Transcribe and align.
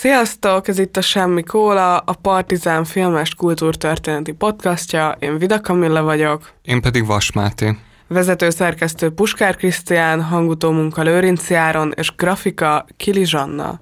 Sziasztok, 0.00 0.68
ez 0.68 0.78
itt 0.78 0.96
a 0.96 1.00
Semmi 1.00 1.42
Kóla, 1.42 1.98
a 1.98 2.12
Partizán 2.12 2.84
filmes 2.84 3.34
kultúrtörténeti 3.34 4.32
podcastja. 4.32 5.16
Én 5.18 5.38
Vida 5.38 5.60
Kamilla 5.60 6.02
vagyok. 6.02 6.52
Én 6.62 6.80
pedig 6.80 7.06
Vas 7.06 7.32
Máté. 7.32 7.76
Vezető 8.08 8.50
szerkesztő 8.50 9.10
Puskár 9.10 9.56
Krisztián, 9.56 10.22
hangutó 10.22 10.70
munka 10.70 11.02
Lőrinc 11.02 11.50
Járon 11.50 11.92
és 11.96 12.14
grafika 12.16 12.86
Kili 12.96 13.24
Zsanna. 13.24 13.80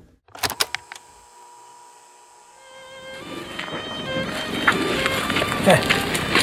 Te, 5.64 5.78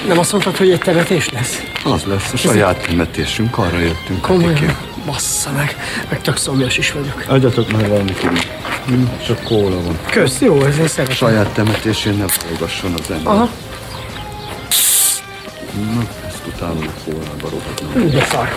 nem 0.08 0.18
azt 0.20 0.32
mondtad, 0.32 0.58
hogy 0.58 0.72
egy 0.72 0.80
temetés 0.82 1.30
lesz? 1.30 1.62
Az 1.84 2.04
lesz 2.04 2.34
a 2.34 2.38
saját 2.38 2.88
temetésünk, 2.88 3.58
arra 3.58 3.78
jöttünk. 3.78 4.22
Komolyan? 4.22 4.52
Atikém. 4.52 4.91
Bassza 5.06 5.52
meg, 5.52 5.76
meg 6.10 6.22
tök 6.22 6.38
szomjas 6.38 6.78
is 6.78 6.92
vagyok. 6.92 7.24
Adjatok 7.28 7.72
már 7.72 7.88
valamit 7.88 8.24
inni. 8.24 8.40
Hm, 8.86 9.04
Csak 9.26 9.44
kóla 9.44 9.82
van. 9.84 10.00
Kösz, 10.12 10.40
jó, 10.40 10.64
ezért 10.64 10.90
szeretem. 10.92 11.16
Saját 11.16 11.48
temetésén 11.50 12.14
ne 12.18 12.28
forgasson 12.28 12.94
az 12.94 13.12
ember. 13.12 13.34
Aha, 13.34 13.50
Na, 15.94 16.02
ezt 16.28 16.42
utálom 16.48 16.88
a 16.88 17.02
kólába 17.12 17.50
rohadnom. 17.50 17.92
hú, 18.04 18.10
de 18.10 18.26
szar. 18.32 18.56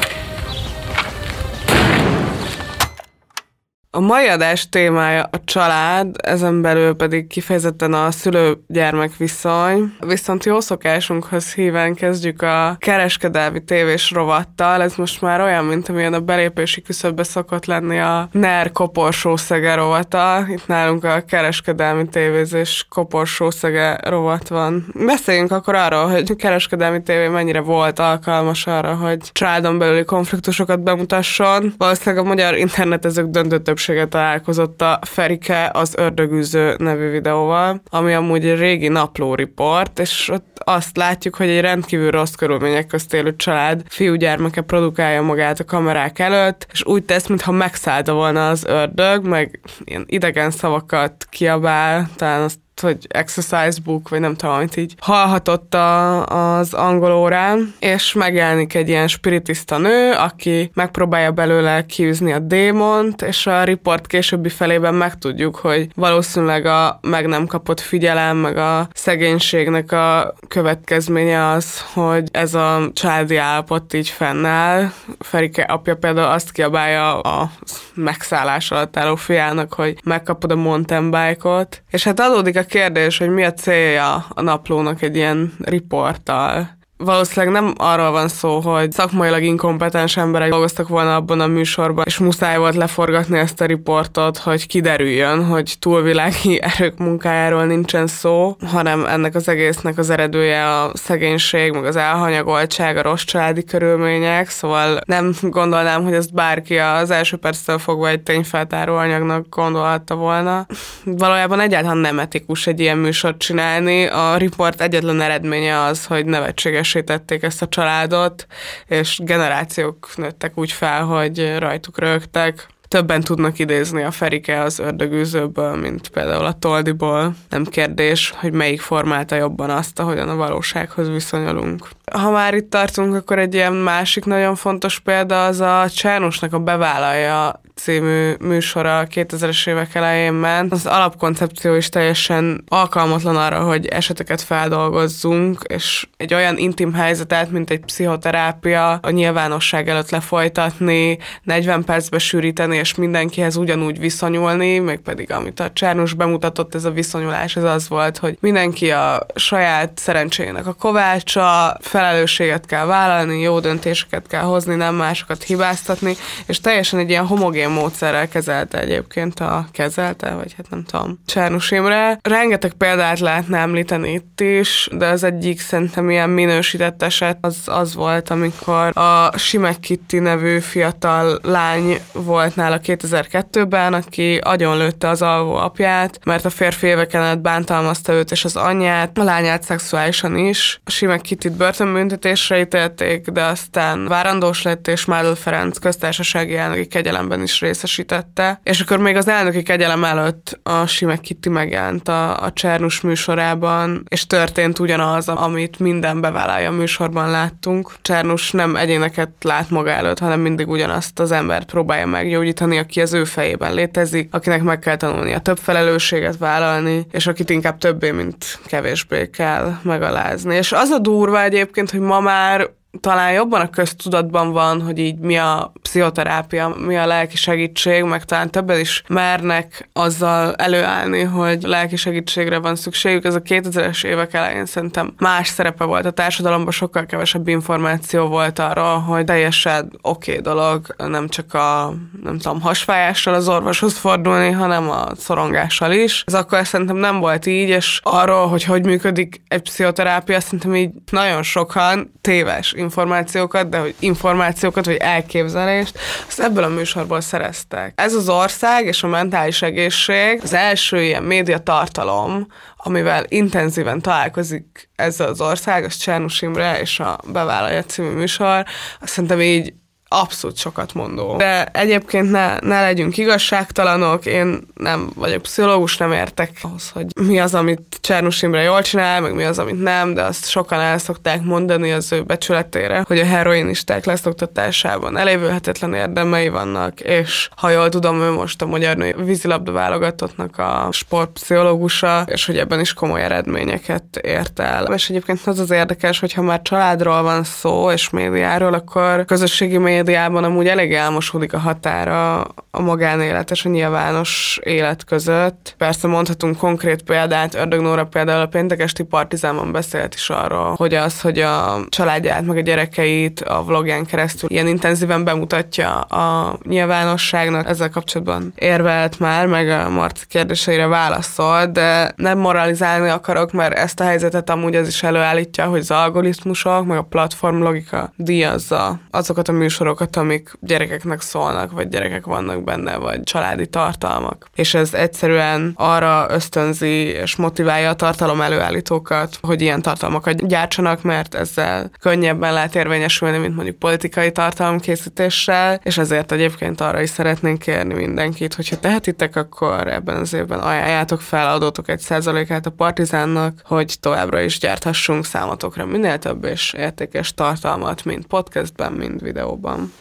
A 3.96 4.00
mai 4.00 4.28
adás 4.28 4.68
témája 4.68 5.22
a 5.22 5.44
család, 5.44 6.16
ezen 6.22 6.62
belül 6.62 6.94
pedig 6.94 7.26
kifejezetten 7.26 7.92
a 7.92 8.10
szülő-gyermek 8.10 9.16
viszony. 9.16 9.96
Viszont 10.06 10.44
jó 10.44 10.60
szokásunkhoz 10.60 11.52
híven 11.52 11.94
kezdjük 11.94 12.42
a 12.42 12.76
kereskedelmi 12.78 13.64
tévés 13.64 14.10
rovattal. 14.10 14.82
Ez 14.82 14.94
most 14.94 15.20
már 15.20 15.40
olyan, 15.40 15.64
mint 15.64 15.88
amilyen 15.88 16.14
a 16.14 16.20
belépési 16.20 16.82
küszöbbe 16.82 17.22
szokott 17.22 17.66
lenni 17.66 18.00
a 18.00 18.28
NER 18.32 18.72
koporsószege 18.72 19.74
rovata. 19.74 20.46
Itt 20.48 20.66
nálunk 20.66 21.04
a 21.04 21.24
kereskedelmi 21.26 22.08
tévézés 22.08 22.86
koporsószege 22.88 24.00
rovat 24.02 24.48
van. 24.48 24.86
Beszéljünk 25.06 25.52
akkor 25.52 25.74
arról, 25.74 26.08
hogy 26.08 26.30
a 26.30 26.36
kereskedelmi 26.36 27.02
tévé 27.02 27.28
mennyire 27.28 27.60
volt 27.60 27.98
alkalmas 27.98 28.66
arra, 28.66 28.94
hogy 28.94 29.18
családon 29.32 29.78
belüli 29.78 30.04
konfliktusokat 30.04 30.82
bemutasson. 30.82 31.74
Valószínűleg 31.78 32.24
a 32.24 32.28
magyar 32.28 32.56
internetezők 32.56 33.26
döntő 33.26 33.58
többsége 33.84 34.08
találkozott 34.08 34.82
a 34.82 34.98
Ferike 35.02 35.70
az 35.72 35.94
ördögűző 35.96 36.74
nevű 36.78 37.10
videóval, 37.10 37.80
ami 37.90 38.14
amúgy 38.14 38.46
egy 38.46 38.58
régi 38.58 38.88
naplóriport, 38.88 39.98
és 39.98 40.28
ott 40.28 40.58
azt 40.64 40.96
látjuk, 40.96 41.34
hogy 41.34 41.48
egy 41.48 41.60
rendkívül 41.60 42.10
rossz 42.10 42.32
körülmények 42.32 42.86
közt 42.86 43.14
élő 43.14 43.36
család 43.36 43.82
fiúgyermeke 43.88 44.60
produkálja 44.60 45.22
magát 45.22 45.60
a 45.60 45.64
kamerák 45.64 46.18
előtt, 46.18 46.66
és 46.72 46.84
úgy 46.84 47.04
tesz, 47.04 47.26
mintha 47.26 47.52
megszállta 47.52 48.12
volna 48.12 48.48
az 48.48 48.64
ördög, 48.64 49.26
meg 49.26 49.60
ilyen 49.84 50.04
idegen 50.06 50.50
szavakat 50.50 51.26
kiabál, 51.30 52.08
talán 52.16 52.42
azt 52.42 52.58
hogy 52.80 53.06
exercise 53.08 53.80
book, 53.84 54.08
vagy 54.08 54.20
nem 54.20 54.34
tudom, 54.34 54.54
amit 54.54 54.76
így 54.76 54.94
hallhatott 54.98 55.74
a, 55.74 56.26
az 56.58 56.74
angol 56.74 57.12
órán, 57.12 57.74
és 57.78 58.12
megjelenik 58.12 58.74
egy 58.74 58.88
ilyen 58.88 59.08
spiritista 59.08 59.78
nő, 59.78 60.12
aki 60.12 60.70
megpróbálja 60.74 61.32
belőle 61.32 61.86
kiűzni 61.86 62.32
a 62.32 62.38
démont, 62.38 63.22
és 63.22 63.46
a 63.46 63.64
report 63.64 64.06
későbbi 64.06 64.48
felében 64.48 64.94
megtudjuk, 64.94 65.56
hogy 65.56 65.88
valószínűleg 65.94 66.66
a 66.66 66.98
meg 67.02 67.26
nem 67.26 67.46
kapott 67.46 67.80
figyelem, 67.80 68.36
meg 68.36 68.56
a 68.56 68.88
szegénységnek 68.92 69.92
a 69.92 70.34
következménye 70.48 71.48
az, 71.48 71.80
hogy 71.92 72.28
ez 72.32 72.54
a 72.54 72.90
családi 72.92 73.36
állapot 73.36 73.94
így 73.94 74.08
fennáll. 74.08 74.90
Ferike 75.18 75.62
apja 75.62 75.96
például 75.96 76.32
azt 76.32 76.52
kiabálja 76.52 77.20
a 77.20 77.50
megszállás 77.94 78.70
alatt 78.70 78.96
álló 78.96 79.14
fiának, 79.14 79.74
hogy 79.74 79.98
megkapod 80.04 80.50
a 80.50 80.56
mountain 80.56 81.10
bike-ot, 81.10 81.82
és 81.90 82.04
hát 82.04 82.20
adódik 82.20 82.56
a 82.56 82.63
kérdés, 82.66 83.18
hogy 83.18 83.28
mi 83.28 83.44
a 83.44 83.52
célja 83.52 84.26
a 84.28 84.40
naplónak 84.42 85.02
egy 85.02 85.16
ilyen 85.16 85.52
riporttal. 85.58 86.78
Valószínűleg 86.96 87.62
nem 87.62 87.74
arról 87.76 88.10
van 88.10 88.28
szó, 88.28 88.60
hogy 88.60 88.92
szakmailag 88.92 89.42
inkompetens 89.42 90.16
emberek 90.16 90.50
dolgoztak 90.50 90.88
volna 90.88 91.14
abban 91.14 91.40
a 91.40 91.46
műsorban, 91.46 92.04
és 92.06 92.18
muszáj 92.18 92.58
volt 92.58 92.74
leforgatni 92.74 93.38
ezt 93.38 93.60
a 93.60 93.64
riportot, 93.64 94.38
hogy 94.38 94.66
kiderüljön, 94.66 95.44
hogy 95.44 95.74
túlvilági 95.78 96.60
erők 96.76 96.98
munkájáról 96.98 97.64
nincsen 97.64 98.06
szó, 98.06 98.56
hanem 98.66 99.06
ennek 99.06 99.34
az 99.34 99.48
egésznek 99.48 99.98
az 99.98 100.10
eredője 100.10 100.70
a 100.70 100.90
szegénység, 100.94 101.72
meg 101.72 101.84
az 101.84 101.96
elhanyagoltság, 101.96 102.96
a 102.96 103.02
rossz 103.02 103.24
családi 103.24 103.64
körülmények, 103.64 104.48
szóval 104.48 105.00
nem 105.06 105.34
gondolnám, 105.42 106.04
hogy 106.04 106.14
ezt 106.14 106.34
bárki 106.34 106.78
az 106.78 107.10
első 107.10 107.36
perctől 107.36 107.78
fogva 107.78 108.08
egy 108.08 108.20
tényfeltáró 108.20 108.96
anyagnak 108.96 109.46
gondolhatta 109.48 110.14
volna. 110.14 110.66
Valójában 111.04 111.60
egyáltalán 111.60 111.96
nem 111.96 112.18
etikus 112.18 112.66
egy 112.66 112.80
ilyen 112.80 112.98
műsort 112.98 113.38
csinálni. 113.38 114.06
A 114.06 114.36
riport 114.36 114.80
egyetlen 114.80 115.20
eredménye 115.20 115.80
az, 115.80 116.06
hogy 116.06 116.24
nevetséges 116.24 116.83
tették 116.92 117.42
ezt 117.42 117.62
a 117.62 117.68
családot, 117.68 118.46
és 118.86 119.20
generációk 119.22 120.08
nőttek 120.16 120.58
úgy 120.58 120.72
fel, 120.72 121.04
hogy 121.04 121.58
rajtuk 121.58 121.98
rögtek. 121.98 122.66
Többen 122.88 123.20
tudnak 123.20 123.58
idézni 123.58 124.02
a 124.02 124.10
Ferike 124.10 124.60
az 124.60 124.78
ördögűzőből, 124.78 125.76
mint 125.76 126.08
például 126.08 126.44
a 126.44 126.58
Toldiból. 126.58 127.34
Nem 127.48 127.64
kérdés, 127.64 128.32
hogy 128.36 128.52
melyik 128.52 128.80
formálta 128.80 129.36
jobban 129.36 129.70
azt, 129.70 129.98
ahogyan 129.98 130.28
a 130.28 130.36
valósághoz 130.36 131.08
viszonyulunk. 131.08 131.88
Ha 132.12 132.30
már 132.30 132.54
itt 132.54 132.70
tartunk, 132.70 133.14
akkor 133.14 133.38
egy 133.38 133.54
ilyen 133.54 133.72
másik 133.72 134.24
nagyon 134.24 134.54
fontos 134.54 134.98
példa 134.98 135.44
az 135.44 135.60
a 135.60 135.86
Csernusnak 135.90 136.52
a 136.52 136.58
Bevállalja 136.58 137.62
című 137.74 138.32
műsora 138.40 138.98
a 138.98 139.06
2000-es 139.06 139.68
évek 139.68 139.94
elején 139.94 140.32
ment. 140.32 140.72
Az 140.72 140.86
alapkoncepció 140.86 141.74
is 141.74 141.88
teljesen 141.88 142.64
alkalmatlan 142.68 143.36
arra, 143.36 143.64
hogy 143.64 143.86
eseteket 143.86 144.40
feldolgozzunk, 144.40 145.60
és 145.66 146.06
egy 146.16 146.34
olyan 146.34 146.56
intim 146.56 146.92
helyzetet, 146.92 147.50
mint 147.50 147.70
egy 147.70 147.80
pszichoterápia, 147.80 148.92
a 148.92 149.10
nyilvánosság 149.10 149.88
előtt 149.88 150.10
lefolytatni, 150.10 151.18
40 151.42 151.84
percbe 151.84 152.18
sűríteni, 152.18 152.76
és 152.76 152.94
mindenkihez 152.94 153.56
ugyanúgy 153.56 153.98
viszonyulni, 153.98 154.78
meg 154.78 154.98
pedig 154.98 155.32
amit 155.32 155.60
a 155.60 155.72
Csernus 155.72 156.12
bemutatott, 156.12 156.74
ez 156.74 156.84
a 156.84 156.90
viszonyulás, 156.90 157.56
ez 157.56 157.64
az 157.64 157.88
volt, 157.88 158.18
hogy 158.18 158.36
mindenki 158.40 158.90
a 158.90 159.26
saját 159.34 159.92
szerencsének 159.98 160.66
a 160.66 160.72
kovácsa, 160.72 161.76
felelősséget 161.94 162.66
kell 162.66 162.84
vállalni, 162.84 163.40
jó 163.40 163.60
döntéseket 163.60 164.26
kell 164.26 164.42
hozni, 164.42 164.74
nem 164.74 164.94
másokat 164.94 165.42
hibáztatni, 165.42 166.16
és 166.46 166.60
teljesen 166.60 166.98
egy 166.98 167.10
ilyen 167.10 167.26
homogén 167.26 167.68
módszerrel 167.68 168.28
kezelte 168.28 168.80
egyébként 168.80 169.40
a 169.40 169.66
kezelte, 169.72 170.30
vagy 170.30 170.54
hát 170.56 170.70
nem 170.70 170.84
tudom, 170.84 171.20
Csernus 171.26 171.70
Imre. 171.70 172.18
Rengeteg 172.22 172.72
példát 172.72 173.18
lehetne 173.18 173.58
említeni 173.58 174.12
itt 174.12 174.40
is, 174.40 174.88
de 174.92 175.06
az 175.06 175.24
egyik 175.24 175.60
szerintem 175.60 176.10
ilyen 176.10 176.30
minősített 176.30 177.02
eset 177.02 177.38
az, 177.40 177.56
az 177.64 177.94
volt, 177.94 178.30
amikor 178.30 178.98
a 178.98 179.38
Simek 179.38 179.80
Kitty 179.80 180.18
nevű 180.18 180.58
fiatal 180.58 181.38
lány 181.42 181.98
volt 182.12 182.56
nála 182.56 182.80
2002-ben, 182.84 183.94
aki 183.94 184.36
agyonlőtte 184.36 185.08
az 185.08 185.22
alvó 185.22 185.54
apját, 185.54 186.18
mert 186.24 186.44
a 186.44 186.50
férfi 186.50 186.86
éveken 186.86 187.22
át 187.22 187.40
bántalmazta 187.40 188.12
őt 188.12 188.30
és 188.30 188.44
az 188.44 188.56
anyját, 188.56 189.18
a 189.18 189.22
lányát 189.22 189.62
szexuálisan 189.62 190.36
is. 190.36 190.80
A 190.84 190.90
Simek 190.90 191.20
Kittit 191.20 191.52
börtönbüntetésre 191.84 192.60
ítélték, 192.60 193.26
de 193.26 193.42
aztán 193.42 194.06
várandós 194.08 194.62
lett, 194.62 194.88
és 194.88 195.04
Mádl 195.04 195.32
Ferenc 195.32 195.78
köztársasági 195.78 196.56
elnöki 196.56 196.86
kegyelemben 196.86 197.42
is 197.42 197.60
részesítette. 197.60 198.60
És 198.62 198.80
akkor 198.80 198.98
még 198.98 199.16
az 199.16 199.28
elnöki 199.28 199.62
kegyelem 199.62 200.04
előtt 200.04 200.60
a 200.62 200.86
Simek 200.86 201.20
Kitty 201.20 201.48
megjelent 201.48 202.08
a, 202.08 202.42
a 202.42 202.52
Csernus 202.52 203.00
műsorában, 203.00 204.04
és 204.08 204.26
történt 204.26 204.78
ugyanaz, 204.78 205.28
amit 205.28 205.78
minden 205.78 206.20
bevállalja 206.20 206.70
műsorban 206.70 207.30
láttunk. 207.30 207.92
Csernus 208.02 208.50
nem 208.50 208.76
egyéneket 208.76 209.30
lát 209.40 209.70
maga 209.70 209.90
előtt, 209.90 210.18
hanem 210.18 210.40
mindig 210.40 210.68
ugyanazt 210.68 211.20
az 211.20 211.32
embert 211.32 211.70
próbálja 211.70 212.06
meggyógyítani, 212.06 212.78
aki 212.78 213.00
az 213.00 213.12
ő 213.12 213.24
fejében 213.24 213.74
létezik, 213.74 214.28
akinek 214.30 214.62
meg 214.62 214.78
kell 214.78 214.96
tanulnia 214.96 215.38
több 215.38 215.58
felelősséget 215.58 216.36
vállalni, 216.36 217.06
és 217.10 217.26
akit 217.26 217.50
inkább 217.50 217.78
többé, 217.78 218.10
mint 218.10 218.58
kevésbé 218.66 219.30
kell 219.30 219.78
megalázni. 219.82 220.54
És 220.54 220.72
az 220.72 220.90
a 220.90 220.98
durva 220.98 221.42
egyébként, 221.42 221.73
hogy 221.90 222.00
ma 222.00 222.20
már 222.20 222.70
talán 223.00 223.32
jobban 223.32 223.60
a 223.60 223.70
köztudatban 223.70 224.52
van, 224.52 224.82
hogy 224.82 224.98
így 224.98 225.18
mi 225.18 225.36
a 225.36 225.72
pszichoterápia, 225.82 226.68
mi 226.68 226.96
a 226.96 227.06
lelki 227.06 227.36
segítség, 227.36 228.02
meg 228.02 228.24
talán 228.24 228.50
többen 228.50 228.80
is 228.80 229.02
mernek 229.08 229.88
azzal 229.92 230.54
előállni, 230.54 231.22
hogy 231.22 231.62
lelki 231.62 231.96
segítségre 231.96 232.58
van 232.58 232.76
szükségük. 232.76 233.24
Ez 233.24 233.34
a 233.34 233.42
2000-es 233.42 234.04
évek 234.04 234.34
elején 234.34 234.66
szerintem 234.66 235.14
más 235.18 235.48
szerepe 235.48 235.84
volt 235.84 236.06
a 236.06 236.10
társadalomban, 236.10 236.72
sokkal 236.72 237.06
kevesebb 237.06 237.48
információ 237.48 238.26
volt 238.26 238.58
arról, 238.58 238.98
hogy 238.98 239.24
teljesen 239.24 239.98
oké 240.02 240.30
okay 240.30 240.42
dolog, 240.42 240.94
nem 240.96 241.28
csak 241.28 241.54
a 241.54 241.94
nem 242.22 242.38
tudom, 242.38 242.60
hasfájással 242.60 243.34
az 243.34 243.48
orvoshoz 243.48 243.96
fordulni, 243.96 244.50
hanem 244.50 244.90
a 244.90 245.06
szorongással 245.16 245.92
is. 245.92 246.22
Ez 246.26 246.34
akkor 246.34 246.66
szerintem 246.66 246.96
nem 246.96 247.20
volt 247.20 247.46
így, 247.46 247.68
és 247.68 248.00
arról, 248.02 248.48
hogy 248.48 248.64
hogy 248.64 248.84
működik 248.84 249.42
egy 249.48 249.62
pszichoterápia, 249.62 250.40
szerintem 250.40 250.74
így 250.74 250.90
nagyon 251.10 251.42
sokan 251.42 252.12
téves 252.20 252.72
információkat, 252.84 253.68
de 253.68 253.78
hogy 253.78 253.94
információkat 253.98 254.84
vagy 254.84 254.96
elképzelést, 254.96 255.98
azt 256.26 256.40
ebből 256.40 256.64
a 256.64 256.68
műsorból 256.68 257.20
szereztek. 257.20 257.92
Ez 257.96 258.14
az 258.14 258.28
ország 258.28 258.86
és 258.86 259.02
a 259.02 259.06
mentális 259.06 259.62
egészség 259.62 260.40
az 260.42 260.52
első 260.52 261.02
ilyen 261.02 261.22
média 261.22 261.58
tartalom, 261.58 262.46
amivel 262.76 263.24
intenzíven 263.28 264.00
találkozik 264.00 264.90
ezzel 264.96 265.28
az 265.28 265.40
ország, 265.40 265.84
az 265.84 265.96
Csernus 265.96 266.42
Imre 266.42 266.80
és 266.80 267.00
a 267.00 267.18
Bevállalja 267.32 267.82
című 267.82 268.10
műsor, 268.10 268.64
azt 269.00 269.12
szerintem 269.12 269.40
így 269.40 269.72
abszolút 270.08 270.56
sokat 270.56 270.94
mondó. 270.94 271.36
De 271.36 271.64
egyébként 271.64 272.30
ne, 272.30 272.58
ne 272.58 272.80
legyünk 272.80 273.16
igazságtalanok, 273.16 274.26
én 274.26 274.66
nem 274.74 275.10
vagyok 275.14 275.42
pszichológus, 275.42 275.96
nem 275.96 276.12
értek 276.12 276.50
ahhoz, 276.62 276.90
hogy 276.90 277.06
mi 277.26 277.40
az, 277.40 277.54
amit 277.54 277.98
Csernus 278.00 278.42
Imre 278.42 278.62
jól 278.62 278.82
csinál, 278.82 279.20
meg 279.20 279.34
mi 279.34 279.44
az, 279.44 279.58
amit 279.58 279.82
nem, 279.82 280.14
de 280.14 280.22
azt 280.22 280.48
sokan 280.48 280.80
el 280.80 280.98
szokták 280.98 281.42
mondani 281.42 281.92
az 281.92 282.12
ő 282.12 282.22
becsületére, 282.22 283.04
hogy 283.06 283.18
a 283.18 283.24
heroinisták 283.24 284.04
leszoktatásában 284.04 285.16
elévülhetetlen 285.16 285.94
érdemei 285.94 286.48
vannak, 286.48 287.00
és 287.00 287.48
ha 287.56 287.70
jól 287.70 287.88
tudom, 287.88 288.20
ő 288.20 288.30
most 288.30 288.62
a 288.62 288.66
magyar 288.66 288.96
női 288.96 289.14
vízilabda 289.16 289.72
válogatottnak 289.72 290.58
a 290.58 290.88
sportpszichológusa, 290.90 292.24
és 292.26 292.46
hogy 292.46 292.58
ebben 292.58 292.80
is 292.80 292.92
komoly 292.92 293.22
eredményeket 293.22 294.16
ért 294.22 294.58
el. 294.60 294.84
És 294.84 295.10
egyébként 295.10 295.46
az 295.46 295.58
az 295.58 295.70
érdekes, 295.70 296.20
hogy 296.20 296.32
ha 296.32 296.42
már 296.42 296.62
családról 296.62 297.22
van 297.22 297.44
szó, 297.44 297.90
és 297.90 298.10
médiáról, 298.10 298.74
akkor 298.74 299.24
közösségi 299.24 299.78
médiáról 299.78 300.02
médiában 300.04 300.44
amúgy 300.44 300.66
elég 300.66 300.92
elmosódik 300.92 301.52
a 301.52 301.58
határa 301.58 302.40
a 302.70 302.80
magánélet 302.80 303.50
és 303.50 303.64
a 303.64 303.68
nyilvános 303.68 304.60
élet 304.62 305.04
között. 305.04 305.74
Persze 305.78 306.08
mondhatunk 306.08 306.56
konkrét 306.56 307.02
példát, 307.02 307.54
Ördög 307.54 307.80
Nóra 307.80 308.04
például 308.04 308.40
a 308.40 308.46
péntekesti 308.46 309.02
partizánban 309.02 309.72
beszélt 309.72 310.14
is 310.14 310.30
arról, 310.30 310.74
hogy 310.76 310.94
az, 310.94 311.20
hogy 311.20 311.38
a 311.38 311.80
családját 311.88 312.46
meg 312.46 312.56
a 312.56 312.60
gyerekeit 312.60 313.40
a 313.40 313.62
vlogján 313.62 314.06
keresztül 314.06 314.50
ilyen 314.50 314.66
intenzíven 314.66 315.24
bemutatja 315.24 316.00
a 316.00 316.58
nyilvánosságnak, 316.62 317.68
ezzel 317.68 317.90
kapcsolatban 317.90 318.52
érvelt 318.56 319.18
már, 319.18 319.46
meg 319.46 319.68
a 319.68 319.90
Marci 319.90 320.24
kérdéseire 320.28 320.86
válaszol, 320.86 321.66
de 321.66 322.12
nem 322.16 322.38
moralizálni 322.38 323.08
akarok, 323.08 323.52
mert 323.52 323.78
ezt 323.78 324.00
a 324.00 324.04
helyzetet 324.04 324.50
amúgy 324.50 324.74
az 324.74 324.88
is 324.88 325.02
előállítja, 325.02 325.66
hogy 325.66 325.80
az 325.80 325.90
algoritmusok, 325.90 326.86
meg 326.86 326.98
a 326.98 327.02
platform 327.02 327.62
logika 327.62 328.12
díjazza 328.16 329.00
azokat 329.10 329.48
a 329.48 329.52
műsorokat, 329.52 329.83
műsorokat, 329.84 330.16
amik 330.16 330.50
gyerekeknek 330.60 331.20
szólnak, 331.20 331.72
vagy 331.72 331.88
gyerekek 331.88 332.24
vannak 332.24 332.64
benne, 332.64 332.96
vagy 332.96 333.22
családi 333.22 333.66
tartalmak. 333.66 334.46
És 334.54 334.74
ez 334.74 334.94
egyszerűen 334.94 335.72
arra 335.76 336.26
ösztönzi 336.30 337.06
és 337.06 337.36
motiválja 337.36 337.88
a 337.88 337.94
tartalom 337.94 338.40
előállítókat, 338.40 339.38
hogy 339.40 339.60
ilyen 339.60 339.82
tartalmakat 339.82 340.46
gyártsanak, 340.46 341.02
mert 341.02 341.34
ezzel 341.34 341.90
könnyebben 342.00 342.52
lehet 342.52 342.74
érvényesülni, 342.74 343.38
mint 343.38 343.54
mondjuk 343.54 343.78
politikai 343.78 344.32
tartalomkészítéssel, 344.32 345.80
és 345.82 345.98
ezért 345.98 346.32
egyébként 346.32 346.80
arra 346.80 347.00
is 347.00 347.10
szeretnénk 347.10 347.58
kérni 347.58 347.94
mindenkit, 347.94 348.54
hogyha 348.54 348.76
tehetitek, 348.76 349.36
akkor 349.36 349.88
ebben 349.88 350.16
az 350.16 350.32
évben 350.32 350.58
ajánljátok 350.58 351.20
fel, 351.20 351.52
adótok 351.52 351.88
egy 351.88 352.00
százalékát 352.00 352.66
a 352.66 352.70
Partizánnak, 352.70 353.60
hogy 353.64 353.96
továbbra 354.00 354.40
is 354.40 354.58
gyárthassunk 354.58 355.24
számotokra 355.24 355.86
minél 355.86 356.18
több 356.18 356.44
és 356.44 356.72
értékes 356.72 357.34
tartalmat, 357.34 358.04
mind 358.04 358.26
podcastben, 358.26 358.92
mind 358.92 359.22
videóban 359.22 359.73
van. 359.76 359.92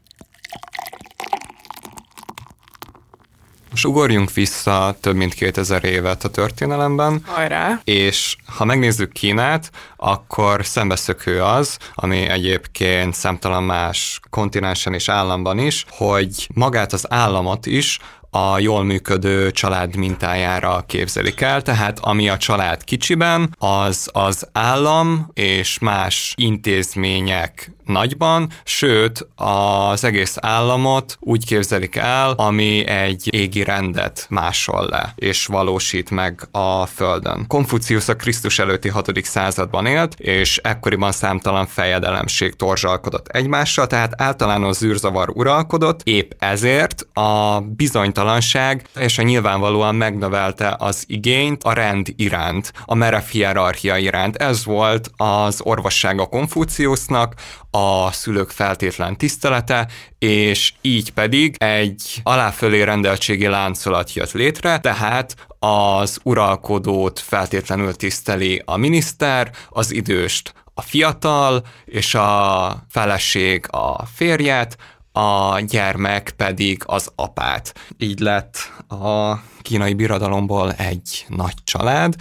Most 3.69 3.85
ugorjunk 3.85 4.33
vissza 4.33 4.95
több 5.01 5.15
mint 5.15 5.33
2000 5.33 5.85
évet 5.85 6.23
a 6.23 6.29
történelemben. 6.29 7.23
Hajrá! 7.25 7.79
És 7.83 8.35
ha 8.45 8.65
megnézzük 8.65 9.11
Kínát, 9.11 9.71
akkor 9.97 10.65
szembeszökő 10.65 11.41
az, 11.41 11.77
ami 11.93 12.17
egyébként 12.17 13.13
számtalan 13.13 13.63
más 13.63 14.19
kontinensen 14.29 14.93
és 14.93 15.09
államban 15.09 15.57
is, 15.57 15.85
hogy 15.89 16.47
magát 16.53 16.93
az 16.93 17.05
államot 17.11 17.65
is 17.65 17.99
a 18.29 18.59
jól 18.59 18.83
működő 18.83 19.51
család 19.51 19.95
mintájára 19.95 20.83
képzelik 20.87 21.41
el, 21.41 21.61
tehát 21.61 21.99
ami 21.99 22.29
a 22.29 22.37
család 22.37 22.83
kicsiben, 22.83 23.55
az 23.57 24.09
az 24.11 24.47
állam 24.51 25.29
és 25.33 25.79
más 25.79 26.33
intézmények 26.37 27.71
nagyban, 27.85 28.49
sőt 28.63 29.27
az 29.35 30.03
egész 30.03 30.37
államot 30.39 31.17
úgy 31.19 31.45
képzelik 31.45 31.95
el, 31.95 32.31
ami 32.31 32.87
egy 32.87 33.33
égi 33.33 33.63
rendet 33.63 34.25
másol 34.29 34.87
le, 34.89 35.13
és 35.15 35.45
valósít 35.45 36.09
meg 36.09 36.47
a 36.51 36.85
Földön. 36.85 37.45
Konfuciusz 37.47 38.07
a 38.07 38.15
Krisztus 38.15 38.59
előtti 38.59 38.89
6. 38.89 39.23
században 39.23 39.85
élt, 39.85 40.15
és 40.19 40.57
ekkoriban 40.57 41.11
számtalan 41.11 41.65
fejedelemség 41.65 42.55
torzsalkodott 42.55 43.27
egymással, 43.27 43.87
tehát 43.87 44.21
általános 44.21 44.75
zűrzavar 44.75 45.29
uralkodott, 45.29 46.01
épp 46.03 46.31
ezért 46.39 47.07
a 47.13 47.59
bizonytalanság 47.59 48.87
és 48.95 49.17
a 49.17 49.21
nyilvánvalóan 49.23 49.95
megnövelte 49.95 50.75
az 50.79 51.03
igényt 51.07 51.63
a 51.63 51.73
rend 51.73 52.07
iránt, 52.15 52.73
a 52.85 52.95
merev 52.95 53.23
hierarchia 53.23 53.97
iránt. 53.97 54.35
Ez 54.35 54.65
volt 54.65 55.11
az 55.17 55.61
orvosság 55.63 56.19
a 56.19 56.25
Konfuciusznak, 56.25 57.33
a 57.75 58.11
szülők 58.11 58.49
feltétlen 58.49 59.17
tisztelete, 59.17 59.87
és 60.19 60.73
így 60.81 61.11
pedig 61.11 61.55
egy 61.57 62.19
aláfölé 62.23 62.81
rendeltségi 62.81 63.47
láncolat 63.47 64.13
jött 64.13 64.31
létre, 64.31 64.79
tehát 64.79 65.35
az 65.59 66.19
uralkodót 66.23 67.19
feltétlenül 67.19 67.95
tiszteli 67.95 68.61
a 68.65 68.77
miniszter, 68.77 69.51
az 69.69 69.91
időst 69.91 70.53
a 70.73 70.81
fiatal, 70.81 71.65
és 71.85 72.15
a 72.15 72.83
feleség 72.89 73.65
a 73.69 74.05
férjet, 74.05 74.77
a 75.11 75.59
gyermek 75.59 76.33
pedig 76.37 76.81
az 76.85 77.11
apát. 77.15 77.73
Így 77.97 78.19
lett 78.19 78.71
a 78.87 79.35
kínai 79.61 79.93
birodalomból 79.93 80.71
egy 80.71 81.25
nagy 81.27 81.55
család, 81.63 82.15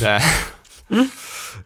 de, 0.00 0.22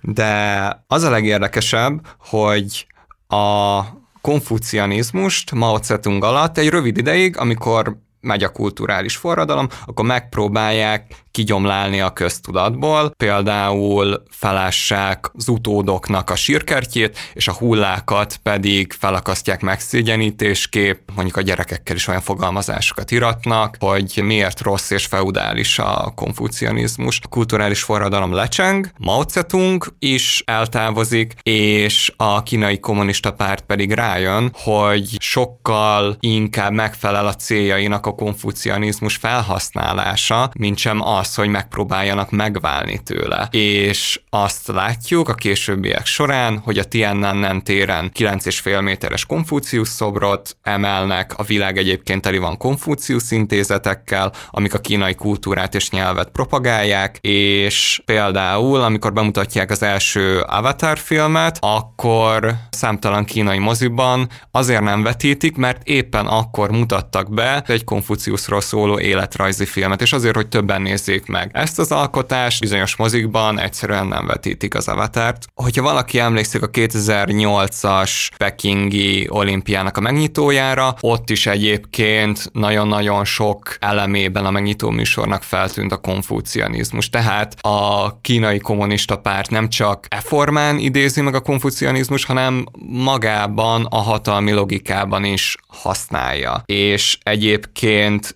de 0.00 0.84
az 0.86 1.02
a 1.02 1.10
legérdekesebb, 1.10 2.06
hogy 2.18 2.86
a 3.30 3.84
konfucianizmust 4.20 5.52
Mao 5.52 5.78
Zedong 5.82 6.24
alatt 6.24 6.58
egy 6.58 6.68
rövid 6.68 6.96
ideig, 6.96 7.36
amikor 7.36 7.96
megy 8.20 8.42
a 8.42 8.52
kulturális 8.52 9.16
forradalom, 9.16 9.68
akkor 9.86 10.04
megpróbálják 10.04 11.14
kigyomlálni 11.30 12.00
a 12.00 12.12
köztudatból, 12.12 13.10
például 13.16 14.22
felássák 14.30 15.30
az 15.32 15.48
utódoknak 15.48 16.30
a 16.30 16.36
sírkertjét, 16.36 17.18
és 17.32 17.48
a 17.48 17.52
hullákat 17.52 18.36
pedig 18.36 18.92
felakasztják 18.92 19.60
megszégyenítésképp, 19.60 21.08
mondjuk 21.14 21.36
a 21.36 21.40
gyerekekkel 21.40 21.96
is 21.96 22.06
olyan 22.06 22.20
fogalmazásokat 22.20 23.10
iratnak, 23.10 23.76
hogy 23.78 24.20
miért 24.24 24.60
rossz 24.60 24.90
és 24.90 25.06
feudális 25.06 25.78
a 25.78 26.12
konfucianizmus. 26.14 27.20
A 27.22 27.28
kulturális 27.28 27.82
forradalom 27.82 28.32
lecseng, 28.32 28.90
Mao 28.98 29.22
Zedong 29.28 29.84
is 29.98 30.42
eltávozik, 30.46 31.34
és 31.42 32.12
a 32.16 32.42
kínai 32.42 32.80
kommunista 32.80 33.32
párt 33.32 33.60
pedig 33.60 33.92
rájön, 33.92 34.50
hogy 34.54 35.16
sokkal 35.18 36.16
inkább 36.20 36.72
megfelel 36.72 37.26
a 37.26 37.34
céljainak 37.34 38.06
a 38.06 38.09
konfucianizmus 38.14 39.16
felhasználása, 39.16 40.50
mint 40.58 40.78
sem 40.78 41.00
az, 41.02 41.34
hogy 41.34 41.48
megpróbáljanak 41.48 42.30
megválni 42.30 42.98
tőle. 43.02 43.48
És 43.50 44.20
azt 44.30 44.68
látjuk 44.68 45.28
a 45.28 45.34
későbbiek 45.34 46.06
során, 46.06 46.58
hogy 46.58 46.78
a 46.78 46.84
Tiananmen 46.84 47.64
téren 47.64 48.10
9,5 48.14 48.82
méteres 48.82 49.24
Konfucius 49.26 49.88
szobrot 49.88 50.56
emelnek, 50.62 51.38
a 51.38 51.42
világ 51.42 51.78
egyébként 51.78 52.22
teli 52.22 52.38
van 52.38 52.56
Konfucius 52.56 53.30
intézetekkel, 53.30 54.32
amik 54.50 54.74
a 54.74 54.78
kínai 54.78 55.14
kultúrát 55.14 55.74
és 55.74 55.90
nyelvet 55.90 56.28
propagálják, 56.28 57.18
és 57.20 58.02
például, 58.04 58.80
amikor 58.80 59.12
bemutatják 59.12 59.70
az 59.70 59.82
első 59.82 60.40
Avatar 60.40 60.98
filmet, 60.98 61.58
akkor 61.60 62.54
számtalan 62.70 63.24
kínai 63.24 63.58
moziban 63.58 64.28
azért 64.50 64.82
nem 64.82 65.02
vetítik, 65.02 65.56
mert 65.56 65.82
éppen 65.84 66.26
akkor 66.26 66.70
mutattak 66.70 67.34
be 67.34 67.62
egy 67.66 67.84
Konfuciusról 68.00 68.60
szóló 68.60 68.98
életrajzi 69.00 69.64
filmet, 69.64 70.02
és 70.02 70.12
azért, 70.12 70.34
hogy 70.34 70.48
többen 70.48 70.82
nézzék 70.82 71.26
meg. 71.26 71.50
Ezt 71.52 71.78
az 71.78 71.92
alkotást 71.92 72.60
bizonyos 72.60 72.96
mozikban 72.96 73.58
egyszerűen 73.58 74.06
nem 74.06 74.26
vetítik 74.26 74.74
az 74.74 74.88
avatárt. 74.88 75.46
Hogyha 75.54 75.82
valaki 75.82 76.18
emlékszik 76.18 76.62
a 76.62 76.70
2008-as 76.70 78.10
Pekingi 78.36 79.26
olimpiának 79.30 79.96
a 79.96 80.00
megnyitójára, 80.00 80.94
ott 81.00 81.30
is 81.30 81.46
egyébként 81.46 82.50
nagyon-nagyon 82.52 83.24
sok 83.24 83.76
elemében 83.80 84.46
a 84.46 84.50
megnyitó 84.50 84.90
műsornak 84.90 85.42
feltűnt 85.42 85.92
a 85.92 85.96
konfucianizmus. 85.96 87.08
Tehát 87.08 87.56
a 87.60 88.20
kínai 88.20 88.58
kommunista 88.58 89.16
párt 89.16 89.50
nem 89.50 89.68
csak 89.68 90.06
e 90.08 90.20
formán 90.20 90.78
idézi 90.78 91.20
meg 91.20 91.34
a 91.34 91.40
konfucianizmus, 91.40 92.24
hanem 92.24 92.66
magában 92.86 93.86
a 93.90 94.00
hatalmi 94.00 94.52
logikában 94.52 95.24
is 95.24 95.56
használja. 95.66 96.62
És 96.64 97.18
egyébként 97.22 97.88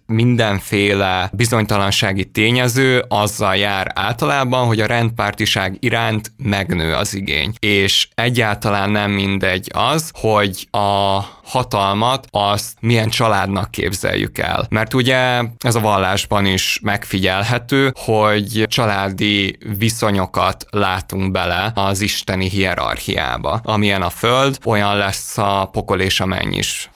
mindenféle 0.06 1.30
bizonytalansági 1.32 2.24
tényező 2.24 3.04
azzal 3.08 3.56
jár 3.56 3.92
általában, 3.94 4.66
hogy 4.66 4.80
a 4.80 4.86
rendpártiság 4.86 5.76
iránt 5.80 6.32
megnő 6.36 6.94
az 6.94 7.14
igény. 7.14 7.54
És 7.58 8.08
egyáltalán 8.14 8.90
nem 8.90 9.10
mindegy 9.10 9.70
az, 9.74 10.10
hogy 10.14 10.68
a 10.70 11.20
hatalmat 11.44 12.26
azt 12.30 12.72
milyen 12.80 13.08
családnak 13.08 13.70
képzeljük 13.70 14.38
el. 14.38 14.66
Mert 14.68 14.94
ugye 14.94 15.42
ez 15.58 15.74
a 15.74 15.80
vallásban 15.80 16.46
is 16.46 16.78
megfigyelhető, 16.82 17.92
hogy 17.98 18.64
családi 18.66 19.58
viszonyokat 19.78 20.66
látunk 20.70 21.30
bele 21.30 21.72
az 21.74 22.00
isteni 22.00 22.48
hierarchiába. 22.48 23.60
Amilyen 23.64 24.02
a 24.02 24.10
föld, 24.10 24.58
olyan 24.64 24.96
lesz 24.96 25.38
a 25.38 25.68
pokol 25.72 26.00
és 26.00 26.20
a 26.20 26.26
menny 26.26 26.52
is. 26.52 26.88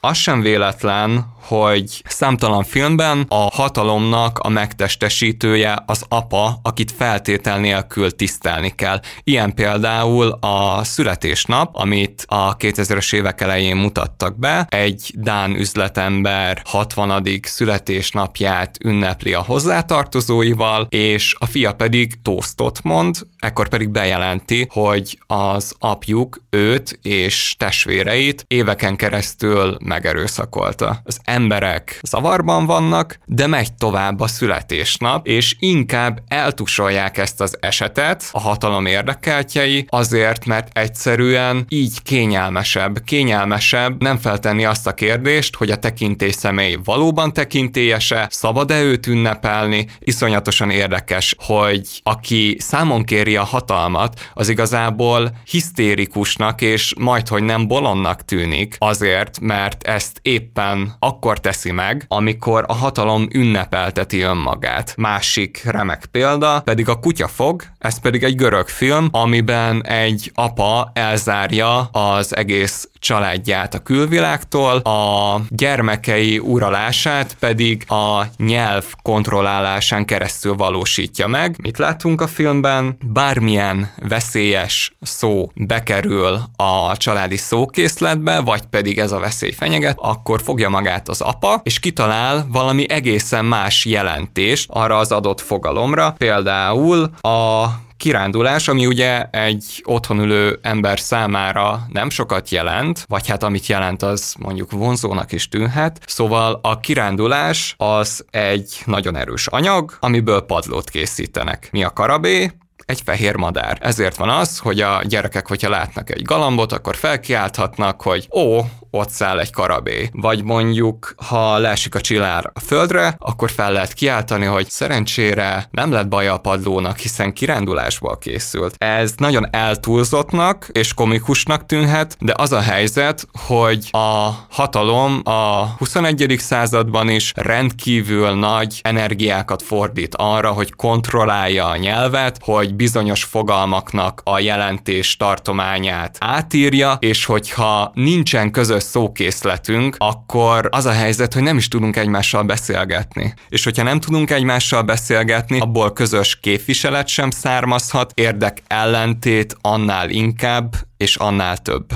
Az 0.00 0.16
sem 0.16 0.40
véletlen, 0.40 1.32
hogy 1.48 2.02
számtalan 2.04 2.64
filmben 2.64 3.26
a 3.28 3.48
hatalomnak 3.52 4.38
a 4.38 4.48
megtestesítője 4.48 5.82
az 5.86 6.04
apa, 6.08 6.58
akit 6.62 6.92
feltétel 6.92 7.58
nélkül 7.58 8.16
tisztelni 8.16 8.74
kell. 8.74 9.00
Ilyen 9.24 9.54
például 9.54 10.38
a 10.40 10.84
születésnap, 10.84 11.76
amit 11.76 12.24
a 12.26 12.56
2000-es 12.56 13.14
évek 13.14 13.40
elején 13.40 13.76
mutattak 13.76 14.38
be. 14.38 14.66
Egy 14.68 15.12
Dán 15.14 15.56
üzletember 15.56 16.62
60. 16.64 17.40
születésnapját 17.42 18.76
ünnepli 18.84 19.32
a 19.34 19.42
hozzátartozóival, 19.42 20.86
és 20.90 21.34
a 21.38 21.46
fia 21.46 21.72
pedig 21.72 22.22
tosztot 22.22 22.82
mond, 22.82 23.16
ekkor 23.38 23.68
pedig 23.68 23.88
bejelenti, 23.88 24.66
hogy 24.70 25.18
az 25.26 25.74
apjuk 25.78 26.42
őt 26.50 26.98
és 27.02 27.54
testvéreit 27.58 28.44
éveken 28.46 28.96
keresztül 28.96 29.76
megerőszakolta. 29.84 31.00
Az 31.04 31.20
emberek 31.38 32.00
zavarban 32.02 32.66
vannak, 32.66 33.18
de 33.24 33.46
megy 33.46 33.72
tovább 33.72 34.20
a 34.20 34.26
születésnap, 34.26 35.26
és 35.26 35.56
inkább 35.58 36.22
eltusolják 36.28 37.18
ezt 37.18 37.40
az 37.40 37.56
esetet 37.60 38.28
a 38.32 38.40
hatalom 38.40 38.86
érdekeltjei, 38.86 39.86
azért, 39.88 40.46
mert 40.46 40.78
egyszerűen 40.78 41.64
így 41.68 42.02
kényelmesebb. 42.02 43.04
Kényelmesebb 43.04 44.02
nem 44.02 44.18
feltenni 44.18 44.64
azt 44.64 44.86
a 44.86 44.94
kérdést, 44.94 45.56
hogy 45.56 45.70
a 45.70 45.76
tekintély 45.76 46.30
személy 46.30 46.78
valóban 46.84 47.32
tekintélyese, 47.32 48.26
szabad-e 48.30 48.82
őt 48.82 49.06
ünnepelni, 49.06 49.86
iszonyatosan 49.98 50.70
érdekes, 50.70 51.34
hogy 51.38 52.00
aki 52.02 52.56
számon 52.58 53.04
kéri 53.04 53.36
a 53.36 53.44
hatalmat, 53.44 54.30
az 54.34 54.48
igazából 54.48 55.30
hisztérikusnak 55.50 56.60
és 56.60 56.94
majdhogy 56.98 57.42
nem 57.42 57.66
bolondnak 57.66 58.24
tűnik, 58.24 58.76
azért, 58.78 59.40
mert 59.40 59.82
ezt 59.82 60.18
éppen 60.22 60.96
akkor 60.98 61.27
akkor 61.28 61.40
teszi 61.40 61.70
meg, 61.70 62.04
amikor 62.08 62.64
a 62.66 62.72
hatalom 62.72 63.28
ünnepelteti 63.32 64.20
önmagát. 64.20 64.94
Másik 64.96 65.62
remek 65.64 66.06
példa 66.10 66.60
pedig 66.64 66.88
a 66.88 66.98
Kutyafog, 66.98 67.62
ez 67.78 68.00
pedig 68.00 68.22
egy 68.22 68.34
görög 68.34 68.68
film, 68.68 69.08
amiben 69.10 69.86
egy 69.86 70.30
apa 70.34 70.90
elzárja 70.94 71.80
az 71.80 72.36
egész 72.36 72.88
családját 72.98 73.74
a 73.74 73.78
külvilágtól, 73.78 74.76
a 74.76 75.40
gyermekei 75.48 76.38
uralását 76.38 77.36
pedig 77.38 77.84
a 77.88 78.22
nyelv 78.36 78.84
kontrollálásán 79.02 80.04
keresztül 80.04 80.54
valósítja 80.54 81.26
meg. 81.26 81.56
Mit 81.62 81.78
látunk 81.78 82.20
a 82.20 82.26
filmben? 82.26 82.96
Bármilyen 83.06 83.90
veszélyes 84.08 84.96
szó 85.00 85.50
bekerül 85.54 86.40
a 86.56 86.96
családi 86.96 87.36
szókészletbe, 87.36 88.40
vagy 88.40 88.62
pedig 88.62 88.98
ez 88.98 89.12
a 89.12 89.18
veszély 89.18 89.52
fenyeget, 89.52 89.96
akkor 90.00 90.42
fogja 90.42 90.68
magát 90.68 91.08
az 91.08 91.20
apa, 91.20 91.60
és 91.62 91.78
kitalál 91.78 92.46
valami 92.48 92.90
egészen 92.90 93.44
más 93.44 93.84
jelentést 93.84 94.70
arra 94.72 94.96
az 94.96 95.12
adott 95.12 95.40
fogalomra, 95.40 96.14
például 96.18 97.10
a 97.20 97.66
kirándulás, 97.98 98.68
ami 98.68 98.86
ugye 98.86 99.24
egy 99.30 99.82
otthon 99.84 100.18
ülő 100.18 100.58
ember 100.62 101.00
számára 101.00 101.86
nem 101.92 102.10
sokat 102.10 102.48
jelent, 102.48 103.04
vagy 103.08 103.28
hát 103.28 103.42
amit 103.42 103.66
jelent, 103.66 104.02
az 104.02 104.34
mondjuk 104.38 104.70
vonzónak 104.70 105.32
is 105.32 105.48
tűnhet. 105.48 106.00
Szóval 106.06 106.58
a 106.62 106.80
kirándulás 106.80 107.74
az 107.78 108.24
egy 108.30 108.82
nagyon 108.84 109.16
erős 109.16 109.46
anyag, 109.46 109.96
amiből 110.00 110.40
padlót 110.40 110.90
készítenek. 110.90 111.68
Mi 111.72 111.84
a 111.84 111.90
karabé? 111.90 112.52
egy 112.88 113.00
fehér 113.04 113.36
madár. 113.36 113.78
Ezért 113.80 114.16
van 114.16 114.28
az, 114.28 114.58
hogy 114.58 114.80
a 114.80 115.02
gyerekek, 115.04 115.48
hogyha 115.48 115.70
látnak 115.70 116.10
egy 116.10 116.22
galambot, 116.22 116.72
akkor 116.72 116.96
felkiálthatnak, 116.96 118.02
hogy 118.02 118.28
ó, 118.32 118.60
ott 118.90 119.10
száll 119.10 119.38
egy 119.38 119.50
karabé. 119.50 120.08
Vagy 120.12 120.44
mondjuk, 120.44 121.14
ha 121.26 121.58
leesik 121.58 121.94
a 121.94 122.00
csillár 122.00 122.50
a 122.52 122.60
földre, 122.60 123.16
akkor 123.18 123.50
fel 123.50 123.72
lehet 123.72 123.92
kiáltani, 123.92 124.44
hogy 124.44 124.68
szerencsére 124.70 125.68
nem 125.70 125.92
lett 125.92 126.08
baja 126.08 126.32
a 126.32 126.38
padlónak, 126.38 126.98
hiszen 126.98 127.32
kirándulásból 127.32 128.18
készült. 128.18 128.74
Ez 128.78 129.12
nagyon 129.16 129.48
eltúlzottnak 129.50 130.68
és 130.72 130.94
komikusnak 130.94 131.66
tűnhet, 131.66 132.16
de 132.20 132.34
az 132.36 132.52
a 132.52 132.60
helyzet, 132.60 133.28
hogy 133.46 133.88
a 133.90 134.30
hatalom 134.50 135.20
a 135.24 135.64
21. 135.78 136.34
században 136.38 137.08
is 137.08 137.32
rendkívül 137.36 138.30
nagy 138.30 138.80
energiákat 138.82 139.62
fordít 139.62 140.14
arra, 140.14 140.50
hogy 140.50 140.74
kontrollálja 140.74 141.66
a 141.66 141.76
nyelvet, 141.76 142.38
hogy 142.42 142.74
bizonyos 142.74 143.24
fogalmaknak 143.24 144.20
a 144.24 144.38
jelentés 144.38 145.16
tartományát 145.16 146.16
átírja, 146.20 146.96
és 147.00 147.24
hogyha 147.24 147.90
nincsen 147.94 148.50
közös 148.50 148.77
szókészletünk, 148.80 149.96
akkor 149.98 150.68
az 150.70 150.84
a 150.84 150.92
helyzet, 150.92 151.34
hogy 151.34 151.42
nem 151.42 151.56
is 151.56 151.68
tudunk 151.68 151.96
egymással 151.96 152.42
beszélgetni. 152.42 153.34
És 153.48 153.64
hogyha 153.64 153.82
nem 153.82 154.00
tudunk 154.00 154.30
egymással 154.30 154.82
beszélgetni, 154.82 155.60
abból 155.60 155.92
közös 155.92 156.40
képviselet 156.40 157.08
sem 157.08 157.30
származhat, 157.30 158.12
érdek 158.14 158.62
ellentét 158.66 159.56
annál 159.60 160.10
inkább 160.10 160.74
és 160.96 161.16
annál 161.16 161.56
több. 161.56 161.86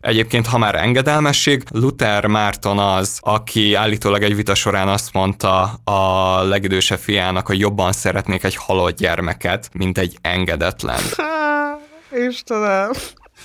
Egyébként, 0.00 0.46
ha 0.46 0.58
már 0.58 0.74
engedelmesség, 0.74 1.62
Luther 1.70 2.26
Márton 2.26 2.78
az, 2.78 3.18
aki 3.20 3.74
állítólag 3.74 4.22
egy 4.22 4.36
vita 4.36 4.54
során 4.54 4.88
azt 4.88 5.12
mondta 5.12 5.62
a 5.84 6.42
legidősebb 6.42 6.98
fiának, 6.98 7.46
hogy 7.46 7.58
jobban 7.58 7.92
szeretnék 7.92 8.44
egy 8.44 8.56
halott 8.56 8.96
gyermeket, 8.96 9.70
mint 9.72 9.98
egy 9.98 10.18
engedetlen. 10.20 11.00
Istenem 12.28 12.90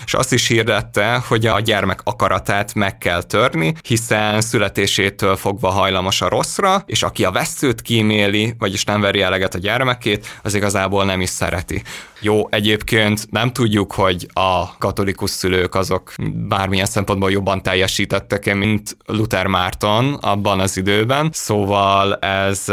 és 0.05 0.13
azt 0.13 0.33
is 0.33 0.47
hirdette, 0.47 1.23
hogy 1.27 1.45
a 1.45 1.59
gyermek 1.59 1.99
akaratát 2.03 2.73
meg 2.73 2.97
kell 2.97 3.23
törni, 3.23 3.73
hiszen 3.87 4.41
születésétől 4.41 5.35
fogva 5.35 5.69
hajlamos 5.69 6.21
a 6.21 6.29
rosszra, 6.29 6.83
és 6.85 7.03
aki 7.03 7.25
a 7.25 7.31
veszőt 7.31 7.81
kíméli, 7.81 8.55
vagyis 8.57 8.83
nem 8.83 9.01
veri 9.01 9.21
eleget 9.21 9.55
a 9.55 9.59
gyermekét, 9.59 10.39
az 10.43 10.53
igazából 10.53 11.05
nem 11.05 11.21
is 11.21 11.29
szereti. 11.29 11.83
Jó, 12.21 12.47
egyébként 12.49 13.31
nem 13.31 13.51
tudjuk, 13.51 13.93
hogy 13.93 14.27
a 14.33 14.77
katolikus 14.77 15.29
szülők 15.29 15.75
azok 15.75 16.13
bármilyen 16.47 16.85
szempontból 16.85 17.31
jobban 17.31 17.61
teljesítettek 17.61 18.53
mint 18.53 18.97
Luther 19.05 19.45
Márton 19.47 20.13
abban 20.13 20.59
az 20.59 20.77
időben, 20.77 21.29
szóval 21.33 22.15
ez 22.15 22.65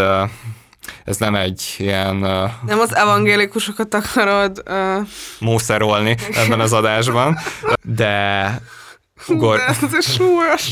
ez 1.05 1.17
nem 1.17 1.35
egy 1.35 1.75
ilyen... 1.79 2.17
Uh, 2.17 2.51
nem 2.67 2.81
az 2.81 2.95
evangélikusokat 2.95 3.95
akarod... 3.95 4.63
Uh... 4.71 5.07
Mószerolni 5.39 6.17
ebben 6.33 6.61
az 6.61 6.73
adásban, 6.73 7.39
de... 7.83 8.61
Ugor... 9.29 9.59
De 9.59 9.97
ez 9.97 10.13
súlyos. 10.13 10.71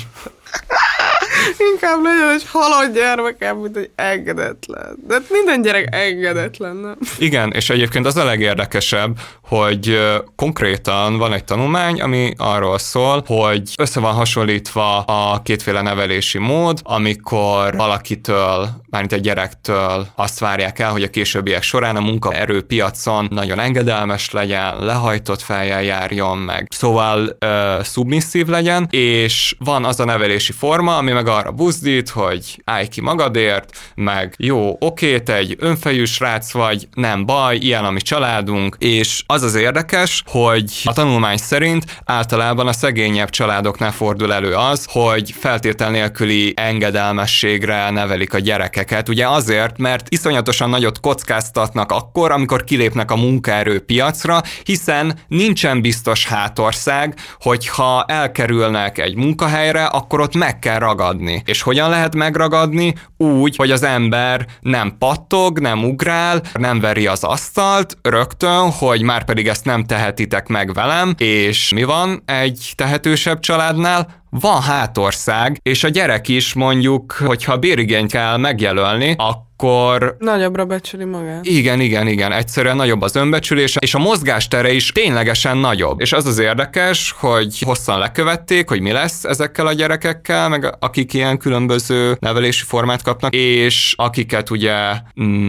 Inkább 1.72 2.02
legyen 2.02 2.28
egy 2.28 2.46
halott 2.52 2.94
gyermekem, 2.94 3.56
mint 3.56 3.76
egy 3.76 3.90
engedetlen. 3.94 4.96
De 5.06 5.16
minden 5.28 5.62
gyerek 5.62 5.94
engedetlen, 5.94 6.76
nem? 6.76 6.96
Igen, 7.18 7.52
és 7.52 7.70
egyébként 7.70 8.06
az 8.06 8.16
a 8.16 8.24
legérdekesebb, 8.24 9.18
hogy 9.54 9.98
konkrétan 10.36 11.18
van 11.18 11.32
egy 11.32 11.44
tanulmány, 11.44 12.00
ami 12.00 12.32
arról 12.36 12.78
szól, 12.78 13.22
hogy 13.26 13.72
össze 13.76 14.00
van 14.00 14.14
hasonlítva 14.14 14.98
a 14.98 15.42
kétféle 15.42 15.82
nevelési 15.82 16.38
mód, 16.38 16.80
amikor 16.82 17.76
valakitől, 17.76 18.68
mármint 18.90 19.12
egy 19.12 19.20
gyerektől 19.20 20.06
azt 20.14 20.38
várják 20.38 20.78
el, 20.78 20.90
hogy 20.90 21.02
a 21.02 21.10
későbbiek 21.10 21.62
során 21.62 21.96
a 21.96 22.00
munkaerőpiacon 22.00 23.28
nagyon 23.30 23.58
engedelmes 23.58 24.30
legyen, 24.30 24.84
lehajtott 24.84 25.42
fejjel 25.42 25.82
járjon 25.82 26.38
meg, 26.38 26.66
szóval 26.70 27.36
uh, 27.40 27.82
szubmisszív 27.82 28.46
legyen, 28.46 28.86
és 28.90 29.54
van 29.58 29.84
az 29.84 30.00
a 30.00 30.04
nevelési 30.04 30.52
forma, 30.52 30.96
ami 30.96 31.12
meg 31.12 31.26
arra 31.26 31.52
buzdít, 31.52 32.08
hogy 32.08 32.62
állj 32.64 32.88
ki 32.88 33.00
magadért, 33.00 33.76
meg 33.94 34.34
jó, 34.38 34.76
oké, 34.78 35.20
te 35.20 35.34
egy 35.34 35.56
önfejű 35.58 36.04
srác 36.04 36.52
vagy, 36.52 36.88
nem 36.94 37.26
baj, 37.26 37.56
ilyen 37.56 37.84
a 37.84 37.90
mi 37.90 38.00
családunk, 38.00 38.76
és 38.78 39.22
az 39.26 39.42
az 39.44 39.54
érdekes, 39.54 40.22
hogy 40.26 40.80
a 40.84 40.92
tanulmány 40.92 41.36
szerint 41.36 41.84
általában 42.04 42.66
a 42.66 42.72
szegényebb 42.72 43.30
családoknál 43.30 43.92
fordul 43.92 44.32
elő 44.32 44.54
az, 44.54 44.86
hogy 44.90 45.34
feltétel 45.38 45.90
nélküli 45.90 46.52
engedelmességre 46.56 47.90
nevelik 47.90 48.34
a 48.34 48.38
gyerekeket. 48.38 49.08
Ugye 49.08 49.28
azért, 49.28 49.78
mert 49.78 50.06
iszonyatosan 50.08 50.70
nagyot 50.70 51.00
kockáztatnak 51.00 51.92
akkor, 51.92 52.30
amikor 52.30 52.64
kilépnek 52.64 53.10
a 53.10 53.16
munkaerőpiacra, 53.16 54.42
hiszen 54.62 55.18
nincsen 55.28 55.80
biztos 55.80 56.26
hátország, 56.26 57.14
hogyha 57.40 58.04
elkerülnek 58.08 58.98
egy 58.98 59.14
munkahelyre, 59.14 59.84
akkor 59.84 60.20
ott 60.20 60.34
meg 60.34 60.58
kell 60.58 60.78
ragadni. 60.78 61.42
És 61.46 61.62
hogyan 61.62 61.90
lehet 61.90 62.14
megragadni? 62.14 62.94
Úgy, 63.16 63.56
hogy 63.56 63.70
az 63.70 63.82
ember 63.82 64.46
nem 64.60 64.96
pattog, 64.98 65.58
nem 65.58 65.84
ugrál, 65.84 66.42
nem 66.52 66.80
veri 66.80 67.06
az 67.06 67.24
asztalt, 67.24 67.96
rögtön, 68.02 68.70
hogy 68.70 69.02
már 69.02 69.23
pedig 69.24 69.48
ezt 69.48 69.64
nem 69.64 69.84
tehetitek 69.84 70.48
meg 70.48 70.72
velem, 70.72 71.14
és 71.18 71.72
mi 71.72 71.82
van 71.82 72.22
egy 72.24 72.72
tehetősebb 72.76 73.38
családnál? 73.38 74.23
Van 74.40 74.62
hátország, 74.62 75.58
és 75.62 75.84
a 75.84 75.88
gyerek 75.88 76.28
is 76.28 76.54
mondjuk, 76.54 77.12
hogyha 77.12 77.56
bérigényt 77.56 78.12
kell 78.12 78.36
megjelölni, 78.36 79.14
akkor 79.16 79.52
akkor... 79.56 80.16
Nagyobbra 80.18 80.64
becsüli 80.64 81.04
magát. 81.04 81.44
Igen, 81.44 81.80
igen, 81.80 82.06
igen, 82.06 82.32
egyszerűen 82.32 82.76
nagyobb 82.76 83.02
az 83.02 83.16
önbecsülés, 83.16 83.76
és 83.78 83.94
a 83.94 83.98
mozgástere 83.98 84.72
is 84.72 84.92
ténylegesen 84.92 85.56
nagyobb. 85.56 86.00
És 86.00 86.12
az 86.12 86.26
az 86.26 86.38
érdekes, 86.38 87.14
hogy 87.18 87.58
hosszan 87.60 87.98
lekövették, 87.98 88.68
hogy 88.68 88.80
mi 88.80 88.92
lesz 88.92 89.24
ezekkel 89.24 89.66
a 89.66 89.72
gyerekekkel, 89.72 90.48
meg 90.48 90.76
akik 90.78 91.12
ilyen 91.12 91.38
különböző 91.38 92.16
nevelési 92.20 92.64
formát 92.64 93.02
kapnak, 93.02 93.34
és 93.34 93.94
akiket 93.96 94.50
ugye 94.50 94.74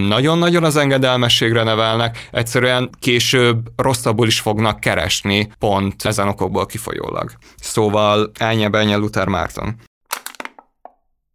nagyon-nagyon 0.08 0.64
az 0.64 0.76
engedelmességre 0.76 1.64
nevelnek, 1.64 2.28
egyszerűen 2.32 2.90
később 3.00 3.58
rosszabbul 3.76 4.28
is 4.28 4.40
fognak 4.40 4.80
keresni, 4.80 5.50
pont 5.60 6.06
ezen 6.06 6.28
okokból 6.28 6.66
kifolyólag. 6.66 7.32
Szóval 7.56 8.32
ennyi 8.40 8.64
Benye 8.76 8.96
Luther 8.96 9.28
Márton. 9.28 9.76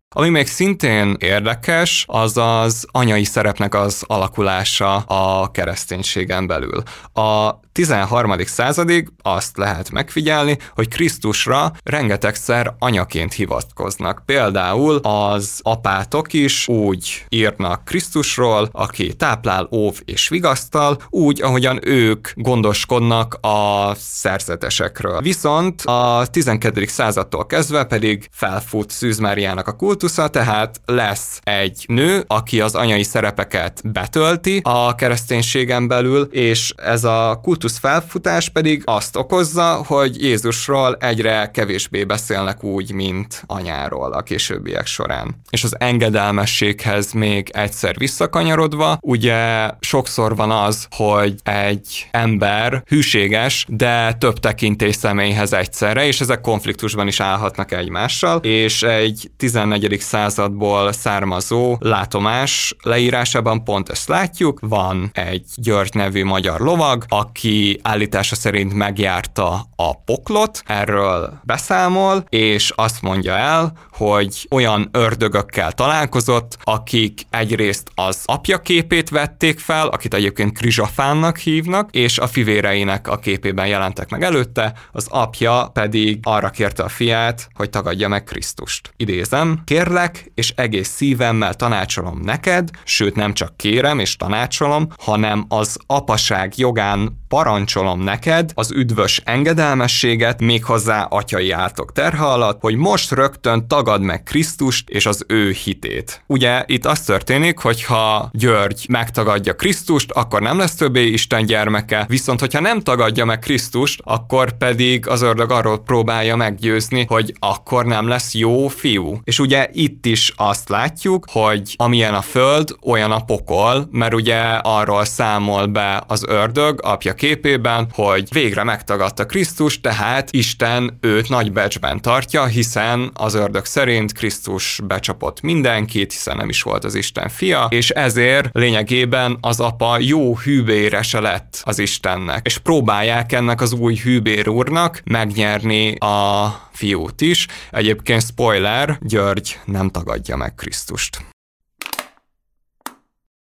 Ami 0.08 0.28
még 0.28 0.46
szintén 0.46 1.16
érdekes, 1.18 2.04
az 2.08 2.36
az 2.36 2.86
anyai 2.90 3.24
szerepnek 3.24 3.74
az 3.74 4.04
alakulása 4.06 4.96
a 4.96 5.50
kereszténységen 5.50 6.46
belül. 6.46 6.82
A 7.12 7.60
13. 7.72 8.38
századig 8.44 9.08
azt 9.22 9.56
lehet 9.56 9.90
megfigyelni, 9.90 10.58
hogy 10.74 10.88
Krisztusra 10.88 11.72
rengetegszer 11.82 12.74
anyaként 12.78 13.32
hivatkoznak. 13.32 14.22
Például 14.26 14.96
az 14.96 15.60
apátok 15.62 16.32
is 16.32 16.68
úgy 16.68 17.24
írnak 17.28 17.84
Krisztusról, 17.84 18.68
aki 18.72 19.14
táplál, 19.14 19.68
óv 19.72 20.00
és 20.04 20.28
vigasztal, 20.28 20.98
úgy, 21.08 21.42
ahogyan 21.42 21.78
ők 21.82 22.28
gondoskodnak 22.34 23.38
a 23.40 23.92
szerzetesekről. 23.94 25.20
Viszont 25.20 25.82
a 25.82 26.26
12. 26.30 26.86
századtól 26.86 27.46
kezdve 27.46 27.84
pedig 27.84 28.28
felfut 28.32 28.90
Szűz 28.90 29.18
Máriának 29.18 29.68
a 29.68 29.76
kultusza, 29.76 30.28
tehát 30.28 30.80
lesz 30.84 31.40
egy 31.42 31.84
nő, 31.88 32.24
aki 32.26 32.60
az 32.60 32.74
anyai 32.74 33.02
szerepeket 33.02 33.80
betölti 33.92 34.60
a 34.62 34.94
kereszténységen 34.94 35.88
belül, 35.88 36.28
és 36.30 36.72
ez 36.76 37.04
a 37.04 37.38
kultusz 37.42 37.59
kultusz 37.60 37.78
felfutás 37.78 38.48
pedig 38.48 38.82
azt 38.84 39.16
okozza, 39.16 39.82
hogy 39.86 40.22
Jézusról 40.22 40.96
egyre 41.00 41.50
kevésbé 41.52 42.04
beszélnek 42.04 42.64
úgy, 42.64 42.92
mint 42.92 43.42
anyáról 43.46 44.12
a 44.12 44.22
későbbiek 44.22 44.86
során. 44.86 45.34
És 45.50 45.64
az 45.64 45.76
engedelmességhez 45.78 47.12
még 47.12 47.50
egyszer 47.52 47.96
visszakanyarodva, 47.98 48.98
ugye 49.00 49.70
sokszor 49.80 50.36
van 50.36 50.50
az, 50.50 50.86
hogy 50.90 51.34
egy 51.42 52.08
ember 52.10 52.82
hűséges, 52.86 53.66
de 53.68 54.12
több 54.12 54.38
tekintés 54.38 54.94
személyhez 54.94 55.52
egyszerre, 55.52 56.06
és 56.06 56.20
ezek 56.20 56.40
konfliktusban 56.40 57.06
is 57.06 57.20
állhatnak 57.20 57.72
egymással, 57.72 58.38
és 58.38 58.82
egy 58.82 59.30
14. 59.36 60.00
századból 60.00 60.92
származó 60.92 61.76
látomás 61.80 62.76
leírásában 62.82 63.64
pont 63.64 63.88
ezt 63.88 64.08
látjuk, 64.08 64.60
van 64.62 65.10
egy 65.12 65.44
György 65.56 65.94
nevű 65.94 66.24
magyar 66.24 66.60
lovag, 66.60 67.04
aki 67.08 67.49
aki 67.50 67.80
állítása 67.82 68.34
szerint 68.34 68.74
megjárta 68.74 69.66
a 69.76 70.02
poklot, 70.02 70.62
erről 70.66 71.40
beszámol, 71.42 72.24
és 72.28 72.72
azt 72.74 73.02
mondja 73.02 73.36
el, 73.36 73.72
hogy 73.92 74.46
olyan 74.50 74.88
ördögökkel 74.92 75.72
találkozott, 75.72 76.58
akik 76.62 77.22
egyrészt 77.30 77.90
az 77.94 78.22
apja 78.24 78.58
képét 78.58 79.08
vették 79.08 79.58
fel, 79.58 79.86
akit 79.86 80.14
egyébként 80.14 80.58
Krizsafánnak 80.58 81.38
hívnak, 81.38 81.90
és 81.90 82.18
a 82.18 82.26
fivéreinek 82.26 83.08
a 83.08 83.18
képében 83.18 83.66
jelentek 83.66 84.10
meg 84.10 84.22
előtte, 84.22 84.72
az 84.92 85.06
apja 85.08 85.70
pedig 85.72 86.18
arra 86.22 86.50
kérte 86.50 86.82
a 86.82 86.88
fiát, 86.88 87.48
hogy 87.54 87.70
tagadja 87.70 88.08
meg 88.08 88.24
Krisztust. 88.24 88.92
Idézem, 88.96 89.62
kérlek, 89.64 90.30
és 90.34 90.52
egész 90.56 90.88
szívemmel 90.88 91.54
tanácsolom 91.54 92.20
neked, 92.20 92.68
sőt 92.84 93.16
nem 93.16 93.34
csak 93.34 93.56
kérem 93.56 93.98
és 93.98 94.16
tanácsolom, 94.16 94.88
hanem 94.98 95.44
az 95.48 95.76
apaság 95.86 96.52
jogán 96.56 97.18
parancsolom 97.40 98.00
neked 98.02 98.50
az 98.54 98.72
üdvös 98.72 99.20
engedelmességet, 99.24 100.40
méghozzá 100.40 101.02
atyai 101.02 101.50
átok 101.50 101.92
terhe 101.92 102.24
alatt, 102.24 102.60
hogy 102.60 102.76
most 102.76 103.10
rögtön 103.10 103.68
tagad 103.68 104.00
meg 104.00 104.22
Krisztust 104.22 104.88
és 104.88 105.06
az 105.06 105.24
ő 105.28 105.50
hitét. 105.50 106.22
Ugye 106.26 106.64
itt 106.66 106.86
az 106.86 107.00
történik, 107.00 107.58
hogy 107.58 107.84
ha 107.84 108.30
György 108.32 108.86
megtagadja 108.88 109.54
Krisztust, 109.54 110.10
akkor 110.10 110.40
nem 110.40 110.58
lesz 110.58 110.74
többé 110.74 111.06
Isten 111.06 111.46
gyermeke, 111.46 112.04
viszont 112.08 112.40
hogyha 112.40 112.60
nem 112.60 112.80
tagadja 112.80 113.24
meg 113.24 113.38
Krisztust, 113.38 114.00
akkor 114.04 114.56
pedig 114.56 115.08
az 115.08 115.22
ördög 115.22 115.50
arról 115.50 115.82
próbálja 115.82 116.36
meggyőzni, 116.36 117.04
hogy 117.08 117.34
akkor 117.38 117.84
nem 117.84 118.08
lesz 118.08 118.34
jó 118.34 118.68
fiú. 118.68 119.20
És 119.24 119.38
ugye 119.38 119.68
itt 119.72 120.06
is 120.06 120.32
azt 120.36 120.68
látjuk, 120.68 121.26
hogy 121.30 121.74
amilyen 121.76 122.14
a 122.14 122.22
föld, 122.22 122.76
olyan 122.82 123.12
a 123.12 123.24
pokol, 123.24 123.88
mert 123.90 124.14
ugye 124.14 124.40
arról 124.62 125.04
számol 125.04 125.66
be 125.66 126.02
az 126.06 126.24
ördög 126.28 126.80
apja 126.82 127.14
képében, 127.30 127.88
hogy 127.92 128.28
végre 128.32 128.64
megtagadta 128.64 129.26
Krisztus, 129.26 129.80
tehát 129.80 130.30
Isten 130.30 130.98
őt 131.00 131.28
nagy 131.28 131.52
becsben 131.52 132.00
tartja, 132.00 132.44
hiszen 132.44 133.10
az 133.14 133.34
ördög 133.34 133.64
szerint 133.64 134.12
Krisztus 134.12 134.80
becsapott 134.84 135.40
mindenkit, 135.40 136.12
hiszen 136.12 136.36
nem 136.36 136.48
is 136.48 136.62
volt 136.62 136.84
az 136.84 136.94
Isten 136.94 137.28
fia, 137.28 137.66
és 137.70 137.90
ezért 137.90 138.48
lényegében 138.52 139.38
az 139.40 139.60
apa 139.60 139.98
jó 139.98 140.36
hűbérese 140.36 141.20
lett 141.20 141.62
az 141.64 141.78
Istennek, 141.78 142.46
és 142.46 142.58
próbálják 142.58 143.32
ennek 143.32 143.60
az 143.60 143.72
új 143.72 143.96
hűbér 143.96 144.48
úrnak 144.48 145.02
megnyerni 145.04 145.94
a 145.94 146.48
fiút 146.72 147.20
is. 147.20 147.46
Egyébként 147.70 148.22
spoiler, 148.22 148.98
György 149.00 149.58
nem 149.64 149.88
tagadja 149.88 150.36
meg 150.36 150.54
Krisztust. 150.54 151.29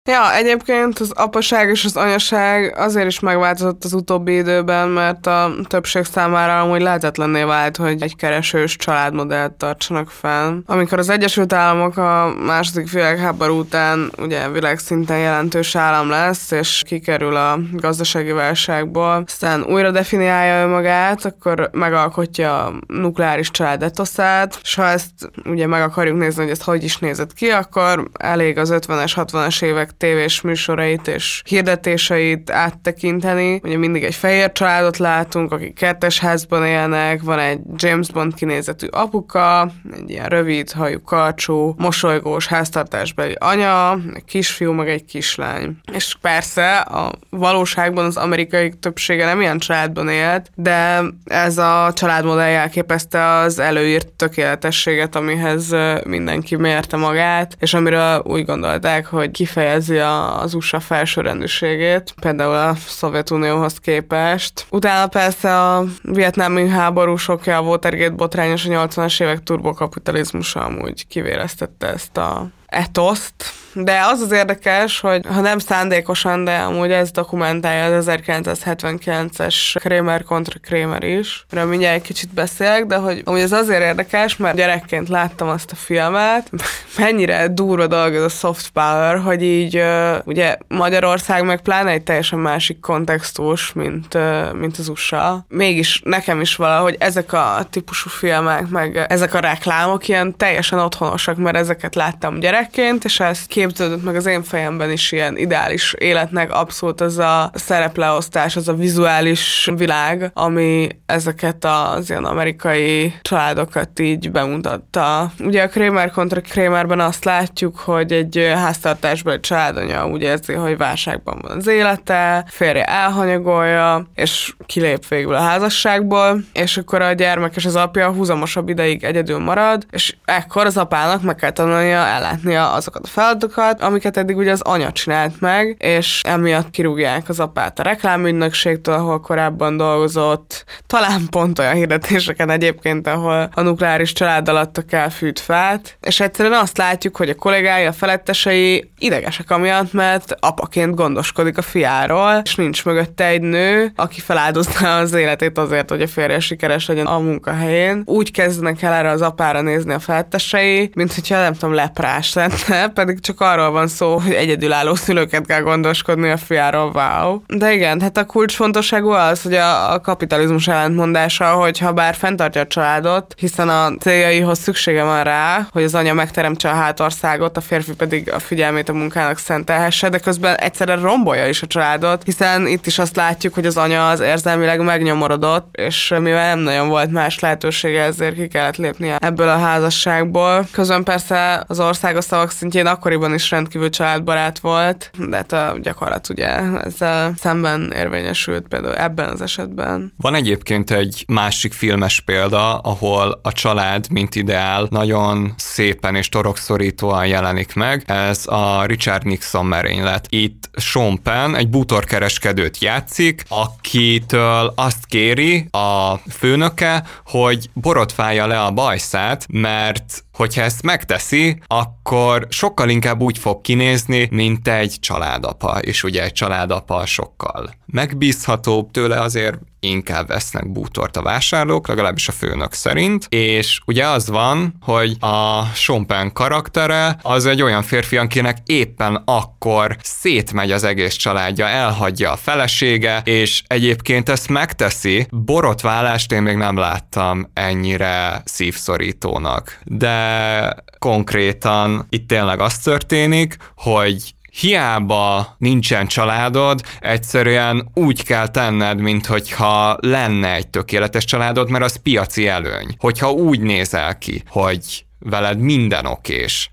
Ja, 0.09 0.33
egyébként 0.33 0.99
az 0.99 1.11
apaság 1.11 1.69
és 1.69 1.85
az 1.85 1.95
anyaság 1.95 2.73
azért 2.77 3.07
is 3.07 3.19
megváltozott 3.19 3.83
az 3.83 3.93
utóbbi 3.93 4.35
időben, 4.35 4.89
mert 4.89 5.27
a 5.27 5.51
többség 5.67 6.03
számára 6.03 6.61
amúgy 6.61 6.81
lehetetlenné 6.81 7.43
vált, 7.43 7.77
hogy 7.77 8.01
egy 8.01 8.15
keresős 8.15 8.75
családmodellt 8.75 9.51
tartsanak 9.51 10.09
fel. 10.09 10.63
Amikor 10.65 10.99
az 10.99 11.09
Egyesült 11.09 11.53
Államok 11.53 11.97
a 11.97 12.33
második 12.45 12.91
világháború 12.91 13.59
után 13.59 14.11
ugye 14.17 14.49
világszinten 14.49 15.17
jelentős 15.17 15.75
állam 15.75 16.09
lesz, 16.09 16.51
és 16.51 16.83
kikerül 16.85 17.35
a 17.35 17.59
gazdasági 17.71 18.31
válságból, 18.31 19.23
aztán 19.25 19.63
újra 19.63 19.91
definiálja 19.91 20.63
önmagát, 20.63 21.25
akkor 21.25 21.69
megalkotja 21.71 22.65
a 22.65 22.73
nukleáris 22.87 23.51
család 23.51 23.83
etoszát, 23.83 24.59
és 24.61 24.75
ha 24.75 24.85
ezt 24.85 25.31
ugye 25.45 25.67
meg 25.67 25.81
akarjuk 25.81 26.17
nézni, 26.17 26.41
hogy 26.41 26.51
ez 26.51 26.61
hogy 26.61 26.83
is 26.83 26.97
nézett 26.97 27.33
ki, 27.33 27.49
akkor 27.49 28.09
elég 28.19 28.57
az 28.57 28.73
50-es, 28.73 29.11
60-as 29.15 29.63
évek 29.63 29.97
tévés 29.99 30.41
műsorait 30.41 31.07
és 31.07 31.41
hirdetéseit 31.45 32.49
áttekinteni. 32.49 33.59
Ugye 33.63 33.77
mindig 33.77 34.03
egy 34.03 34.15
fehér 34.15 34.51
családot 34.51 34.97
látunk, 34.97 35.51
akik 35.51 35.73
kertes 35.73 36.19
házban 36.19 36.65
élnek, 36.65 37.21
van 37.21 37.39
egy 37.39 37.59
James 37.75 38.11
Bond 38.11 38.33
kinézetű 38.33 38.87
apuka, 38.87 39.71
egy 39.93 40.09
ilyen 40.09 40.25
rövid 40.25 40.71
hajú 40.71 41.01
karcsú, 41.01 41.73
mosolygós 41.77 42.47
háztartásbeli 42.47 43.35
anya, 43.39 43.99
egy 44.13 44.25
kisfiú, 44.25 44.71
meg 44.71 44.89
egy 44.89 45.05
kislány. 45.05 45.77
És 45.93 46.15
persze 46.21 46.77
a 46.77 47.11
valóságban 47.29 48.05
az 48.05 48.17
amerikai 48.17 48.69
többsége 48.69 49.25
nem 49.25 49.41
ilyen 49.41 49.59
családban 49.59 50.09
élt, 50.09 50.51
de 50.55 51.01
ez 51.25 51.57
a 51.57 51.91
családmodell 51.93 52.49
jelképezte 52.49 53.27
az 53.27 53.59
előírt 53.59 54.07
tökéletességet, 54.07 55.15
amihez 55.15 55.75
mindenki 56.05 56.55
mérte 56.55 56.97
magát, 56.97 57.55
és 57.59 57.73
amiről 57.73 58.21
úgy 58.25 58.45
gondolták, 58.45 59.05
hogy 59.05 59.31
kifejez 59.31 59.88
jelzi 59.89 60.41
az 60.43 60.53
USA 60.53 60.79
felsőrendűségét, 60.79 62.13
például 62.21 62.55
a 62.55 62.75
Szovjetunióhoz 62.75 63.77
képest. 63.79 64.65
Utána 64.69 65.07
persze 65.07 65.59
a 65.59 65.83
vietnámi 66.01 66.67
háború 66.67 67.15
sokja, 67.15 67.57
a 67.57 67.61
Watergate 67.61 68.15
botrányos 68.15 68.65
a 68.65 68.87
80-as 68.87 69.21
évek 69.21 69.43
turbokapitalizmusa 69.43 70.59
amúgy 70.59 71.07
kivéreztette 71.07 71.87
ezt 71.87 72.17
a 72.17 72.47
etoszt, 72.69 73.53
de 73.73 74.01
az 74.11 74.21
az 74.21 74.31
érdekes, 74.31 74.99
hogy 74.99 75.25
ha 75.25 75.41
nem 75.41 75.59
szándékosan, 75.59 76.43
de 76.43 76.55
amúgy 76.55 76.91
ez 76.91 77.11
dokumentálja 77.11 77.97
az 77.97 78.05
1979-es 78.09 79.55
Kramer 79.79 80.23
kontra 80.23 80.59
Kramer 80.61 81.03
is, 81.03 81.45
amiről 81.51 81.69
mindjárt 81.69 81.95
egy 81.95 82.01
kicsit 82.01 82.33
beszélek, 82.33 82.85
de 82.85 82.95
hogy 82.95 83.21
amúgy 83.25 83.39
ez 83.39 83.51
azért 83.51 83.81
érdekes, 83.81 84.37
mert 84.37 84.55
gyerekként 84.55 85.09
láttam 85.09 85.47
azt 85.47 85.71
a 85.71 85.75
filmet, 85.75 86.51
mennyire 86.97 87.47
durva 87.47 87.87
dolog 87.87 88.15
ez 88.15 88.21
a 88.21 88.29
soft 88.29 88.69
power, 88.69 89.19
hogy 89.19 89.43
így 89.43 89.83
ugye 90.23 90.57
Magyarország 90.67 91.43
meg 91.43 91.61
pláne 91.61 91.91
egy 91.91 92.03
teljesen 92.03 92.39
másik 92.39 92.79
kontextus, 92.79 93.73
mint, 93.73 94.17
mint 94.53 94.77
az 94.77 94.87
USA. 94.87 95.45
Mégis 95.47 96.01
nekem 96.03 96.41
is 96.41 96.55
valahogy 96.55 96.95
ezek 96.99 97.33
a 97.33 97.65
típusú 97.69 98.09
filmek, 98.09 98.67
meg 98.67 99.05
ezek 99.09 99.33
a 99.33 99.39
reklámok 99.39 100.07
ilyen 100.07 100.37
teljesen 100.37 100.79
otthonosak, 100.79 101.37
mert 101.37 101.55
ezeket 101.55 101.95
láttam 101.95 102.39
gyerekként, 102.59 103.03
és 103.03 103.19
ezt 103.19 103.47
képződött 103.47 104.03
meg 104.03 104.15
az 104.15 104.25
én 104.25 104.43
fejemben 104.43 104.91
is 104.91 105.11
ilyen 105.11 105.37
ideális 105.37 105.93
életnek 105.97 106.53
abszolút 106.53 107.01
az 107.01 107.17
a 107.17 107.51
szerepleosztás, 107.53 108.55
az 108.55 108.67
a 108.67 108.73
vizuális 108.73 109.69
világ, 109.75 110.31
ami 110.33 110.87
ezeket 111.05 111.65
az 111.65 112.09
ilyen 112.09 112.25
amerikai 112.25 113.13
családokat 113.21 113.99
így 113.99 114.31
bemutatta. 114.31 115.31
Ugye 115.39 115.63
a 115.63 115.67
Kramer 115.67 116.11
kontra 116.11 116.41
Kramerben 116.41 116.99
azt 116.99 117.25
látjuk, 117.25 117.77
hogy 117.77 118.11
egy 118.11 118.51
háztartásban 118.53 119.33
egy 119.33 119.39
családanya 119.39 120.07
úgy 120.07 120.21
érzi, 120.21 120.53
hogy 120.53 120.77
válságban 120.77 121.39
van 121.41 121.57
az 121.57 121.67
élete, 121.67 122.45
férje 122.47 122.83
elhanyagolja, 122.83 124.09
és 124.15 124.53
kilép 124.65 125.07
végül 125.07 125.33
a 125.33 125.41
házasságból, 125.41 126.43
és 126.53 126.77
akkor 126.77 127.01
a 127.01 127.13
gyermek 127.13 127.55
és 127.55 127.65
az 127.65 127.75
apja 127.75 128.11
húzamosabb 128.11 128.69
ideig 128.69 129.03
egyedül 129.03 129.37
marad, 129.37 129.85
és 129.91 130.15
ekkor 130.25 130.65
az 130.65 130.77
apának 130.77 131.21
meg 131.21 131.35
kell 131.35 131.51
tanulnia 131.51 132.07
ellátnia 132.49 132.71
azokat 132.71 133.03
a 133.03 133.07
feladatokat, 133.07 133.81
amiket 133.81 134.17
eddig 134.17 134.37
ugye 134.37 134.51
az 134.51 134.61
anya 134.61 134.91
csinált 134.91 135.39
meg, 135.39 135.75
és 135.79 136.21
emiatt 136.23 136.69
kirúgják 136.69 137.29
az 137.29 137.39
apát 137.39 137.79
a 137.79 137.83
reklámügynökségtől, 137.83 138.95
ahol 138.95 139.19
korábban 139.19 139.77
dolgozott, 139.77 140.65
talán 140.87 141.27
pont 141.29 141.59
olyan 141.59 141.73
hirdetéseken 141.73 142.49
egyébként, 142.49 143.07
ahol 143.07 143.49
a 143.53 143.61
nukleáris 143.61 144.13
család 144.13 144.49
alatt 144.49 144.77
a 144.77 144.81
kell 144.81 145.09
fűt 145.09 145.39
fát, 145.39 145.97
és 146.01 146.19
egyszerűen 146.19 146.59
azt 146.59 146.77
látjuk, 146.77 147.17
hogy 147.17 147.29
a 147.29 147.35
kollégái, 147.35 147.85
a 147.85 147.91
felettesei 147.91 148.91
idegesek 148.97 149.51
amiatt, 149.51 149.93
mert 149.93 150.35
apaként 150.39 150.95
gondoskodik 150.95 151.57
a 151.57 151.61
fiáról, 151.61 152.41
és 152.43 152.55
nincs 152.55 152.85
mögötte 152.85 153.25
egy 153.25 153.41
nő, 153.41 153.91
aki 153.95 154.19
feláldozná 154.19 154.99
az 154.99 155.13
életét 155.13 155.57
azért, 155.57 155.89
hogy 155.89 156.01
a 156.01 156.07
férje 156.07 156.39
sikeres 156.39 156.87
legyen 156.87 157.05
a 157.05 157.19
munkahelyén. 157.19 158.01
Úgy 158.05 158.31
kezdenek 158.31 158.81
el 158.81 158.93
erre 158.93 159.09
az 159.09 159.21
apára 159.21 159.61
nézni 159.61 159.93
a 159.93 159.99
felettesei, 159.99 160.89
mint 160.93 161.13
hogyha 161.13 161.41
nem 161.41 161.53
tudom, 161.53 161.73
leprás 161.73 162.33
lenne, 162.39 162.87
pedig 162.87 163.19
csak 163.19 163.41
arról 163.41 163.71
van 163.71 163.87
szó, 163.87 164.17
hogy 164.17 164.33
egyedülálló 164.33 164.95
szülőket 164.95 165.45
kell 165.45 165.61
gondoskodni 165.61 166.29
a 166.29 166.37
fiáról, 166.37 166.91
wow. 166.93 167.41
De 167.47 167.73
igen, 167.73 168.01
hát 168.01 168.17
a 168.17 168.25
kulcsfontosságú 168.25 169.09
az, 169.09 169.41
hogy 169.41 169.53
a, 169.53 169.93
a 169.93 170.01
kapitalizmus 170.01 170.67
ellentmondása, 170.67 171.51
hogyha 171.51 171.93
bár 171.93 172.15
fenntartja 172.15 172.61
a 172.61 172.67
családot, 172.67 173.33
hiszen 173.37 173.69
a 173.69 173.91
céljaihoz 173.99 174.59
szüksége 174.59 175.03
van 175.03 175.23
rá, 175.23 175.67
hogy 175.71 175.83
az 175.83 175.95
anya 175.95 176.13
megteremtse 176.13 176.69
a 176.69 176.73
hátországot, 176.73 177.57
a 177.57 177.61
férfi 177.61 177.93
pedig 177.93 178.31
a 178.31 178.39
figyelmét 178.39 178.89
a 178.89 178.93
munkának 178.93 179.37
szentelhesse, 179.37 180.09
de 180.09 180.19
közben 180.19 180.55
egyszerűen 180.55 181.01
rombolja 181.01 181.47
is 181.47 181.61
a 181.61 181.67
családot, 181.67 182.23
hiszen 182.23 182.67
itt 182.67 182.85
is 182.85 182.99
azt 182.99 183.15
látjuk, 183.15 183.53
hogy 183.53 183.65
az 183.65 183.77
anya 183.77 184.09
az 184.09 184.19
érzelmileg 184.19 184.81
megnyomorodott, 184.81 185.75
és 185.75 186.13
mivel 186.19 186.47
nem 186.47 186.59
nagyon 186.59 186.87
volt 186.89 187.11
más 187.11 187.39
lehetősége, 187.39 188.03
ezért 188.03 188.35
ki 188.35 188.47
kellett 188.47 188.77
lépnie 188.77 189.17
ebből 189.19 189.49
a 189.49 189.57
házasságból. 189.57 190.67
Közben 190.71 191.03
persze 191.03 191.63
az 191.67 191.79
ország 191.79 192.15
a 192.15 192.21
szavak 192.29 192.51
szintjén 192.51 192.85
akkoriban 192.85 193.33
is 193.33 193.49
rendkívül 193.49 193.89
családbarát 193.89 194.59
volt, 194.59 195.11
de 195.29 195.35
hát 195.35 195.51
a 195.51 195.77
gyakorlat 195.81 196.29
ugye 196.29 196.47
ezzel 196.83 197.33
szemben 197.37 197.91
érvényesült 197.95 198.67
például 198.67 198.95
ebben 198.95 199.29
az 199.29 199.41
esetben. 199.41 200.13
Van 200.17 200.35
egyébként 200.35 200.91
egy 200.91 201.23
másik 201.27 201.73
filmes 201.73 202.19
példa, 202.19 202.77
ahol 202.77 203.39
a 203.43 203.51
család, 203.51 204.05
mint 204.11 204.35
ideál, 204.35 204.87
nagyon 204.89 205.53
szépen 205.57 206.15
és 206.15 206.29
torokszorítóan 206.29 207.27
jelenik 207.27 207.75
meg. 207.75 208.03
Ez 208.05 208.47
a 208.47 208.85
Richard 208.85 209.25
Nixon 209.25 209.65
merénylet. 209.65 210.25
Itt 210.29 210.69
Sean 210.73 211.21
Penn 211.21 211.55
egy 211.55 211.69
bútorkereskedőt 211.69 212.81
játszik, 212.81 213.43
akitől 213.47 214.73
azt 214.75 215.05
kéri 215.05 215.67
a 215.71 216.15
főnöke, 216.31 217.03
hogy 217.25 217.69
borotfálja 217.73 218.47
le 218.47 218.61
a 218.61 218.71
bajszát, 218.71 219.45
mert 219.47 220.23
hogyha 220.39 220.61
ezt 220.61 220.83
megteszi, 220.83 221.61
akkor 221.67 222.47
sokkal 222.49 222.89
inkább 222.89 223.21
úgy 223.21 223.37
fog 223.37 223.61
kinézni, 223.61 224.27
mint 224.31 224.67
egy 224.67 224.95
családapa, 224.99 225.79
és 225.79 226.03
ugye 226.03 226.23
egy 226.23 226.31
családapa 226.31 227.05
sokkal 227.05 227.78
megbízhatóbb 227.91 228.91
tőle, 228.91 229.19
azért 229.19 229.57
inkább 229.79 230.27
vesznek 230.27 230.71
bútort 230.71 231.17
a 231.17 231.21
vásárlók, 231.21 231.87
legalábbis 231.87 232.27
a 232.27 232.31
főnök 232.31 232.73
szerint, 232.73 233.25
és 233.29 233.79
ugye 233.85 234.07
az 234.07 234.29
van, 234.29 234.73
hogy 234.81 235.17
a 235.19 235.63
Sompen 235.73 236.33
karaktere 236.33 237.19
az 237.21 237.45
egy 237.45 237.61
olyan 237.61 237.83
férfi, 237.83 238.17
akinek 238.17 238.57
éppen 238.65 239.21
akkor 239.25 239.97
szétmegy 240.03 240.71
az 240.71 240.83
egész 240.83 241.15
családja, 241.15 241.67
elhagyja 241.67 242.31
a 242.31 242.35
felesége, 242.35 243.21
és 243.23 243.63
egyébként 243.67 244.29
ezt 244.29 244.49
megteszi, 244.49 245.27
borotválást 245.31 246.31
én 246.31 246.41
még 246.41 246.55
nem 246.55 246.77
láttam 246.77 247.49
ennyire 247.53 248.41
szívszorítónak, 248.45 249.79
de 249.83 250.75
konkrétan 250.99 252.05
itt 252.09 252.27
tényleg 252.27 252.59
az 252.59 252.77
történik, 252.77 253.57
hogy 253.75 254.33
hiába 254.59 255.55
nincsen 255.57 256.07
családod, 256.07 256.81
egyszerűen 256.99 257.89
úgy 257.93 258.23
kell 258.23 258.47
tenned, 258.47 258.99
mintha 258.99 259.97
lenne 259.99 260.53
egy 260.53 260.67
tökéletes 260.67 261.25
családod, 261.25 261.69
mert 261.69 261.83
az 261.83 262.01
piaci 262.01 262.47
előny. 262.47 262.95
Hogyha 262.97 263.31
úgy 263.31 263.59
nézel 263.61 264.17
ki, 264.17 264.43
hogy 264.47 265.05
veled 265.19 265.59
minden 265.59 266.05
okés, 266.05 266.69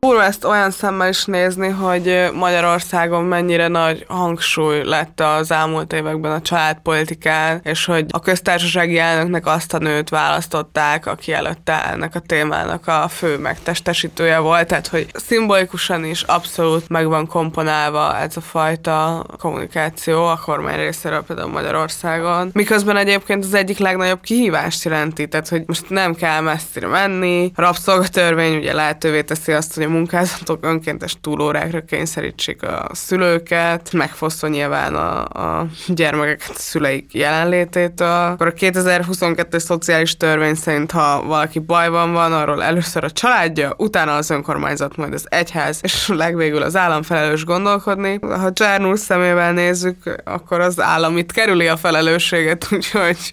Kurva 0.00 0.24
ezt 0.24 0.44
olyan 0.44 0.70
szemmel 0.70 1.08
is 1.08 1.24
nézni, 1.24 1.68
hogy 1.68 2.30
Magyarországon 2.34 3.24
mennyire 3.24 3.68
nagy 3.68 4.04
hangsúly 4.08 4.82
lett 4.84 5.20
az 5.20 5.50
elmúlt 5.50 5.92
években 5.92 6.32
a 6.32 6.40
családpolitikán, 6.40 7.60
és 7.64 7.84
hogy 7.84 8.04
a 8.08 8.20
köztársasági 8.20 8.98
elnöknek 8.98 9.46
azt 9.46 9.74
a 9.74 9.78
nőt 9.78 10.08
választották, 10.08 11.06
aki 11.06 11.32
előtte 11.32 11.90
ennek 11.90 12.14
a 12.14 12.20
témának 12.20 12.86
a 12.86 13.08
fő 13.08 13.38
megtestesítője 13.38 14.38
volt, 14.38 14.66
tehát 14.66 14.86
hogy 14.86 15.06
szimbolikusan 15.12 16.04
is 16.04 16.22
abszolút 16.22 16.88
meg 16.88 17.06
van 17.06 17.26
komponálva 17.26 18.16
ez 18.18 18.36
a 18.36 18.40
fajta 18.40 19.26
kommunikáció 19.38 20.24
a 20.24 20.40
kormány 20.44 20.76
részéről 20.76 21.22
például 21.22 21.50
Magyarországon. 21.50 22.50
Miközben 22.52 22.96
egyébként 22.96 23.44
az 23.44 23.54
egyik 23.54 23.78
legnagyobb 23.78 24.20
kihívást 24.20 24.84
jelenti, 24.84 25.28
tehát 25.28 25.48
hogy 25.48 25.62
most 25.66 25.90
nem 25.90 26.14
kell 26.14 26.40
messzire 26.40 26.86
menni, 26.86 27.52
a 27.54 27.60
rabszolgatörvény 27.60 28.56
ugye 28.56 28.72
lehetővé 28.72 29.22
teszi 29.22 29.52
azt, 29.52 29.74
hogy 29.74 29.86
munkázatok 29.88 30.64
önkéntes 30.64 31.16
túlórákra 31.20 31.80
kényszerítsék 31.80 32.62
a 32.62 32.88
szülőket, 32.92 33.92
megfosztva 33.92 34.48
nyilván 34.48 34.94
a, 34.94 35.24
a 35.24 35.66
gyermekeket 35.86 36.50
a 36.50 36.58
szüleik 36.58 37.14
jelenlététől. 37.14 38.08
Akkor 38.08 38.46
a 38.46 38.52
2022 38.52 39.58
szociális 39.58 40.16
törvény 40.16 40.54
szerint, 40.54 40.90
ha 40.90 41.22
valaki 41.22 41.58
bajban 41.58 42.12
van, 42.12 42.32
arról 42.32 42.62
először 42.62 43.04
a 43.04 43.10
családja, 43.10 43.74
utána 43.76 44.16
az 44.16 44.30
önkormányzat, 44.30 44.96
majd 44.96 45.12
az 45.12 45.26
egyház, 45.28 45.78
és 45.82 46.08
legvégül 46.08 46.62
az 46.62 46.76
állam 46.76 47.02
felelős 47.02 47.44
gondolkodni. 47.44 48.18
Ha 48.20 48.52
Csárnul 48.52 48.96
szemével 48.96 49.52
nézzük, 49.52 50.22
akkor 50.24 50.60
az 50.60 50.80
állam 50.80 51.16
itt 51.16 51.32
kerüli 51.32 51.66
a 51.66 51.76
felelősséget, 51.76 52.66
úgyhogy 52.72 53.32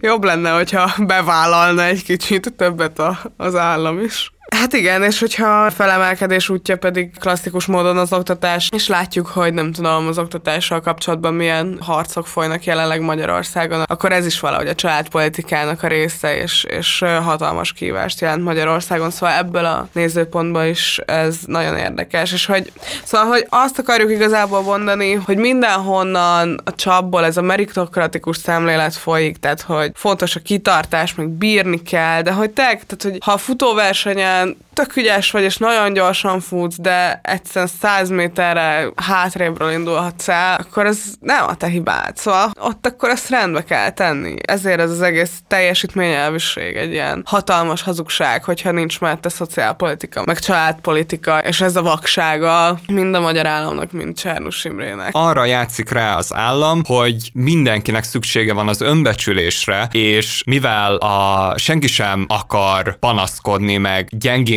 jobb 0.00 0.24
lenne, 0.24 0.50
hogyha 0.50 0.94
bevállalna 0.98 1.84
egy 1.84 2.04
kicsit 2.04 2.52
többet 2.56 2.98
a, 2.98 3.18
az 3.36 3.54
állam 3.54 4.00
is. 4.00 4.34
Hát 4.56 4.72
igen, 4.72 5.02
és 5.02 5.18
hogyha 5.18 5.64
a 5.64 5.70
felemelkedés 5.70 6.48
útja 6.48 6.76
pedig 6.76 7.18
klasszikus 7.18 7.66
módon 7.66 7.96
az 7.96 8.12
oktatás, 8.12 8.68
és 8.74 8.88
látjuk, 8.88 9.26
hogy 9.26 9.54
nem 9.54 9.72
tudom, 9.72 10.06
az 10.06 10.18
oktatással 10.18 10.80
kapcsolatban 10.80 11.34
milyen 11.34 11.78
harcok 11.80 12.26
folynak 12.26 12.64
jelenleg 12.64 13.00
Magyarországon, 13.00 13.82
akkor 13.86 14.12
ez 14.12 14.26
is 14.26 14.40
valahogy 14.40 14.68
a 14.68 14.74
családpolitikának 14.74 15.82
a 15.82 15.86
része, 15.86 16.36
és, 16.36 16.64
és 16.68 17.04
hatalmas 17.22 17.72
kívást 17.72 18.20
jelent 18.20 18.42
Magyarországon, 18.42 19.10
szóval 19.10 19.36
ebből 19.36 19.64
a 19.64 19.88
nézőpontból 19.92 20.64
is 20.64 21.00
ez 21.06 21.38
nagyon 21.46 21.76
érdekes, 21.76 22.32
és 22.32 22.46
hogy 22.46 22.72
szóval, 23.04 23.26
hogy 23.26 23.46
azt 23.48 23.78
akarjuk 23.78 24.10
igazából 24.10 24.62
mondani, 24.62 25.12
hogy 25.12 25.36
mindenhonnan 25.36 26.60
a 26.64 26.74
csapból 26.74 27.24
ez 27.24 27.36
a 27.36 27.42
meritokratikus 27.42 28.36
szemlélet 28.36 28.94
folyik, 28.94 29.36
tehát 29.36 29.60
hogy 29.60 29.90
fontos 29.94 30.36
a 30.36 30.40
kitartás, 30.40 31.14
meg 31.14 31.28
bírni 31.28 31.82
kell, 31.82 32.22
de 32.22 32.32
hogy 32.32 32.50
te, 32.50 32.62
tehát 32.62 33.02
hogy 33.02 33.18
ha 33.20 33.32
a 33.32 33.38
futóversenyen 33.38 34.45
Um, 34.46 34.65
tök 34.76 34.96
ügyes 34.96 35.30
vagy, 35.30 35.42
és 35.42 35.56
nagyon 35.56 35.92
gyorsan 35.92 36.40
futsz, 36.40 36.76
de 36.78 37.20
egyszerűen 37.22 37.70
100 37.80 38.08
méterre 38.08 38.88
hátrébről 38.96 39.70
indulhatsz 39.70 40.28
el, 40.28 40.56
akkor 40.60 40.86
ez 40.86 40.98
nem 41.20 41.44
a 41.46 41.54
te 41.54 41.66
hibád. 41.66 42.16
Szóval 42.16 42.50
ott 42.60 42.86
akkor 42.86 43.08
ezt 43.08 43.28
rendbe 43.28 43.64
kell 43.64 43.90
tenni. 43.90 44.34
Ezért 44.46 44.80
ez 44.80 44.90
az 44.90 45.02
egész 45.02 45.30
teljesítményelvűség 45.48 46.76
egy 46.76 46.92
ilyen 46.92 47.22
hatalmas 47.26 47.82
hazugság, 47.82 48.44
hogyha 48.44 48.70
nincs 48.70 49.00
mellette 49.00 49.28
szociálpolitika, 49.28 50.22
meg 50.26 50.38
családpolitika, 50.38 51.38
és 51.38 51.60
ez 51.60 51.76
a 51.76 51.82
vaksága 51.82 52.78
mind 52.86 53.14
a 53.14 53.20
magyar 53.20 53.46
államnak, 53.46 53.92
mind 53.92 54.18
Csernus 54.18 54.64
Imrének. 54.64 55.10
Arra 55.12 55.44
játszik 55.44 55.90
rá 55.90 56.16
az 56.16 56.34
állam, 56.34 56.82
hogy 56.86 57.30
mindenkinek 57.32 58.04
szüksége 58.04 58.52
van 58.52 58.68
az 58.68 58.80
önbecsülésre, 58.80 59.88
és 59.92 60.42
mivel 60.46 60.94
a 60.94 61.54
senki 61.58 61.86
sem 61.86 62.24
akar 62.28 62.98
panaszkodni, 62.98 63.76
meg 63.76 64.08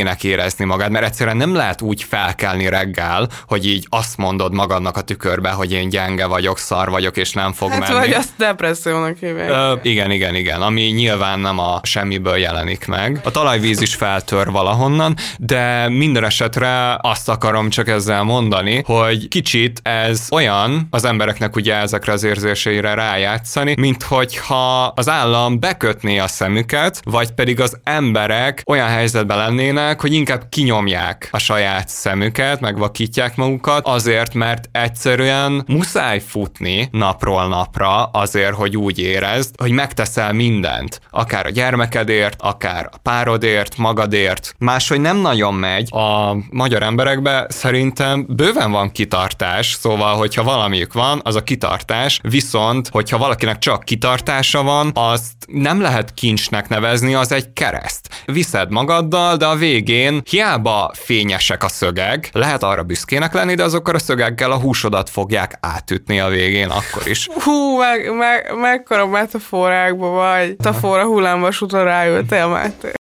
gyengének 0.09 0.23
érezni 0.23 0.65
magát, 0.65 0.89
mert 0.89 1.05
egyszerűen 1.05 1.37
nem 1.37 1.55
lehet 1.55 1.81
úgy 1.81 2.03
felkelni 2.03 2.69
reggel, 2.69 3.27
hogy 3.47 3.67
így 3.67 3.85
azt 3.89 4.17
mondod 4.17 4.53
magadnak 4.53 4.97
a 4.97 5.01
tükörbe, 5.01 5.49
hogy 5.49 5.71
én 5.71 5.89
gyenge 5.89 6.25
vagyok, 6.25 6.57
szar 6.57 6.89
vagyok, 6.89 7.17
és 7.17 7.33
nem 7.33 7.53
fog 7.53 7.69
Hát 7.71 7.79
menni. 7.79 7.93
vagy 7.99 8.13
azt 8.13 8.29
depressziónak 8.37 9.17
hívják. 9.19 9.49
Ö, 9.49 9.73
igen, 9.81 10.11
igen, 10.11 10.35
igen, 10.35 10.61
ami 10.61 10.81
nyilván 10.81 11.39
nem 11.39 11.59
a 11.59 11.79
semmiből 11.83 12.37
jelenik 12.37 12.87
meg. 12.87 13.19
A 13.23 13.31
talajvíz 13.31 13.81
is 13.81 13.95
feltör 13.95 14.51
valahonnan, 14.51 15.15
de 15.37 15.89
minden 15.89 16.23
esetre 16.23 16.97
azt 17.01 17.29
akarom 17.29 17.69
csak 17.69 17.87
ezzel 17.87 18.23
mondani, 18.23 18.81
hogy 18.85 19.27
kicsit 19.27 19.79
ez 19.83 20.27
olyan 20.31 20.87
az 20.89 21.05
embereknek 21.05 21.55
ugye 21.55 21.75
ezekre 21.75 22.11
az 22.11 22.23
érzéseire 22.23 22.93
rájátszani, 22.93 23.75
mint 23.77 24.03
hogyha 24.03 24.85
az 24.95 25.09
állam 25.09 25.59
bekötné 25.59 26.17
a 26.17 26.27
szemüket, 26.27 27.01
vagy 27.03 27.31
pedig 27.31 27.59
az 27.61 27.77
emberek 27.83 28.61
olyan 28.65 28.87
helyzetben 28.87 29.37
lennének, 29.37 29.98
hogy 29.99 30.13
inkább 30.13 30.49
kinyomják 30.49 31.27
a 31.31 31.37
saját 31.37 31.87
szemüket, 31.87 32.59
megvakítják 32.59 33.35
magukat, 33.35 33.87
azért, 33.87 34.33
mert 34.33 34.69
egyszerűen 34.71 35.63
muszáj 35.67 36.19
futni 36.19 36.87
napról 36.91 37.47
napra 37.47 38.03
azért, 38.03 38.53
hogy 38.53 38.77
úgy 38.77 38.99
érezd, 38.99 39.55
hogy 39.57 39.71
megteszel 39.71 40.33
mindent, 40.33 41.01
akár 41.09 41.45
a 41.45 41.49
gyermekedért, 41.49 42.41
akár 42.41 42.89
a 42.91 42.97
párodért, 42.97 43.77
magadért. 43.77 44.55
Máshogy 44.57 45.01
nem 45.01 45.17
nagyon 45.17 45.53
megy. 45.53 45.87
A 45.91 46.35
magyar 46.51 46.83
emberekbe 46.83 47.45
szerintem 47.49 48.25
bőven 48.29 48.71
van 48.71 48.91
kitartás, 48.91 49.77
szóval, 49.79 50.15
hogyha 50.15 50.43
valamiük 50.43 50.93
van, 50.93 51.21
az 51.23 51.35
a 51.35 51.43
kitartás, 51.43 52.19
viszont, 52.23 52.87
hogyha 52.87 53.17
valakinek 53.17 53.57
csak 53.57 53.83
kitartása 53.83 54.63
van, 54.63 54.91
azt 54.93 55.33
nem 55.47 55.81
lehet 55.81 56.13
kincsnek 56.13 56.67
nevezni, 56.67 57.13
az 57.13 57.31
egy 57.31 57.53
kereszt. 57.53 58.09
Viszed 58.25 58.71
magaddal, 58.71 59.37
de 59.37 59.45
a 59.45 59.55
végén 59.55 59.87
hiába 60.25 60.91
fényesek 60.93 61.63
a 61.63 61.67
szögek, 61.67 62.29
lehet 62.33 62.63
arra 62.63 62.83
büszkének 62.83 63.33
lenni, 63.33 63.55
de 63.55 63.63
azokkal 63.63 63.95
a 63.95 63.99
szögekkel 63.99 64.51
a 64.51 64.59
húsodat 64.59 65.09
fogják 65.09 65.57
átütni 65.61 66.19
a 66.19 66.27
végén 66.27 66.69
akkor 66.69 67.07
is. 67.07 67.27
Hú, 67.43 67.77
meg, 67.77 68.15
meg, 68.15 68.55
mekkora 68.55 69.07
metaforákba 69.07 70.09
vagy. 70.09 70.47
Metafora 70.47 71.03
hullámvasúton 71.03 71.83
ráültél, 71.83 72.47
Máté. 72.47 72.91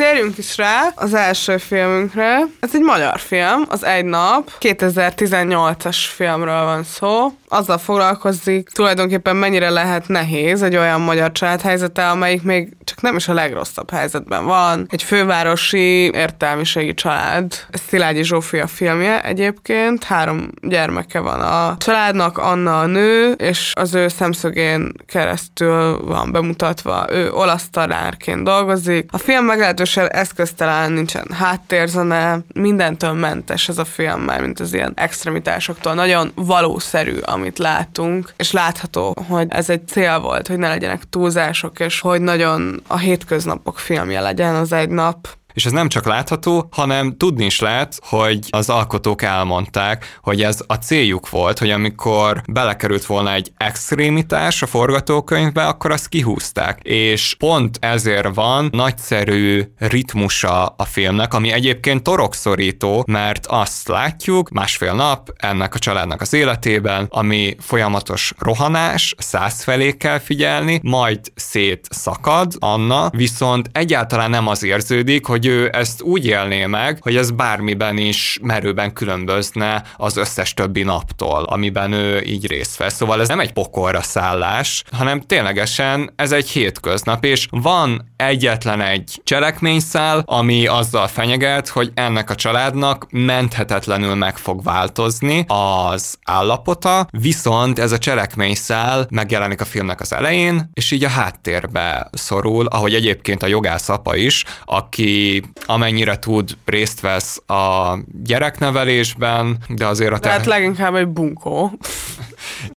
Térjünk 0.00 0.38
is 0.38 0.56
rá 0.56 0.92
az 0.94 1.14
első 1.14 1.56
filmünkre. 1.56 2.38
Ez 2.60 2.70
egy 2.74 2.80
magyar 2.80 3.18
film, 3.18 3.64
az 3.68 3.84
Egy 3.84 4.04
nap. 4.04 4.50
2018-as 4.60 5.96
filmről 6.14 6.64
van 6.64 6.84
szó. 6.84 7.32
Azzal 7.48 7.78
foglalkozik 7.78 8.68
tulajdonképpen 8.68 9.36
mennyire 9.36 9.70
lehet 9.70 10.08
nehéz 10.08 10.62
egy 10.62 10.76
olyan 10.76 11.00
magyar 11.00 11.32
család 11.32 11.60
helyzete, 11.60 12.08
amelyik 12.08 12.42
még 12.42 12.76
csak 12.84 13.00
nem 13.00 13.16
is 13.16 13.28
a 13.28 13.32
legrosszabb 13.32 13.90
helyzetben 13.90 14.44
van. 14.44 14.86
Egy 14.90 15.02
fővárosi 15.02 16.10
értelmiségi 16.12 16.94
család. 16.94 17.52
Ez 17.70 17.80
Szilágyi 17.88 18.22
Zsófia 18.22 18.66
filmje 18.66 19.22
egyébként. 19.24 20.04
Három 20.04 20.50
gyermeke 20.62 21.20
van 21.20 21.40
a 21.40 21.76
családnak, 21.78 22.38
Anna 22.38 22.80
a 22.80 22.86
nő, 22.86 23.32
és 23.32 23.72
az 23.74 23.94
ő 23.94 24.08
szemszögén 24.08 24.92
keresztül 25.06 26.04
van 26.04 26.32
bemutatva. 26.32 27.06
Ő 27.10 27.32
olasz 27.32 27.68
tanárként 27.70 28.42
dolgozik. 28.42 29.08
A 29.12 29.18
film 29.18 29.44
meglehetősen 29.44 29.88
eszköztelen, 29.96 30.92
nincsen 30.92 31.26
háttérzene, 31.32 32.38
mindentől 32.54 33.12
mentes 33.12 33.68
ez 33.68 33.78
a 33.78 33.84
film, 33.84 34.20
már 34.20 34.40
mint 34.40 34.60
az 34.60 34.74
ilyen 34.74 34.92
extremitásoktól. 34.96 35.94
Nagyon 35.94 36.32
valószerű, 36.34 37.18
amit 37.18 37.58
látunk, 37.58 38.32
és 38.36 38.52
látható, 38.52 39.16
hogy 39.28 39.46
ez 39.50 39.70
egy 39.70 39.88
cél 39.88 40.20
volt, 40.20 40.48
hogy 40.48 40.58
ne 40.58 40.68
legyenek 40.68 41.02
túlzások, 41.10 41.80
és 41.80 42.00
hogy 42.00 42.20
nagyon 42.20 42.82
a 42.86 42.98
hétköznapok 42.98 43.78
filmje 43.78 44.20
legyen 44.20 44.54
az 44.54 44.72
egy 44.72 44.88
nap. 44.88 45.38
És 45.52 45.66
ez 45.66 45.72
nem 45.72 45.88
csak 45.88 46.06
látható, 46.06 46.68
hanem 46.70 47.16
tudni 47.16 47.44
is 47.44 47.60
lehet, 47.60 47.98
hogy 48.02 48.38
az 48.50 48.68
alkotók 48.70 49.22
elmondták, 49.22 50.18
hogy 50.22 50.42
ez 50.42 50.60
a 50.66 50.74
céljuk 50.74 51.30
volt, 51.30 51.58
hogy 51.58 51.70
amikor 51.70 52.42
belekerült 52.48 53.04
volna 53.04 53.32
egy 53.32 53.52
extrémitás 53.56 54.62
a 54.62 54.66
forgatókönyvbe, 54.66 55.66
akkor 55.66 55.90
azt 55.90 56.08
kihúzták. 56.08 56.80
És 56.82 57.34
pont 57.38 57.78
ezért 57.80 58.34
van 58.34 58.68
nagyszerű 58.72 59.62
ritmusa 59.78 60.66
a 60.66 60.84
filmnek, 60.84 61.34
ami 61.34 61.52
egyébként 61.52 62.02
torokszorító, 62.02 63.04
mert 63.06 63.46
azt 63.46 63.88
látjuk 63.88 64.50
másfél 64.50 64.92
nap 64.92 65.32
ennek 65.36 65.74
a 65.74 65.78
családnak 65.78 66.20
az 66.20 66.32
életében, 66.32 67.06
ami 67.10 67.56
folyamatos 67.58 68.32
rohanás, 68.38 69.14
száz 69.18 69.62
felé 69.62 69.92
kell 69.96 70.18
figyelni, 70.18 70.80
majd 70.82 71.20
szétszakad 71.34 72.52
Anna, 72.58 73.10
viszont 73.10 73.70
egyáltalán 73.72 74.30
nem 74.30 74.46
az 74.46 74.62
érződik, 74.62 75.26
hogy 75.26 75.39
ő 75.46 75.70
ezt 75.72 76.02
úgy 76.02 76.26
élné 76.26 76.66
meg, 76.66 76.98
hogy 77.00 77.16
ez 77.16 77.30
bármiben 77.30 77.98
is 77.98 78.38
merőben 78.42 78.92
különbözne 78.92 79.82
az 79.96 80.16
összes 80.16 80.54
többi 80.54 80.82
naptól, 80.82 81.42
amiben 81.42 81.92
ő 81.92 82.22
így 82.22 82.46
részt 82.46 82.76
vesz. 82.76 82.94
Szóval 82.94 83.20
ez 83.20 83.28
nem 83.28 83.40
egy 83.40 83.52
pokolra 83.52 84.02
szállás, 84.02 84.84
hanem 84.92 85.20
ténylegesen 85.20 86.12
ez 86.16 86.32
egy 86.32 86.48
hétköznap, 86.48 87.24
és 87.24 87.46
van 87.50 88.12
egyetlen 88.16 88.80
egy 88.80 89.20
cselekményszál, 89.24 90.22
ami 90.26 90.66
azzal 90.66 91.06
fenyeget, 91.06 91.68
hogy 91.68 91.90
ennek 91.94 92.30
a 92.30 92.34
családnak 92.34 93.06
menthetetlenül 93.10 94.14
meg 94.14 94.36
fog 94.36 94.62
változni 94.62 95.44
az 95.46 96.18
állapota, 96.24 97.08
viszont 97.10 97.78
ez 97.78 97.92
a 97.92 97.98
cselekményszál 97.98 99.06
megjelenik 99.10 99.60
a 99.60 99.64
filmnek 99.64 100.00
az 100.00 100.12
elején, 100.12 100.70
és 100.74 100.90
így 100.90 101.04
a 101.04 101.08
háttérbe 101.08 102.08
szorul, 102.12 102.66
ahogy 102.66 102.94
egyébként 102.94 103.42
a 103.42 103.46
jogász 103.46 103.88
apa 103.88 104.16
is, 104.16 104.44
aki 104.64 105.29
amennyire 105.66 106.18
tud, 106.18 106.56
részt 106.64 107.00
vesz 107.00 107.42
a 107.46 107.96
gyereknevelésben, 108.22 109.58
de 109.68 109.86
azért 109.86 110.12
a 110.12 110.18
De 110.18 110.30
hát 110.30 110.46
leginkább 110.46 110.94
egy 110.94 111.08
bunkó. 111.08 111.70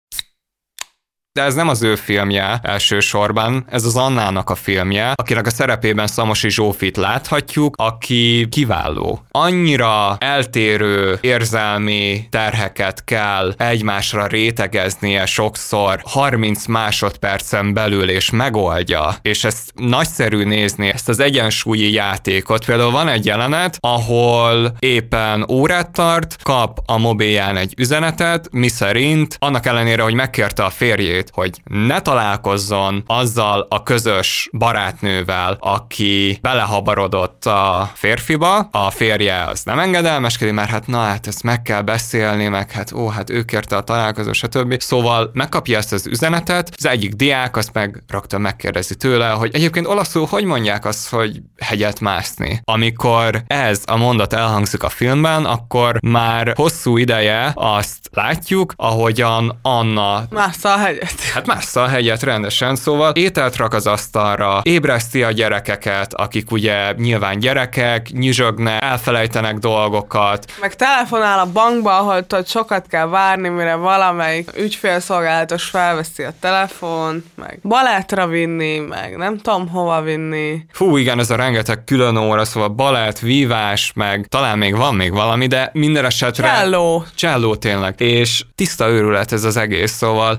De 1.32 1.42
ez 1.42 1.54
nem 1.54 1.68
az 1.68 1.82
ő 1.82 1.94
filmje 1.94 2.60
elsősorban, 2.62 3.64
ez 3.68 3.84
az 3.84 3.96
Annának 3.96 4.50
a 4.50 4.54
filmje, 4.54 5.12
akinek 5.14 5.46
a 5.46 5.50
szerepében 5.50 6.06
Szamosi 6.06 6.50
Zsófit 6.50 6.96
láthatjuk, 6.96 7.74
aki 7.78 8.46
kiváló. 8.50 9.22
Annyira 9.30 10.16
eltérő 10.18 11.18
érzelmi 11.20 12.26
terheket 12.30 13.04
kell 13.04 13.54
egymásra 13.56 14.26
rétegeznie 14.26 15.26
sokszor 15.26 16.00
30 16.04 16.66
másodpercen 16.66 17.74
belül, 17.74 18.10
és 18.10 18.30
megoldja. 18.30 19.14
És 19.22 19.44
ezt 19.44 19.72
nagyszerű 19.74 20.44
nézni, 20.44 20.88
ezt 20.88 21.08
az 21.08 21.20
egyensúlyi 21.20 21.92
játékot. 21.92 22.64
Például 22.64 22.90
van 22.90 23.08
egy 23.08 23.26
jelenet, 23.26 23.76
ahol 23.80 24.74
éppen 24.78 25.46
órát 25.50 25.90
tart, 25.90 26.36
kap 26.42 26.78
a 26.86 26.98
mobilján 26.98 27.56
egy 27.56 27.74
üzenetet, 27.76 28.48
miszerint 28.52 29.36
annak 29.38 29.66
ellenére, 29.66 30.02
hogy 30.02 30.14
megkérte 30.14 30.64
a 30.64 30.70
férjét, 30.70 31.18
hogy 31.28 31.60
ne 31.64 32.00
találkozzon 32.00 33.02
azzal 33.06 33.66
a 33.68 33.82
közös 33.82 34.48
barátnővel, 34.52 35.56
aki 35.60 36.38
belehabarodott 36.42 37.44
a 37.44 37.90
férfiba, 37.94 38.58
a 38.58 38.90
férje 38.90 39.44
az 39.44 39.62
nem 39.64 39.78
engedelmeskedik, 39.78 40.54
mert 40.54 40.70
hát 40.70 40.86
na 40.86 40.98
hát 40.98 41.26
ezt 41.26 41.42
meg 41.42 41.62
kell 41.62 41.82
beszélni, 41.82 42.48
meg 42.48 42.70
hát 42.70 42.92
ó, 42.92 43.08
hát 43.08 43.30
ő 43.30 43.42
kérte 43.42 43.76
a 43.76 43.80
találkozó, 43.80 44.32
stb. 44.32 44.80
Szóval 44.80 45.30
megkapja 45.32 45.78
ezt 45.78 45.92
az 45.92 46.06
üzenetet, 46.06 46.72
az 46.76 46.86
egyik 46.86 47.12
diák 47.12 47.56
azt 47.56 47.72
meg 47.72 48.02
rögtön 48.08 48.40
megkérdezi 48.40 48.96
tőle, 48.96 49.28
hogy 49.28 49.54
egyébként 49.54 49.86
olaszul 49.86 50.26
hogy 50.30 50.44
mondják 50.44 50.84
azt, 50.84 51.08
hogy 51.08 51.40
hegyet 51.58 52.00
mászni. 52.00 52.60
Amikor 52.64 53.42
ez 53.46 53.82
a 53.86 53.96
mondat 53.96 54.32
elhangzik 54.32 54.82
a 54.82 54.88
filmben, 54.88 55.44
akkor 55.44 55.98
már 56.02 56.52
hosszú 56.56 56.96
ideje 56.96 57.52
azt 57.54 57.98
látjuk, 58.12 58.72
ahogyan 58.76 59.58
Anna 59.62 60.24
Másza 60.30 60.72
a 60.72 60.78
hegyet. 60.78 61.09
Hegyet. 61.10 61.32
Hát 61.34 61.46
mássza 61.46 61.82
a 61.82 61.86
hegyet 61.86 62.22
rendesen, 62.22 62.76
szóval 62.76 63.12
ételt 63.12 63.56
rak 63.56 63.74
az 63.74 63.86
asztalra, 63.86 64.60
ébreszti 64.62 65.22
a 65.22 65.30
gyerekeket, 65.30 66.14
akik 66.14 66.50
ugye 66.50 66.92
nyilván 66.96 67.38
gyerekek, 67.38 68.08
nyizsögnek, 68.10 68.82
elfelejtenek 68.82 69.58
dolgokat. 69.58 70.52
Meg 70.60 70.76
telefonál 70.76 71.38
a 71.38 71.46
bankba, 71.52 71.98
ahol 71.98 72.26
tudod, 72.26 72.46
sokat 72.46 72.86
kell 72.86 73.06
várni, 73.06 73.48
mire 73.48 73.74
valamelyik 73.74 74.50
ügyfélszolgálatos 74.56 75.64
felveszi 75.64 76.22
a 76.22 76.32
telefon, 76.40 77.24
meg 77.34 77.58
balettra 77.62 78.26
vinni, 78.26 78.78
meg 78.78 79.16
nem 79.16 79.38
tudom 79.38 79.68
hova 79.68 80.02
vinni. 80.02 80.64
Fú, 80.72 80.96
igen, 80.96 81.18
ez 81.18 81.30
a 81.30 81.36
rengeteg 81.36 81.84
külön 81.84 82.16
óra, 82.16 82.44
szóval 82.44 82.68
balett, 82.68 83.18
vívás, 83.18 83.92
meg 83.94 84.26
talán 84.28 84.58
még 84.58 84.76
van 84.76 84.94
még 84.94 85.12
valami, 85.12 85.46
de 85.46 85.70
minden 85.72 86.04
esetre... 86.04 86.46
Cselló. 86.46 87.04
Cselló 87.14 87.56
tényleg. 87.56 88.00
És 88.00 88.44
tiszta 88.54 88.88
őrület 88.88 89.32
ez 89.32 89.44
az 89.44 89.56
egész, 89.56 89.92
szóval 89.92 90.38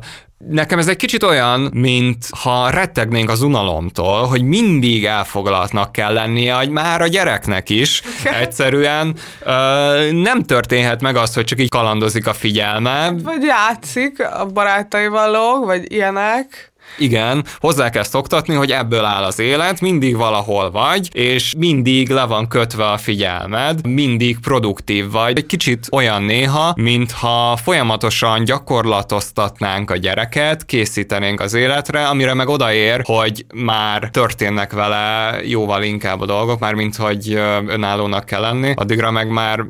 Nekem 0.49 0.79
ez 0.79 0.87
egy 0.87 0.95
kicsit 0.95 1.23
olyan, 1.23 1.69
mint 1.73 2.25
ha 2.29 2.69
rettegnénk 2.69 3.29
az 3.29 3.41
unalomtól, 3.41 4.25
hogy 4.25 4.41
mindig 4.41 5.05
elfoglaltnak 5.05 5.91
kell 5.91 6.13
lennie, 6.13 6.53
hogy 6.53 6.69
már 6.69 7.01
a 7.01 7.07
gyereknek 7.07 7.69
is. 7.69 8.01
Egyszerűen 8.41 9.15
ö, 9.39 10.11
nem 10.11 10.43
történhet 10.43 11.01
meg 11.01 11.15
az, 11.15 11.33
hogy 11.33 11.43
csak 11.43 11.59
így 11.59 11.69
kalandozik 11.69 12.27
a 12.27 12.33
figyelme. 12.33 13.13
Vagy 13.23 13.43
játszik 13.43 14.23
a 14.33 14.45
barátaival 14.45 15.31
lóg, 15.31 15.65
vagy 15.65 15.91
ilyenek. 15.91 16.70
Igen, 16.97 17.45
hozzá 17.57 17.89
kell 17.89 18.03
szoktatni, 18.03 18.55
hogy 18.55 18.71
ebből 18.71 19.05
áll 19.05 19.23
az 19.23 19.39
élet, 19.39 19.81
mindig 19.81 20.15
valahol 20.15 20.71
vagy, 20.71 21.09
és 21.15 21.53
mindig 21.57 22.09
le 22.09 22.25
van 22.25 22.47
kötve 22.47 22.89
a 22.89 22.97
figyelmed, 22.97 23.87
mindig 23.87 24.39
produktív 24.39 25.11
vagy. 25.11 25.37
Egy 25.37 25.45
kicsit 25.45 25.87
olyan 25.91 26.23
néha, 26.23 26.73
mintha 26.75 27.57
folyamatosan 27.63 28.43
gyakorlatoztatnánk 28.43 29.91
a 29.91 29.95
gyereket, 29.95 30.65
készítenénk 30.65 31.39
az 31.39 31.53
életre, 31.53 32.07
amire 32.07 32.33
meg 32.33 32.49
odaér, 32.49 33.01
hogy 33.05 33.45
már 33.53 34.09
történnek 34.09 34.73
vele 34.73 35.35
jóval 35.43 35.83
inkább 35.83 36.21
a 36.21 36.25
dolgok, 36.25 36.59
már 36.59 36.73
mint 36.73 36.95
hogy 36.95 37.33
önállónak 37.67 38.25
kell 38.25 38.41
lenni, 38.41 38.73
addigra 38.75 39.11
meg 39.11 39.29
már 39.29 39.65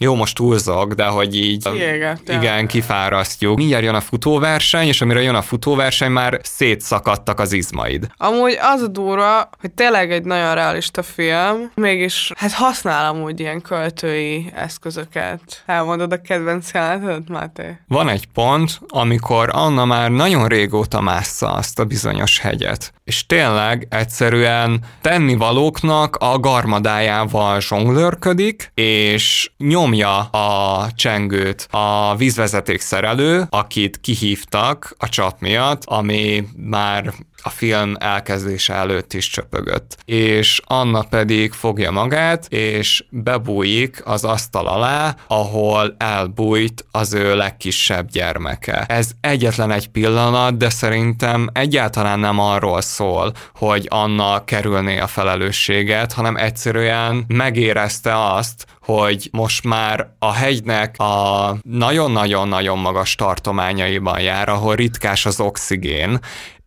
jó, 0.00 0.14
most 0.14 0.34
túlzok, 0.34 0.92
de 0.92 1.04
hogy 1.04 1.36
így 1.36 1.68
Kiégett, 1.68 2.28
igen, 2.28 2.66
kifárasztjuk. 2.66 3.56
Mindjárt 3.56 3.84
jön 3.84 3.94
a 3.94 4.00
futóverseny, 4.00 4.86
és 4.86 5.00
amire 5.00 5.22
jön 5.22 5.34
a 5.34 5.42
futóverseny, 5.42 6.10
már 6.10 6.40
szétszakadtak 6.42 7.40
az 7.40 7.52
izmaid. 7.52 8.06
Amúgy 8.16 8.58
az 8.60 8.82
a 8.82 8.86
durva, 8.86 9.48
hogy 9.60 9.70
tényleg 9.70 10.12
egy 10.12 10.24
nagyon 10.24 10.54
realista 10.54 11.02
film, 11.02 11.70
mégis 11.74 12.32
hát 12.36 12.52
használ 12.52 13.14
amúgy 13.14 13.40
ilyen 13.40 13.60
költői 13.60 14.52
eszközöket. 14.54 15.62
Elmondod 15.66 16.12
a 16.12 16.20
kedvenc 16.20 16.70
jelenetet, 16.74 17.28
Máté? 17.28 17.78
Van 17.88 18.08
egy 18.08 18.26
pont, 18.26 18.80
amikor 18.88 19.48
Anna 19.52 19.84
már 19.84 20.10
nagyon 20.10 20.46
régóta 20.46 21.00
mássza 21.00 21.52
azt 21.52 21.78
a 21.78 21.84
bizonyos 21.84 22.38
hegyet. 22.38 22.92
És 23.04 23.26
tényleg 23.26 23.86
egyszerűen 23.90 24.80
tennivalóknak 25.00 26.16
a 26.16 26.38
garmadájával 26.38 27.60
zsonglőrködik, 27.60 28.70
és 28.74 29.50
nyom 29.58 29.89
nyomja 29.90 30.18
a 30.18 30.90
csengőt 30.94 31.68
a 31.70 32.16
vízvezeték 32.16 32.80
szerelő, 32.80 33.46
akit 33.50 34.00
kihívtak 34.00 34.94
a 34.98 35.08
csap 35.08 35.40
miatt, 35.40 35.82
ami 35.84 36.44
már 36.56 37.12
a 37.42 37.48
film 37.48 37.96
elkezdése 37.98 38.74
előtt 38.74 39.12
is 39.12 39.28
csöpögött. 39.28 39.96
És 40.04 40.60
Anna 40.64 41.02
pedig 41.02 41.52
fogja 41.52 41.90
magát, 41.90 42.46
és 42.48 43.04
bebújik 43.10 44.02
az 44.04 44.24
asztal 44.24 44.66
alá, 44.66 45.16
ahol 45.26 45.94
elbújt 45.98 46.84
az 46.90 47.12
ő 47.12 47.36
legkisebb 47.36 48.10
gyermeke. 48.10 48.84
Ez 48.88 49.10
egyetlen 49.20 49.70
egy 49.70 49.88
pillanat, 49.88 50.56
de 50.56 50.70
szerintem 50.70 51.48
egyáltalán 51.52 52.18
nem 52.18 52.38
arról 52.38 52.80
szól, 52.80 53.32
hogy 53.54 53.86
Anna 53.90 54.44
kerülné 54.44 54.98
a 54.98 55.06
felelősséget, 55.06 56.12
hanem 56.12 56.36
egyszerűen 56.36 57.24
megérezte 57.28 58.32
azt, 58.32 58.66
hogy 58.98 59.28
most 59.32 59.64
már 59.64 60.06
a 60.18 60.32
hegynek 60.32 60.98
a 60.98 61.56
nagyon-nagyon-nagyon 61.62 62.78
magas 62.78 63.14
tartományaiban 63.14 64.20
jár, 64.20 64.48
ahol 64.48 64.74
ritkás 64.74 65.26
az 65.26 65.40
oxigén, 65.40 66.18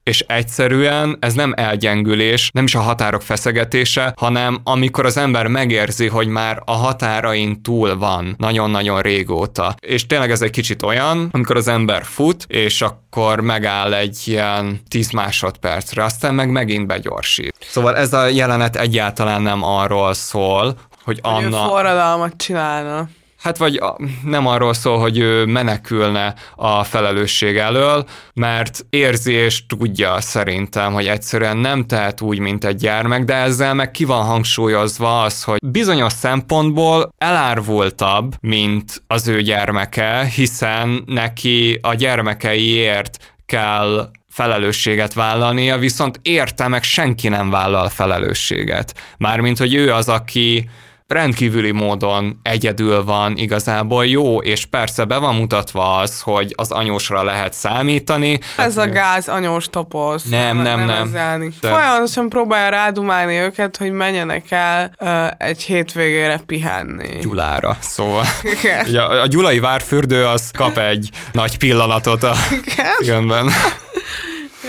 és 0.04 0.20
egyszerűen 0.20 1.18
ez 1.20 1.34
nem 1.34 1.54
elgyengülés, 1.56 2.50
nem 2.54 2.64
is 2.64 2.76
a 2.76 2.80
határok 2.80 3.22
feszegetése, 3.22 4.14
hanem 4.18 4.60
amikor 4.64 5.06
az 5.06 5.18
ember 5.18 5.48
megérzi, 5.48 6.08
hogy 6.08 6.28
már 6.28 6.62
a 6.66 6.72
határain 6.72 7.62
túl 7.62 7.98
van 7.98 8.36
nagyon-nagyon 8.38 9.02
régóta. 9.02 9.76
És 9.80 10.06
tényleg 10.06 10.32
ez 10.32 10.42
egy 10.42 10.50
kicsit 10.50 10.84
olyan, 10.84 11.30
amikor 11.32 11.56
az 11.56 11.68
ember 11.68 12.04
fut, 12.04 12.46
és 12.48 12.82
akkor 12.82 13.40
megáll 13.40 13.94
egy 13.94 14.18
ilyen 14.26 14.82
10 14.88 15.12
másodpercre, 15.12 16.04
aztán 16.04 16.36
meg 16.36 16.50
megint 16.50 16.88
begyorsít. 16.88 17.56
Szóval 17.60 17.96
ez 17.96 18.14
a 18.14 18.28
jelenet 18.28 18.76
egyáltalán 18.76 19.42
nem 19.42 19.64
arról 19.64 20.14
szól, 20.14 20.78
hogy 21.04 21.20
Hogy 21.22 21.34
Anna... 21.34 21.68
forradalmat 21.68 22.34
csinálna. 22.38 23.08
Hát 23.44 23.58
vagy 23.58 23.80
nem 24.24 24.48
arról 24.48 24.74
szól, 24.74 25.00
hogy 25.00 25.18
ő 25.18 25.46
menekülne 25.46 26.34
a 26.56 26.84
felelősség 26.84 27.58
elől, 27.58 28.06
mert 28.34 28.86
érzi 28.90 29.34
és 29.34 29.66
tudja 29.66 30.22
szerintem, 30.22 30.94
hogy 30.94 31.08
egyszerűen 31.08 31.58
nem 31.58 31.86
tehet 31.86 32.22
úgy, 32.22 32.40
mint 32.40 32.66
egy 32.66 32.76
gyermek, 32.76 33.24
de 33.24 33.34
ezzel 33.34 33.74
meg 33.74 33.92
ki 33.92 34.06
van 34.06 34.26
hangsúlyozva 34.26 35.22
az, 35.22 35.44
hogy 35.44 35.58
bizonyos 35.66 36.14
szempontból 36.14 37.14
elárvultabb, 37.18 38.36
mint 38.42 39.04
az 39.08 39.28
ő 39.28 39.42
gyermeke, 39.42 40.24
hiszen 40.36 41.04
neki 41.06 41.80
a 41.82 41.94
gyermekeiért 41.94 43.34
kell 43.46 44.10
felelősséget 44.30 45.14
vállalnia, 45.14 45.78
viszont 45.78 46.20
érte 46.22 46.68
meg 46.68 46.84
senki 46.84 47.28
nem 47.28 47.50
vállal 47.50 47.90
felelősséget. 47.90 48.94
Mármint, 49.18 49.58
hogy 49.58 49.74
ő 49.74 49.94
az, 49.94 50.10
aki 50.10 50.70
rendkívüli 51.08 51.72
módon 51.72 52.40
egyedül 52.44 53.04
van 53.04 53.38
igazából 53.38 54.06
jó, 54.06 54.42
és 54.42 54.66
persze 54.66 55.04
be 55.06 55.18
van 55.18 55.36
mutatva 55.36 55.96
az, 55.98 56.22
hogy 56.22 56.54
az 56.58 56.72
anyósra 56.72 57.24
lehet 57.24 57.54
számítani. 57.54 58.40
Ez 58.58 58.78
a 58.78 58.90
gáz 58.90 59.28
anyós 59.28 59.68
topoz. 59.70 60.24
Nem, 60.24 60.58
nem, 60.58 60.86
nem. 60.86 61.12
De- 61.62 61.70
Folyamatosan 61.70 62.30
próbálja 62.30 62.70
rádumálni 62.70 63.36
őket, 63.36 63.78
hogy 63.78 63.92
menjenek 63.92 64.52
el 64.52 64.92
ö, 65.00 65.26
egy 65.38 65.62
hétvégére 65.64 66.42
pihenni. 66.46 67.20
Gyulára, 67.22 67.78
szóval. 67.80 68.26
Igen. 68.62 68.96
A, 68.96 69.22
a 69.22 69.28
gyulai 69.28 69.60
várfürdő 69.60 70.26
az 70.26 70.52
kap 70.58 70.78
egy 70.78 71.10
nagy 71.32 71.58
pillanatot 71.58 72.24
a 72.24 72.34
filmben. 73.00 73.50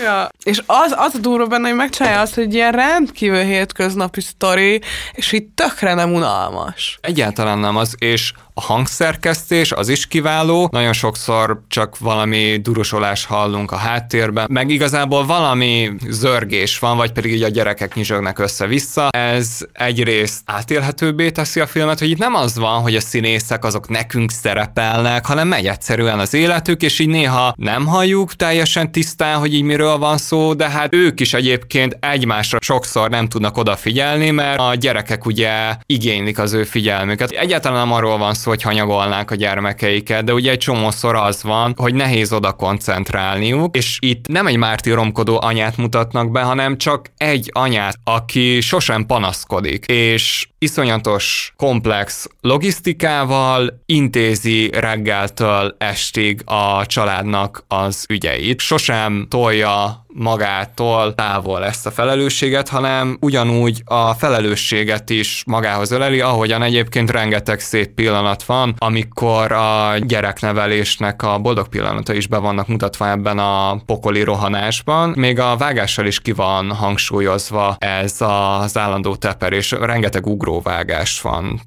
Ja. 0.03 0.29
És 0.43 0.61
az, 0.65 0.93
az 0.97 1.15
a 1.15 1.17
durva 1.17 1.45
benne, 1.45 1.67
hogy 1.67 1.77
megcsinálja 1.77 2.19
azt, 2.19 2.35
hogy 2.35 2.53
ilyen 2.53 2.71
rendkívül 2.71 3.43
hétköznapi 3.43 4.21
sztori, 4.21 4.81
és 5.11 5.31
így 5.31 5.45
tökre 5.45 5.93
nem 5.93 6.13
unalmas. 6.13 6.97
Egyáltalán 7.01 7.57
nem 7.57 7.75
az, 7.75 7.95
és 7.97 8.33
a 8.57 8.61
hangszerkesztés 8.61 9.71
az 9.71 9.89
is 9.89 10.07
kiváló, 10.07 10.67
nagyon 10.71 10.93
sokszor 10.93 11.61
csak 11.67 11.97
valami 11.97 12.59
durosolás 12.61 13.25
hallunk 13.25 13.71
a 13.71 13.75
háttérben, 13.75 14.47
meg 14.51 14.69
igazából 14.69 15.25
valami 15.25 15.91
zörgés 16.07 16.79
van, 16.79 16.97
vagy 16.97 17.11
pedig 17.11 17.33
így 17.33 17.43
a 17.43 17.47
gyerekek 17.47 17.93
nyizsögnek 17.95 18.39
össze-vissza. 18.39 19.07
Ez 19.09 19.57
egyrészt 19.71 20.41
átélhetőbbé 20.45 21.31
teszi 21.31 21.59
a 21.59 21.67
filmet, 21.67 21.99
hogy 21.99 22.09
itt 22.09 22.17
nem 22.17 22.33
az 22.33 22.57
van, 22.57 22.81
hogy 22.81 22.95
a 22.95 22.99
színészek 22.99 23.65
azok 23.65 23.89
nekünk 23.89 24.31
szerepelnek, 24.31 25.25
hanem 25.25 25.47
megy 25.47 25.67
egyszerűen 25.67 26.19
az 26.19 26.33
életük, 26.33 26.81
és 26.81 26.99
így 26.99 27.07
néha 27.07 27.53
nem 27.57 27.85
halljuk 27.85 28.33
teljesen 28.33 28.91
tisztán, 28.91 29.37
hogy 29.37 29.53
így 29.53 29.63
miről 29.63 29.97
van 29.97 30.17
szó, 30.17 30.53
de 30.53 30.69
hát 30.69 30.93
ők 30.93 31.19
is 31.19 31.33
egyébként 31.33 31.97
egymásra 31.99 32.57
sokszor 32.61 33.09
nem 33.09 33.27
tudnak 33.27 33.57
odafigyelni, 33.57 34.29
mert 34.29 34.59
a 34.59 34.75
gyerekek 34.75 35.25
ugye 35.25 35.75
igénylik 35.85 36.39
az 36.39 36.53
ő 36.53 36.63
figyelmüket. 36.63 37.29
Egyáltalán 37.29 37.77
nem 37.77 37.91
arról 37.95 38.17
van 38.17 38.33
szó, 38.33 38.44
hogy 38.45 38.61
hanyagolnák 38.61 39.31
a 39.31 39.35
gyermekeiket, 39.35 40.23
de 40.23 40.33
ugye 40.33 40.51
egy 40.51 40.57
csomószor 40.57 41.15
az 41.15 41.43
van, 41.43 41.73
hogy 41.77 41.93
nehéz 41.93 42.33
oda 42.33 42.51
koncentrálniuk, 42.51 43.75
és 43.75 43.97
itt 44.01 44.27
nem 44.27 44.47
egy 44.47 44.57
mártíromkodó 44.57 45.39
anyát 45.41 45.77
mutatnak 45.77 46.31
be, 46.31 46.41
hanem 46.41 46.77
csak 46.77 47.11
egy 47.17 47.49
anyát, 47.53 47.95
aki 48.03 48.61
sosem 48.61 49.05
panaszkodik, 49.05 49.85
és 49.85 50.47
iszonyatos 50.57 51.53
komplex 51.57 52.27
logisztikával 52.41 53.81
intézi 53.85 54.69
reggeltől 54.73 55.75
estig 55.77 56.41
a 56.45 56.85
családnak 56.85 57.63
az 57.67 58.05
ügyeit. 58.09 58.59
Sosem 58.59 59.25
tolja 59.29 60.04
magától 60.17 61.13
távol 61.13 61.65
ezt 61.65 61.85
a 61.85 61.91
felelősséget, 61.91 62.69
hanem 62.69 63.17
ugyanúgy 63.21 63.81
a 63.85 64.13
felelősséget 64.13 65.09
is 65.09 65.43
magához 65.45 65.91
öleli, 65.91 66.21
ahogyan 66.21 66.63
egyébként 66.63 67.11
rengeteg 67.11 67.59
szép 67.59 67.87
pillanat 67.93 68.43
van, 68.43 68.75
amikor 68.77 69.51
a 69.51 69.97
gyereknevelésnek 69.97 71.23
a 71.23 71.39
boldog 71.39 71.67
pillanata 71.67 72.13
is 72.13 72.27
be 72.27 72.37
vannak 72.37 72.67
mutatva 72.67 73.09
ebben 73.09 73.39
a 73.39 73.81
pokoli 73.85 74.23
rohanásban. 74.23 75.09
Még 75.09 75.39
a 75.39 75.57
vágással 75.57 76.05
is 76.05 76.19
ki 76.19 76.31
van 76.31 76.71
hangsúlyozva 76.71 77.75
ez 77.79 78.15
az 78.19 78.77
állandó 78.77 79.15
teperés, 79.15 79.71
rengeteg 79.71 80.27
ugróvágás 80.27 81.21
van. 81.21 81.61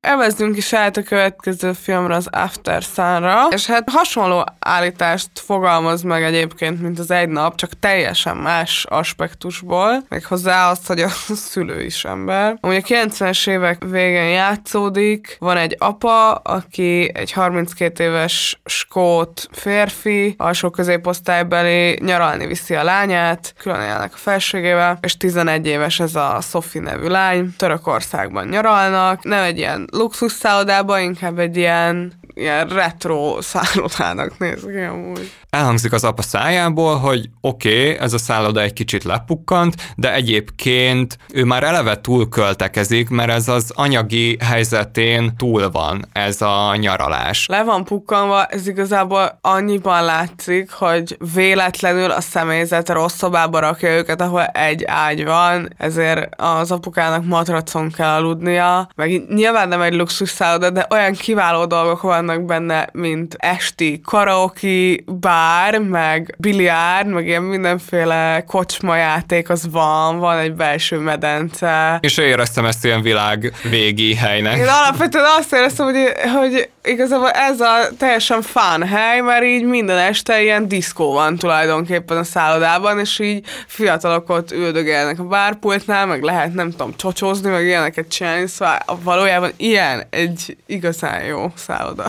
Evezzünk 0.00 0.56
is 0.56 0.72
át 0.72 0.96
a 0.96 1.02
következő 1.02 1.72
filmre, 1.72 2.14
az 2.14 2.28
After 2.32 2.82
Sun-ra, 2.82 3.46
és 3.50 3.66
hát 3.66 3.90
hasonló 3.90 4.44
állítást 4.58 5.30
fogalmaz 5.34 6.02
meg 6.02 6.22
egyébként, 6.22 6.82
mint 6.82 6.98
az 6.98 7.10
egy 7.10 7.28
nap, 7.28 7.56
csak 7.56 7.78
teljesen 7.80 8.36
más 8.36 8.86
aspektusból, 8.88 10.04
még 10.08 10.24
hozzá 10.24 10.70
azt, 10.70 10.86
hogy 10.86 11.00
a 11.00 11.08
szülő 11.50 11.82
is 11.82 12.04
ember. 12.04 12.58
Amúgy 12.60 12.76
a 12.76 12.80
90-es 12.80 13.48
évek 13.48 13.84
végén 13.84 14.28
játszódik, 14.28 15.36
van 15.40 15.56
egy 15.56 15.76
apa, 15.78 16.32
aki 16.32 17.10
egy 17.14 17.32
32 17.32 18.04
éves 18.04 18.60
skót 18.64 19.48
férfi, 19.52 20.34
alsó 20.36 20.70
középosztálybeli, 20.70 21.98
nyaralni 22.04 22.46
viszi 22.46 22.74
a 22.74 22.84
lányát, 22.84 23.54
külön 23.58 23.80
élnek 23.80 24.14
a 24.14 24.18
felségével, 24.18 24.98
és 25.00 25.16
11 25.16 25.66
éves 25.66 26.00
ez 26.00 26.14
a 26.14 26.38
Sophie 26.42 26.82
nevű 26.82 27.06
lány, 27.06 27.54
Törökországban 27.56 28.46
nyaralnak, 28.46 29.24
nem 29.24 29.42
egy 29.42 29.58
ilyen 29.58 29.87
luxus 29.90 30.32
szállodába, 30.32 30.98
inkább 30.98 31.38
egy 31.38 31.56
ilyen 31.56 32.18
ilyen 32.38 32.68
retro 32.68 33.36
szállodának 33.40 34.38
néz 34.38 34.66
ki 34.72 34.80
amúgy. 34.80 35.32
Elhangzik 35.50 35.92
az 35.92 36.04
apa 36.04 36.22
szájából, 36.22 36.96
hogy 36.96 37.28
oké, 37.40 37.90
okay, 37.90 38.04
ez 38.04 38.12
a 38.12 38.18
szálloda 38.18 38.60
egy 38.60 38.72
kicsit 38.72 39.04
lepukkant, 39.04 39.74
de 39.96 40.14
egyébként 40.14 41.18
ő 41.32 41.44
már 41.44 41.62
eleve 41.62 42.00
túl 42.00 42.28
költekezik, 42.28 43.08
mert 43.08 43.30
ez 43.30 43.48
az 43.48 43.72
anyagi 43.74 44.36
helyzetén 44.44 45.36
túl 45.36 45.70
van 45.70 46.08
ez 46.12 46.42
a 46.42 46.76
nyaralás. 46.76 47.46
Le 47.46 47.62
van 47.62 47.84
pukkanva, 47.84 48.44
ez 48.44 48.66
igazából 48.66 49.38
annyiban 49.40 50.04
látszik, 50.04 50.70
hogy 50.70 51.16
véletlenül 51.34 52.10
a 52.10 52.20
személyzet 52.20 52.88
rossz 52.88 53.16
szobába 53.16 53.58
rakja 53.58 53.96
őket, 53.96 54.20
ahol 54.20 54.44
egy 54.44 54.84
ágy 54.84 55.24
van, 55.24 55.74
ezért 55.76 56.34
az 56.40 56.70
apukának 56.70 57.24
matracon 57.24 57.90
kell 57.90 58.14
aludnia, 58.14 58.88
meg 58.94 59.34
nyilván 59.34 59.68
nem 59.68 59.77
egy 59.82 59.94
luxus 59.94 60.30
szálloda, 60.30 60.70
de 60.70 60.86
olyan 60.90 61.12
kiváló 61.12 61.66
dolgok 61.66 62.00
van 62.00 62.26
vannak 62.26 62.44
benne, 62.44 62.88
mint 62.92 63.34
esti 63.38 64.00
karaoke, 64.04 64.66
bár, 65.06 65.78
meg 65.78 66.34
biliárd, 66.38 67.08
meg 67.08 67.26
ilyen 67.26 67.42
mindenféle 67.42 68.44
kocsmajáték 68.46 69.48
az 69.48 69.70
van, 69.70 70.18
van 70.18 70.38
egy 70.38 70.52
belső 70.52 70.98
medence. 70.98 71.98
És 72.00 72.16
éreztem 72.16 72.64
ezt 72.64 72.84
ilyen 72.84 73.02
világ 73.02 73.52
végi 73.70 74.14
helynek. 74.14 74.56
Én 74.56 74.66
alapvetően 74.68 75.24
azt 75.38 75.52
éreztem, 75.52 75.86
hogy, 75.86 76.12
hogy 76.34 76.68
igazából 76.82 77.30
ez 77.30 77.60
a 77.60 77.88
teljesen 77.98 78.42
fán 78.42 78.86
hely, 78.86 79.20
mert 79.20 79.44
így 79.44 79.64
minden 79.64 79.98
este 79.98 80.42
ilyen 80.42 80.68
diszkó 80.68 81.12
van 81.12 81.36
tulajdonképpen 81.36 82.16
a 82.16 82.24
szállodában, 82.24 82.98
és 82.98 83.18
így 83.18 83.44
fiatalok 83.66 84.30
ott 84.30 84.52
üldögélnek 84.52 85.18
a 85.18 85.24
bárpultnál, 85.24 86.06
meg 86.06 86.22
lehet 86.22 86.54
nem 86.54 86.70
tudom, 86.70 86.96
csocsozni, 86.96 87.50
meg 87.50 87.64
ilyeneket 87.64 88.08
csinálni, 88.08 88.46
szóval 88.46 88.78
valójában 89.02 89.50
ilyen 89.68 90.02
egy 90.10 90.56
igazán 90.66 91.24
jó 91.24 91.52
szálloda. 91.54 92.04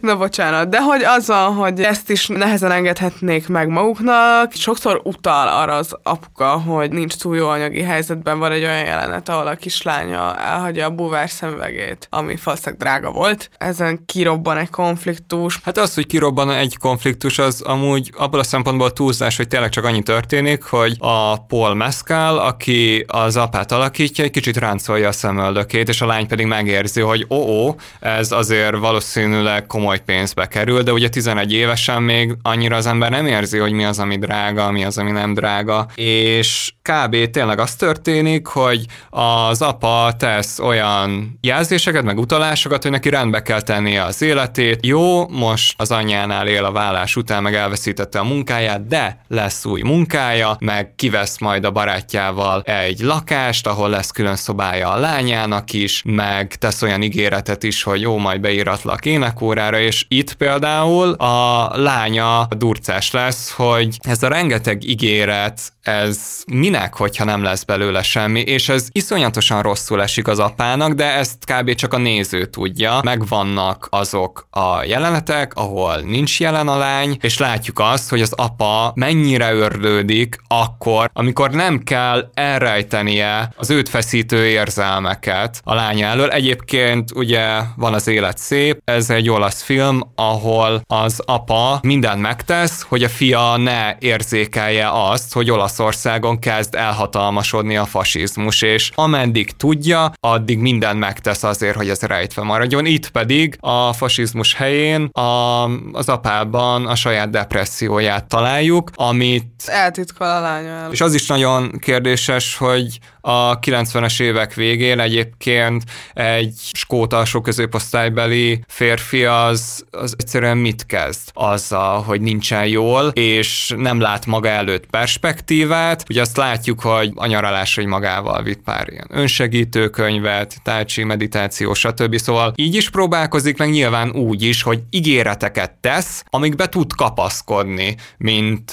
Na 0.00 0.16
bocsánat, 0.16 0.68
de 0.68 0.82
hogy 0.82 1.02
az 1.02 1.26
van, 1.26 1.54
hogy 1.54 1.80
ezt 1.80 2.10
is 2.10 2.26
nehezen 2.26 2.70
engedhetnék 2.70 3.48
meg 3.48 3.68
maguknak. 3.68 4.52
Sokszor 4.52 5.00
utal 5.04 5.48
arra 5.48 5.74
az 5.74 5.96
apuka, 6.02 6.48
hogy 6.48 6.90
nincs 6.90 7.14
túl 7.14 7.36
jó 7.36 7.48
anyagi 7.48 7.82
helyzetben, 7.82 8.38
van 8.38 8.52
egy 8.52 8.64
olyan 8.64 8.84
jelenet, 8.84 9.28
ahol 9.28 9.46
a 9.46 9.54
kislánya 9.54 10.36
elhagyja 10.38 10.86
a 10.86 10.90
búvár 10.90 11.30
szemüvegét, 11.30 12.06
ami 12.10 12.36
valószínűleg 12.44 12.80
drága 12.80 13.10
volt. 13.10 13.50
Ezen 13.58 14.04
kirobban 14.06 14.56
egy 14.56 14.70
konfliktus. 14.70 15.60
Hát 15.62 15.78
az, 15.78 15.94
hogy 15.94 16.06
kirobban 16.06 16.50
egy 16.50 16.76
konfliktus, 16.78 17.38
az 17.38 17.60
amúgy 17.62 18.12
abból 18.16 18.40
a 18.40 18.44
szempontból 18.44 18.92
túlzás, 18.92 19.36
hogy 19.36 19.48
tényleg 19.48 19.70
csak 19.70 19.84
annyi 19.84 20.02
történik, 20.02 20.62
hogy 20.62 20.96
a 20.98 21.44
Paul 21.44 21.74
Mescal, 21.74 22.38
aki 22.38 23.04
az 23.08 23.36
apát 23.36 23.72
alakítja, 23.72 24.24
egy 24.24 24.30
kicsit 24.30 24.56
ráncolja 24.56 25.08
a 25.08 25.12
szemöldökét, 25.12 25.88
és 25.88 26.00
a 26.00 26.06
lány 26.06 26.26
pedig 26.26 26.46
megérzi, 26.66 27.00
hogy 27.00 27.26
ó, 27.30 27.36
ó 27.36 27.74
ez 28.00 28.32
azért 28.32 28.76
valószínűleg 28.76 29.66
komoly 29.66 29.98
pénzbe 30.04 30.46
kerül, 30.46 30.82
de 30.82 30.92
ugye 30.92 31.08
11 31.08 31.52
évesen 31.52 32.02
még 32.02 32.36
annyira 32.42 32.76
az 32.76 32.86
ember 32.86 33.10
nem 33.10 33.26
érzi, 33.26 33.58
hogy 33.58 33.72
mi 33.72 33.84
az, 33.84 33.98
ami 33.98 34.18
drága, 34.18 34.70
mi 34.70 34.84
az, 34.84 34.98
ami 34.98 35.10
nem 35.10 35.34
drága, 35.34 35.86
és 35.94 36.72
kb. 36.82 37.30
tényleg 37.30 37.58
az 37.58 37.74
történik, 37.74 38.46
hogy 38.46 38.84
az 39.10 39.62
apa 39.62 40.12
tesz 40.18 40.58
olyan 40.58 41.38
jelzéseket, 41.40 42.02
meg 42.02 42.18
utalásokat, 42.18 42.82
hogy 42.82 42.90
neki 42.90 43.08
rendbe 43.08 43.42
kell 43.42 43.62
tennie 43.62 44.02
az 44.02 44.22
életét. 44.22 44.86
Jó, 44.86 45.28
most 45.28 45.74
az 45.76 45.90
anyjánál 45.90 46.46
él 46.46 46.64
a 46.64 46.72
vállás 46.72 47.16
után, 47.16 47.42
meg 47.42 47.54
elveszítette 47.54 48.18
a 48.18 48.24
munkáját, 48.24 48.86
de 48.86 49.20
lesz 49.28 49.64
új 49.64 49.82
munkája, 49.82 50.56
meg 50.60 50.94
kivesz 50.96 51.38
majd 51.38 51.64
a 51.64 51.70
barátjával 51.70 52.62
egy 52.62 53.00
lakást, 53.00 53.66
ahol 53.66 53.88
lesz 53.88 54.10
külön 54.10 54.36
szobája 54.36 54.90
a 54.90 54.98
lányának 54.98 55.72
is, 55.72 56.02
meg 56.04 56.55
tesz 56.58 56.82
olyan 56.82 57.02
ígéretet 57.02 57.62
is, 57.62 57.82
hogy 57.82 58.00
jó, 58.00 58.16
majd 58.16 58.40
beíratlak 58.40 59.06
énekórára, 59.06 59.78
és 59.78 60.04
itt 60.08 60.34
például 60.34 61.12
a 61.12 61.70
lánya 61.76 62.48
durcás 62.56 63.10
lesz, 63.10 63.50
hogy 63.50 63.98
ez 64.00 64.22
a 64.22 64.28
rengeteg 64.28 64.84
ígéret, 64.84 65.60
ez 65.82 66.42
minek, 66.46 66.94
hogyha 66.94 67.24
nem 67.24 67.42
lesz 67.42 67.62
belőle 67.62 68.02
semmi, 68.02 68.40
és 68.40 68.68
ez 68.68 68.88
iszonyatosan 68.92 69.62
rosszul 69.62 70.02
esik 70.02 70.28
az 70.28 70.38
apának, 70.38 70.92
de 70.92 71.04
ezt 71.04 71.36
kb. 71.44 71.74
csak 71.74 71.94
a 71.94 71.98
néző 71.98 72.44
tudja. 72.44 73.00
Megvannak 73.04 73.86
azok 73.90 74.46
a 74.50 74.84
jelenetek, 74.84 75.54
ahol 75.54 76.00
nincs 76.00 76.40
jelen 76.40 76.68
a 76.68 76.76
lány, 76.76 77.16
és 77.20 77.38
látjuk 77.38 77.78
azt, 77.78 78.10
hogy 78.10 78.20
az 78.20 78.32
apa 78.32 78.92
mennyire 78.94 79.52
ördődik 79.52 80.38
akkor, 80.48 81.10
amikor 81.12 81.50
nem 81.50 81.82
kell 81.82 82.30
elrejtenie 82.34 83.52
az 83.56 83.70
őt 83.70 83.88
feszítő 83.88 84.46
érzelmeket 84.46 85.60
a 85.64 85.74
lánya 85.74 86.06
elől. 86.06 86.28
Egyébként 86.46 87.10
ugye 87.14 87.60
van 87.76 87.94
az 87.94 88.06
élet 88.06 88.38
szép, 88.38 88.80
ez 88.84 89.10
egy 89.10 89.30
olasz 89.30 89.62
film, 89.62 90.00
ahol 90.14 90.82
az 90.86 91.22
apa 91.24 91.78
mindent 91.82 92.20
megtesz, 92.20 92.82
hogy 92.88 93.02
a 93.02 93.08
fia 93.08 93.56
ne 93.56 93.96
érzékelje 93.98 94.88
azt, 94.90 95.32
hogy 95.32 95.50
Olaszországon 95.50 96.38
kezd 96.38 96.74
elhatalmasodni 96.74 97.76
a 97.76 97.84
fasizmus, 97.84 98.62
és 98.62 98.90
ameddig 98.94 99.56
tudja, 99.56 100.12
addig 100.20 100.58
mindent 100.58 100.98
megtesz 100.98 101.42
azért, 101.42 101.76
hogy 101.76 101.88
ez 101.88 102.00
rejtve 102.02 102.42
maradjon. 102.42 102.86
Itt 102.86 103.10
pedig 103.10 103.56
a 103.60 103.92
fasizmus 103.92 104.54
helyén 104.54 105.04
a, 105.04 105.64
az 105.92 106.08
apában 106.08 106.86
a 106.86 106.94
saját 106.94 107.30
depresszióját 107.30 108.24
találjuk, 108.24 108.90
amit... 108.94 109.62
Eltitkol 109.64 110.26
a 110.26 110.40
lánya 110.40 110.88
És 110.90 111.00
az 111.00 111.14
is 111.14 111.26
nagyon 111.26 111.78
kérdéses, 111.78 112.56
hogy 112.56 112.98
a 113.20 113.58
90-es 113.58 114.20
évek 114.20 114.54
végén 114.54 115.00
egyébként 115.00 115.82
egy 116.14 116.35
skót 116.72 117.12
alsó 117.12 117.40
középosztálybeli 117.40 118.60
férfi 118.68 119.24
az, 119.24 119.84
az 119.90 120.14
egyszerűen 120.18 120.56
mit 120.56 120.86
kezd? 120.86 121.30
Azzal, 121.32 122.02
hogy 122.02 122.20
nincsen 122.20 122.66
jól, 122.66 123.08
és 123.08 123.74
nem 123.76 124.00
lát 124.00 124.26
maga 124.26 124.48
előtt 124.48 124.86
perspektívát. 124.86 126.04
Ugye 126.08 126.20
azt 126.20 126.36
látjuk, 126.36 126.80
hogy 126.80 127.12
a 127.14 127.26
nyaralás, 127.26 127.74
hogy 127.74 127.86
magával 127.86 128.42
vitt 128.42 128.62
pár 128.62 128.88
ilyen 128.90 129.06
önsegítő 129.10 129.88
könyvet, 129.88 130.60
tájcsi, 130.62 131.04
meditáció, 131.04 131.74
stb. 131.74 132.16
Szóval 132.16 132.52
így 132.56 132.74
is 132.74 132.90
próbálkozik, 132.90 133.58
meg 133.58 133.70
nyilván 133.70 134.10
úgy 134.10 134.42
is, 134.42 134.62
hogy 134.62 134.82
ígéreteket 134.90 135.72
tesz, 135.80 136.24
amikbe 136.30 136.68
tud 136.68 136.92
kapaszkodni, 136.92 137.96
mint 138.18 138.70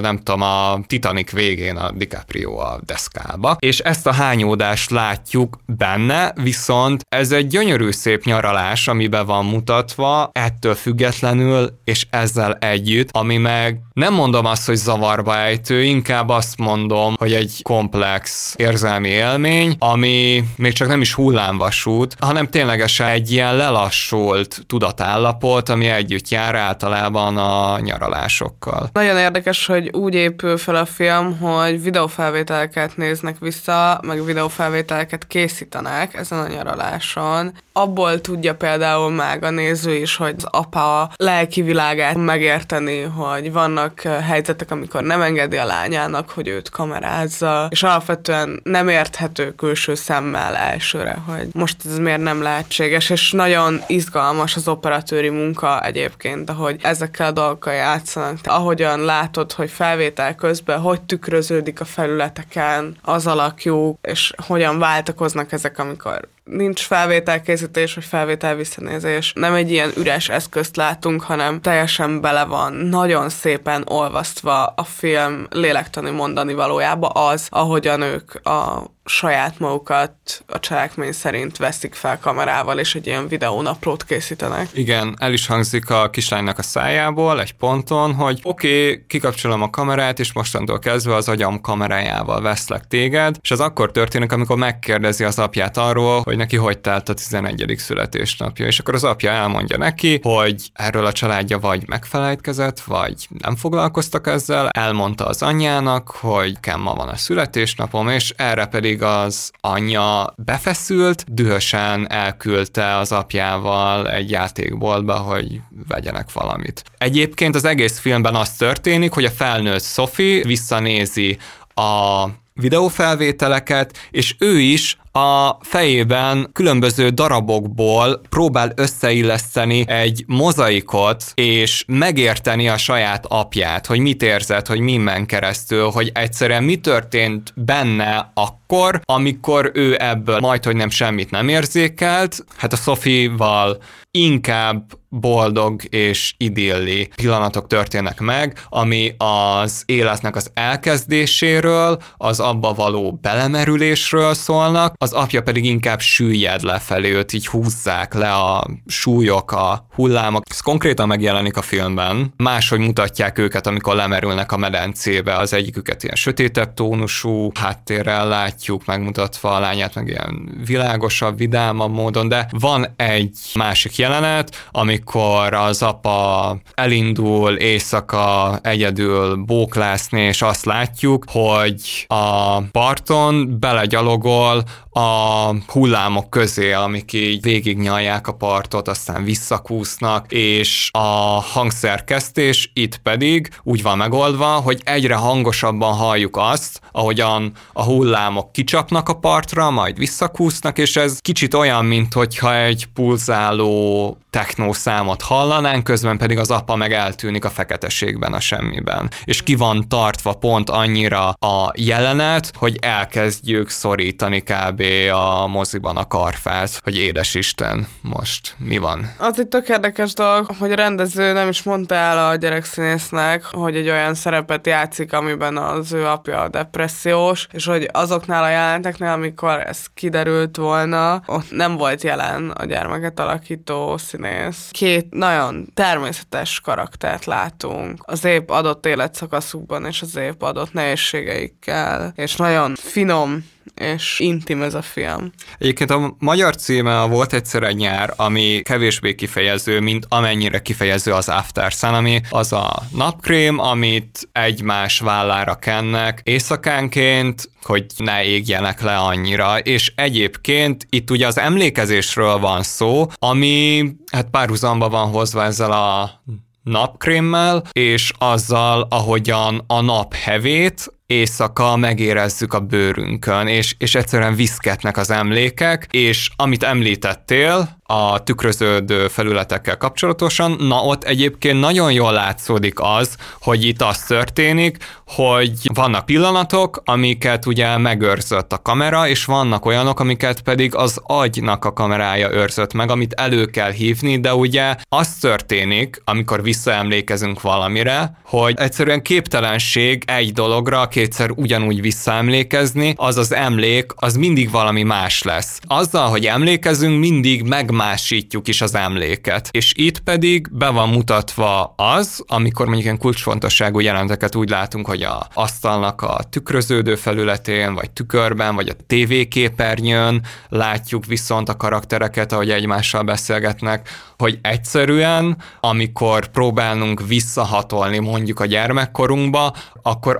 nem 0.00 0.16
tudom, 0.16 0.42
a 0.42 0.80
Titanic 0.86 1.32
végén 1.32 1.76
a 1.76 1.90
DiCaprio 1.90 2.58
a 2.58 2.80
deszkába. 2.84 3.56
És 3.58 3.78
ezt 3.78 4.06
a 4.06 4.12
hányódást 4.12 4.90
látjuk 4.90 5.58
benne, 5.66 6.32
viszont 6.42 7.05
ez 7.08 7.32
egy 7.32 7.46
gyönyörű 7.46 7.90
szép 7.90 8.24
nyaralás, 8.24 8.88
amiben 8.88 9.26
van 9.26 9.44
mutatva, 9.44 10.30
ettől 10.32 10.74
függetlenül, 10.74 11.78
és 11.84 12.06
ezzel 12.10 12.54
együtt, 12.54 13.08
ami 13.12 13.36
meg 13.36 13.80
nem 13.92 14.14
mondom 14.14 14.46
azt, 14.46 14.66
hogy 14.66 14.76
zavarba 14.76 15.36
ejtő, 15.36 15.82
inkább 15.82 16.28
azt 16.28 16.58
mondom, 16.58 17.14
hogy 17.18 17.32
egy 17.32 17.60
komplex 17.62 18.54
érzelmi 18.56 19.08
élmény, 19.08 19.76
ami 19.78 20.44
még 20.56 20.72
csak 20.72 20.88
nem 20.88 21.00
is 21.00 21.14
hullámvasút, 21.14 22.16
hanem 22.20 22.48
ténylegesen 22.48 23.08
egy 23.08 23.30
ilyen 23.30 23.56
lelassult 23.56 24.64
tudatállapot, 24.66 25.68
ami 25.68 25.86
együtt 25.86 26.28
jár 26.28 26.54
általában 26.54 27.36
a 27.36 27.78
nyaralásokkal. 27.80 28.88
Nagyon 28.92 29.16
érdekes, 29.16 29.66
hogy 29.66 29.88
úgy 29.92 30.14
épül 30.14 30.56
fel 30.56 30.76
a 30.76 30.86
film, 30.86 31.38
hogy 31.38 31.82
videófelvételeket 31.82 32.96
néznek 32.96 33.38
vissza, 33.38 34.00
meg 34.06 34.24
videófelvételeket 34.24 35.26
készítenek 35.26 36.14
ezen 36.14 36.38
a 36.38 36.48
nyaraláson. 36.96 37.52
Abból 37.72 38.20
tudja 38.20 38.54
például 38.54 39.10
meg 39.10 39.44
a 39.44 39.50
néző 39.50 39.94
is, 39.94 40.16
hogy 40.16 40.34
az 40.36 40.44
apa 40.50 41.00
a 41.00 41.10
lelki 41.16 41.62
világát 41.62 42.16
megérteni, 42.16 43.00
hogy 43.00 43.52
vannak 43.52 44.00
helyzetek, 44.00 44.70
amikor 44.70 45.02
nem 45.02 45.20
engedi 45.20 45.56
a 45.56 45.64
lányának, 45.64 46.30
hogy 46.30 46.48
őt 46.48 46.70
kamerázza, 46.70 47.66
és 47.70 47.82
alapvetően 47.82 48.60
nem 48.62 48.88
érthető 48.88 49.54
külső 49.54 49.94
szemmel 49.94 50.54
elsőre, 50.54 51.18
hogy 51.26 51.48
most 51.52 51.76
ez 51.86 51.98
miért 51.98 52.22
nem 52.22 52.42
lehetséges, 52.42 53.10
és 53.10 53.32
nagyon 53.32 53.80
izgalmas 53.86 54.56
az 54.56 54.68
operatőri 54.68 55.28
munka 55.28 55.84
egyébként, 55.84 56.50
ahogy 56.50 56.76
ezekkel 56.82 57.26
a 57.26 57.32
dolgokkal 57.32 57.72
játszanak. 57.72 58.38
Ahogyan 58.42 59.00
látod, 59.00 59.52
hogy 59.52 59.70
felvétel 59.70 60.34
közben 60.34 60.80
hogy 60.80 61.02
tükröződik 61.02 61.80
a 61.80 61.84
felületeken 61.84 62.96
az 63.02 63.26
alakjuk, 63.26 63.98
és 64.02 64.32
hogyan 64.46 64.78
váltakoznak 64.78 65.52
ezek, 65.52 65.78
amikor 65.78 66.28
nincs 66.46 66.80
felvételkészítés, 66.80 67.94
vagy 67.94 68.04
felvétel 68.04 68.54
visszanézés. 68.54 69.32
Nem 69.34 69.54
egy 69.54 69.70
ilyen 69.70 69.90
üres 69.96 70.28
eszközt 70.28 70.76
látunk, 70.76 71.22
hanem 71.22 71.60
teljesen 71.60 72.20
bele 72.20 72.44
van, 72.44 72.72
nagyon 72.72 73.28
szépen 73.28 73.84
olvasztva 73.86 74.64
a 74.66 74.84
film 74.84 75.46
lélektani 75.50 76.10
mondani 76.10 76.54
valójába 76.54 77.08
az, 77.08 77.46
ahogyan 77.50 78.00
ők 78.00 78.46
a 78.46 78.84
saját 79.06 79.58
magukat 79.58 80.12
a 80.46 80.58
cselekmény 80.58 81.12
szerint 81.12 81.56
veszik 81.56 81.94
fel 81.94 82.18
kamerával, 82.18 82.78
és 82.78 82.94
egy 82.94 83.06
ilyen 83.06 83.28
videónaplót 83.28 84.04
készítenek. 84.04 84.68
Igen, 84.72 85.16
el 85.18 85.32
is 85.32 85.46
hangzik 85.46 85.90
a 85.90 86.10
kislánynak 86.10 86.58
a 86.58 86.62
szájából 86.62 87.40
egy 87.40 87.52
ponton, 87.52 88.14
hogy 88.14 88.40
oké, 88.42 88.82
okay, 88.82 89.04
kikapcsolom 89.06 89.62
a 89.62 89.70
kamerát, 89.70 90.18
és 90.18 90.32
mostantól 90.32 90.78
kezdve 90.78 91.14
az 91.14 91.28
agyam 91.28 91.60
kamerájával 91.60 92.40
veszlek 92.40 92.86
téged, 92.86 93.36
és 93.42 93.50
az 93.50 93.60
akkor 93.60 93.92
történik, 93.92 94.32
amikor 94.32 94.56
megkérdezi 94.56 95.24
az 95.24 95.38
apját 95.38 95.76
arról, 95.76 96.20
hogy 96.22 96.36
neki 96.36 96.56
hogy 96.56 96.78
telt 96.78 97.08
a 97.08 97.14
11. 97.14 97.74
születésnapja, 97.76 98.66
és 98.66 98.78
akkor 98.78 98.94
az 98.94 99.04
apja 99.04 99.30
elmondja 99.30 99.76
neki, 99.76 100.20
hogy 100.22 100.70
erről 100.72 101.06
a 101.06 101.12
családja 101.12 101.58
vagy 101.58 101.82
megfelejtkezett, 101.86 102.80
vagy 102.80 103.28
nem 103.38 103.56
foglalkoztak 103.56 104.26
ezzel, 104.26 104.68
elmondta 104.68 105.26
az 105.26 105.42
anyjának, 105.42 106.10
hogy 106.10 106.58
nekem 106.66 106.80
ma 106.80 106.94
van 106.94 107.08
a 107.08 107.16
születésnapom, 107.16 108.08
és 108.08 108.32
erre 108.36 108.66
pedig 108.66 108.95
pedig 108.96 109.02
az 109.02 109.50
anyja 109.60 110.34
befeszült, 110.36 111.24
dühösen 111.28 112.10
elküldte 112.10 112.96
az 112.96 113.12
apjával 113.12 114.10
egy 114.10 114.30
játékboltba, 114.30 115.14
hogy 115.14 115.60
vegyenek 115.88 116.32
valamit. 116.32 116.82
Egyébként 116.98 117.54
az 117.54 117.64
egész 117.64 117.98
filmben 117.98 118.34
az 118.34 118.52
történik, 118.52 119.12
hogy 119.12 119.24
a 119.24 119.30
felnőtt 119.30 119.82
Sophie 119.82 120.44
visszanézi 120.44 121.38
a 121.74 122.24
videófelvételeket, 122.56 123.98
és 124.10 124.34
ő 124.38 124.58
is 124.58 124.96
a 125.12 125.58
fejében 125.60 126.50
különböző 126.52 127.08
darabokból 127.08 128.20
próbál 128.28 128.72
összeilleszteni 128.74 129.84
egy 129.88 130.24
mozaikot, 130.26 131.24
és 131.34 131.84
megérteni 131.86 132.68
a 132.68 132.76
saját 132.76 133.26
apját, 133.28 133.86
hogy 133.86 133.98
mit 133.98 134.22
érzett, 134.22 134.66
hogy 134.66 134.80
mi 134.80 134.96
men 134.96 135.26
keresztül, 135.26 135.90
hogy 135.90 136.10
egyszerűen 136.14 136.64
mi 136.64 136.76
történt 136.76 137.52
benne 137.56 138.30
akkor, 138.34 139.00
amikor 139.04 139.70
ő 139.74 139.96
ebből 139.98 140.38
majd, 140.38 140.64
hogy 140.64 140.76
nem 140.76 140.90
semmit 140.90 141.30
nem 141.30 141.48
érzékelt. 141.48 142.44
Hát 142.56 142.72
a 142.72 142.76
Sophie-val 142.76 143.78
inkább 144.10 144.84
boldog 145.20 145.80
és 145.88 146.34
idilli 146.36 147.08
pillanatok 147.16 147.66
történnek 147.66 148.20
meg, 148.20 148.58
ami 148.68 149.14
az 149.18 149.82
életnek 149.86 150.36
az 150.36 150.50
elkezdéséről, 150.54 152.02
az 152.16 152.40
abba 152.40 152.74
való 152.74 153.18
belemerülésről 153.22 154.34
szólnak, 154.34 154.94
az 154.98 155.12
apja 155.12 155.42
pedig 155.42 155.64
inkább 155.64 156.00
süllyed 156.00 156.62
lefelé, 156.62 157.12
őt 157.12 157.32
így 157.32 157.46
húzzák 157.46 158.14
le 158.14 158.32
a 158.32 158.66
súlyok, 158.86 159.52
a 159.52 159.86
hullámok. 159.94 160.42
Ez 160.50 160.60
konkrétan 160.60 161.08
megjelenik 161.08 161.56
a 161.56 161.62
filmben. 161.62 162.32
Máshogy 162.36 162.78
mutatják 162.78 163.38
őket, 163.38 163.66
amikor 163.66 163.94
lemerülnek 163.94 164.52
a 164.52 164.56
medencébe, 164.56 165.36
az 165.36 165.52
egyiküket 165.52 166.02
ilyen 166.02 166.16
sötétebb 166.16 166.74
tónusú 166.74 167.50
háttérrel 167.54 168.28
látjuk, 168.28 168.86
megmutatva 168.86 169.54
a 169.54 169.58
lányát, 169.58 169.94
meg 169.94 170.08
ilyen 170.08 170.62
világosabb, 170.66 171.36
vidámabb 171.38 171.92
módon, 171.92 172.28
de 172.28 172.48
van 172.50 172.86
egy 172.96 173.38
másik 173.54 173.96
jelenet, 173.96 174.68
amikor 174.70 175.05
az 175.14 175.82
apa 175.82 176.56
elindul 176.74 177.52
éjszaka 177.52 178.58
egyedül 178.62 179.36
bóklászni, 179.36 180.20
és 180.20 180.42
azt 180.42 180.64
látjuk, 180.64 181.24
hogy 181.28 182.04
a 182.08 182.60
parton 182.60 183.56
belegyalogol 183.60 184.62
a 184.90 185.52
hullámok 185.66 186.30
közé, 186.30 186.72
amik 186.72 187.12
így 187.12 187.42
végignyalják 187.42 188.26
a 188.26 188.34
partot, 188.34 188.88
aztán 188.88 189.24
visszakúsznak, 189.24 190.32
és 190.32 190.88
a 190.92 191.40
hangszerkesztés 191.40 192.70
itt 192.74 192.96
pedig 192.96 193.50
úgy 193.62 193.82
van 193.82 193.96
megoldva, 193.96 194.46
hogy 194.46 194.80
egyre 194.84 195.14
hangosabban 195.14 195.94
halljuk 195.94 196.36
azt, 196.36 196.80
ahogyan 196.92 197.52
a 197.72 197.82
hullámok 197.82 198.52
kicsapnak 198.52 199.08
a 199.08 199.14
partra, 199.18 199.70
majd 199.70 199.98
visszakúsznak, 199.98 200.78
és 200.78 200.96
ez 200.96 201.18
kicsit 201.20 201.54
olyan, 201.54 201.84
mint 201.84 202.12
hogyha 202.12 202.56
egy 202.56 202.86
pulzáló 202.94 204.16
technó 204.30 204.72
számot 204.96 205.22
hallanánk, 205.22 205.84
közben 205.84 206.18
pedig 206.18 206.38
az 206.38 206.50
apa 206.50 206.76
meg 206.76 206.92
eltűnik 206.92 207.44
a 207.44 207.50
feketeségben, 207.50 208.32
a 208.32 208.40
semmiben. 208.40 209.10
És 209.24 209.42
ki 209.42 209.54
van 209.54 209.88
tartva 209.88 210.32
pont 210.32 210.70
annyira 210.70 211.28
a 211.28 211.72
jelenet, 211.74 212.52
hogy 212.54 212.76
elkezdjük 212.80 213.68
szorítani 213.68 214.40
kb 214.42 214.82
a 215.12 215.46
moziban 215.46 215.96
a 215.96 216.06
karfát, 216.06 216.80
hogy 216.82 216.96
édes 216.96 217.34
Isten, 217.34 217.86
most 218.00 218.54
mi 218.58 218.78
van? 218.78 219.12
Az 219.18 219.40
egy 219.40 219.46
tök 219.46 219.68
érdekes 219.68 220.12
dolog, 220.12 220.50
hogy 220.58 220.72
a 220.72 220.74
rendező 220.74 221.32
nem 221.32 221.48
is 221.48 221.62
mondta 221.62 221.94
el 221.94 222.28
a 222.28 222.36
gyerekszínésznek, 222.36 223.44
hogy 223.44 223.76
egy 223.76 223.88
olyan 223.88 224.14
szerepet 224.14 224.66
játszik, 224.66 225.12
amiben 225.12 225.56
az 225.56 225.92
ő 225.92 226.06
apja 226.06 226.48
depressziós, 226.48 227.46
és 227.52 227.66
hogy 227.66 227.88
azoknál 227.92 228.42
a 228.42 228.48
jelenteknél, 228.48 229.10
amikor 229.10 229.62
ez 229.66 229.78
kiderült 229.94 230.56
volna, 230.56 231.22
ott 231.26 231.50
nem 231.50 231.76
volt 231.76 232.02
jelen 232.02 232.50
a 232.50 232.64
gyermeket 232.64 233.20
alakító 233.20 233.96
színész. 233.96 234.68
Két 234.76 235.14
nagyon 235.14 235.68
természetes 235.74 236.60
karaktert 236.60 237.24
látunk. 237.24 238.02
Az 238.04 238.24
épp 238.24 238.50
adott 238.50 238.86
életszakaszukban 238.86 239.84
és 239.84 240.02
az 240.02 240.16
épp 240.16 240.42
adott 240.42 240.72
nehézségeikkel, 240.72 242.12
és 242.16 242.36
nagyon 242.36 242.74
finom 242.74 243.50
és 243.74 244.20
intim 244.20 244.62
ez 244.62 244.74
a 244.74 244.82
film. 244.82 245.32
Egyébként 245.58 245.90
a 245.90 246.16
magyar 246.18 246.56
címe 246.56 247.06
volt 247.06 247.32
egyszer 247.32 247.62
egy 247.62 247.76
nyár, 247.76 248.12
ami 248.16 248.60
kevésbé 248.62 249.14
kifejező, 249.14 249.80
mint 249.80 250.06
amennyire 250.08 250.62
kifejező 250.62 251.12
az 251.12 251.28
After 251.28 251.70
Sun, 251.70 251.94
ami 251.94 252.20
az 252.30 252.52
a 252.52 252.82
napkrém, 252.92 253.58
amit 253.58 254.28
egymás 254.32 254.98
vállára 254.98 255.54
kennek 255.54 256.20
éjszakánként, 256.24 257.50
hogy 257.62 257.86
ne 257.96 258.24
égjenek 258.24 258.80
le 258.80 258.96
annyira, 258.96 259.58
és 259.58 259.92
egyébként 259.94 260.86
itt 260.90 261.10
ugye 261.10 261.26
az 261.26 261.38
emlékezésről 261.38 262.38
van 262.38 262.62
szó, 262.62 263.06
ami 263.14 263.84
hát 264.12 264.30
párhuzamba 264.30 264.88
van 264.88 265.10
hozva 265.10 265.44
ezzel 265.44 265.72
a 265.72 266.22
napkrémmel, 266.62 267.62
és 267.72 268.12
azzal, 268.18 268.86
ahogyan 268.90 269.64
a 269.66 269.80
nap 269.80 270.14
hevét 270.14 270.90
éjszaka 271.06 271.76
megérezzük 271.76 272.52
a 272.52 272.60
bőrünkön, 272.60 273.46
és, 273.46 273.74
és 273.78 273.94
egyszerűen 273.94 274.34
viszketnek 274.34 274.96
az 274.96 275.10
emlékek, 275.10 275.86
és 275.90 276.30
amit 276.36 276.62
említettél, 276.62 277.76
a 277.86 278.22
tükröződő 278.22 279.08
felületekkel 279.08 279.76
kapcsolatosan, 279.76 280.56
na 280.58 280.80
ott 280.80 281.04
egyébként 281.04 281.60
nagyon 281.60 281.92
jól 281.92 282.12
látszódik 282.12 282.80
az, 282.80 283.16
hogy 283.40 283.64
itt 283.64 283.82
az 283.82 284.02
történik, 284.02 284.76
hogy 285.06 285.52
vannak 285.74 286.04
pillanatok, 286.04 286.82
amiket 286.84 287.46
ugye 287.46 287.78
megőrzött 287.78 288.52
a 288.52 288.62
kamera, 288.62 289.08
és 289.08 289.24
vannak 289.24 289.64
olyanok, 289.64 290.00
amiket 290.00 290.40
pedig 290.40 290.74
az 290.74 291.00
agynak 291.02 291.64
a 291.64 291.72
kamerája 291.72 292.32
őrzött 292.32 292.72
meg, 292.72 292.90
amit 292.90 293.12
elő 293.12 293.44
kell 293.44 293.70
hívni, 293.70 294.20
de 294.20 294.34
ugye 294.34 294.74
az 294.88 295.08
történik, 295.08 296.02
amikor 296.04 296.42
visszaemlékezünk 296.42 297.40
valamire, 297.40 298.18
hogy 298.24 298.54
egyszerűen 298.58 299.02
képtelenség 299.02 300.02
egy 300.06 300.32
dologra 300.32 300.88
kétszer 300.96 301.30
ugyanúgy 301.30 301.80
visszaemlékezni, 301.80 302.94
az 302.96 303.16
az 303.16 303.32
emlék, 303.32 303.92
az 303.96 304.14
mindig 304.14 304.50
valami 304.50 304.82
más 304.82 305.22
lesz. 305.22 305.58
Azzal, 305.66 306.08
hogy 306.08 306.26
emlékezünk, 306.26 306.98
mindig 306.98 307.42
meg 307.42 307.64
megmásítjuk 307.66 308.48
is 308.48 308.60
az 308.60 308.74
emléket. 308.74 309.48
És 309.50 309.72
itt 309.76 309.98
pedig 309.98 310.48
be 310.50 310.68
van 310.68 310.88
mutatva 310.88 311.74
az, 311.76 312.24
amikor 312.26 312.64
mondjuk 312.64 312.84
ilyen 312.84 312.98
kulcsfontosságú 312.98 313.80
jelenteket 313.80 314.34
úgy 314.34 314.48
látunk, 314.48 314.86
hogy 314.86 315.02
a 315.02 315.26
asztalnak 315.34 316.02
a 316.02 316.20
tükröződő 316.30 316.94
felületén, 316.94 317.74
vagy 317.74 317.90
tükörben, 317.90 318.54
vagy 318.54 318.68
a 318.68 318.84
tévéképernyőn 318.86 320.22
látjuk 320.48 321.06
viszont 321.06 321.48
a 321.48 321.56
karaktereket, 321.56 322.32
ahogy 322.32 322.50
egymással 322.50 323.02
beszélgetnek, 323.02 323.88
hogy 324.18 324.38
egyszerűen, 324.42 325.36
amikor 325.60 326.26
próbálunk 326.26 327.06
visszahatolni 327.06 327.98
mondjuk 327.98 328.40
a 328.40 328.46
gyermekkorunkba, 328.46 329.54
akkor 329.82 330.16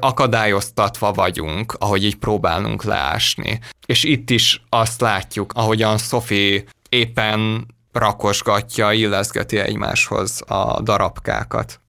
akadályoztatva 0.66 1.12
vagyunk, 1.12 1.72
ahogy 1.78 2.04
így 2.04 2.16
próbálunk 2.16 2.84
leásni. 2.84 3.60
És 3.86 4.04
itt 4.04 4.30
is 4.30 4.62
azt 4.68 5.00
látjuk, 5.00 5.52
ahogyan 5.54 5.98
Sophie 5.98 6.64
éppen 6.88 7.66
rakosgatja, 7.92 8.92
illeszgeti 8.92 9.58
egymáshoz 9.58 10.42
a 10.46 10.80
darabkákat. 10.82 11.80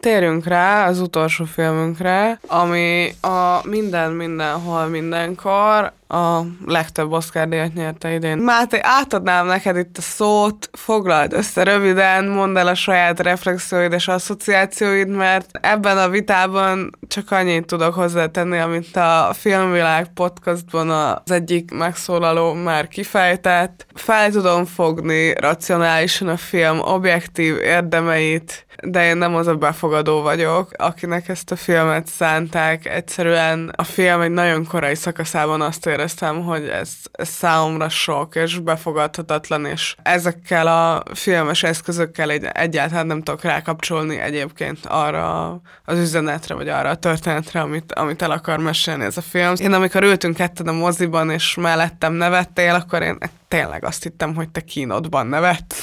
Térjünk 0.00 0.46
rá 0.46 0.86
az 0.86 1.00
utolsó 1.00 1.44
filmünkre, 1.44 2.40
ami 2.46 3.08
a 3.20 3.60
Minden, 3.62 4.12
Mindenhol, 4.12 4.86
Mindenkor, 4.86 5.92
a 6.08 6.40
legtöbb 6.66 7.12
Oscar 7.12 7.48
díjat 7.48 7.74
nyerte 7.74 8.14
idén. 8.14 8.38
Máté, 8.38 8.78
átadnám 8.82 9.46
neked 9.46 9.76
itt 9.76 9.98
a 9.98 10.00
szót, 10.00 10.70
foglald 10.72 11.32
össze 11.32 11.62
röviden, 11.62 12.24
mondd 12.24 12.56
el 12.56 12.66
a 12.66 12.74
saját 12.74 13.20
reflexióid 13.20 13.92
és 13.92 14.08
asszociációid, 14.08 15.08
mert 15.08 15.58
ebben 15.60 15.98
a 15.98 16.08
vitában 16.08 16.90
csak 17.08 17.30
annyit 17.30 17.66
tudok 17.66 17.94
hozzátenni, 17.94 18.58
amit 18.58 18.96
a 18.96 19.30
Filmvilág 19.32 20.12
podcastban 20.14 20.90
az 20.90 21.30
egyik 21.30 21.70
megszólaló 21.70 22.52
már 22.52 22.88
kifejtett. 22.88 23.86
Fel 23.94 24.30
tudom 24.30 24.64
fogni 24.64 25.34
racionálisan 25.34 26.28
a 26.28 26.36
film 26.36 26.80
objektív 26.80 27.56
érdemeit, 27.56 28.66
de 28.82 29.04
én 29.04 29.16
nem 29.16 29.34
az 29.34 29.46
a 29.46 29.54
befogadó 29.54 30.22
vagyok, 30.22 30.70
akinek 30.76 31.28
ezt 31.28 31.50
a 31.50 31.56
filmet 31.56 32.06
szánták. 32.06 32.86
Egyszerűen 32.86 33.72
a 33.76 33.82
film 33.82 34.20
egy 34.20 34.30
nagyon 34.30 34.66
korai 34.66 34.94
szakaszában 34.94 35.60
azt 35.60 35.86
éreztem, 35.86 36.44
hogy 36.44 36.68
ez, 36.68 36.90
ez 37.12 37.28
számomra 37.28 37.88
sok 37.88 38.34
és 38.34 38.58
befogadhatatlan, 38.58 39.64
és 39.64 39.96
ezekkel 40.02 40.66
a 40.66 41.02
filmes 41.14 41.62
eszközökkel 41.62 42.30
egy, 42.30 42.44
egyáltalán 42.44 43.06
nem 43.06 43.22
tudok 43.22 43.42
rákapcsolni 43.42 44.18
egyébként 44.18 44.78
arra 44.86 45.60
az 45.84 45.98
üzenetre, 45.98 46.54
vagy 46.54 46.68
arra 46.68 46.88
a 46.88 46.96
történetre, 46.96 47.60
amit, 47.60 47.92
amit 47.92 48.22
el 48.22 48.30
akar 48.30 48.58
mesélni 48.58 49.04
ez 49.04 49.16
a 49.16 49.22
film. 49.22 49.54
Én 49.56 49.72
amikor 49.72 50.02
ültünk 50.02 50.36
ketten 50.36 50.68
a 50.68 50.72
moziban, 50.72 51.30
és 51.30 51.54
mellettem 51.54 52.12
nevettél, 52.12 52.74
akkor 52.74 53.02
én 53.02 53.18
tényleg 53.48 53.84
azt 53.84 54.02
hittem, 54.02 54.34
hogy 54.34 54.48
te 54.48 54.60
kínodban 54.60 55.26
nevet. 55.26 55.74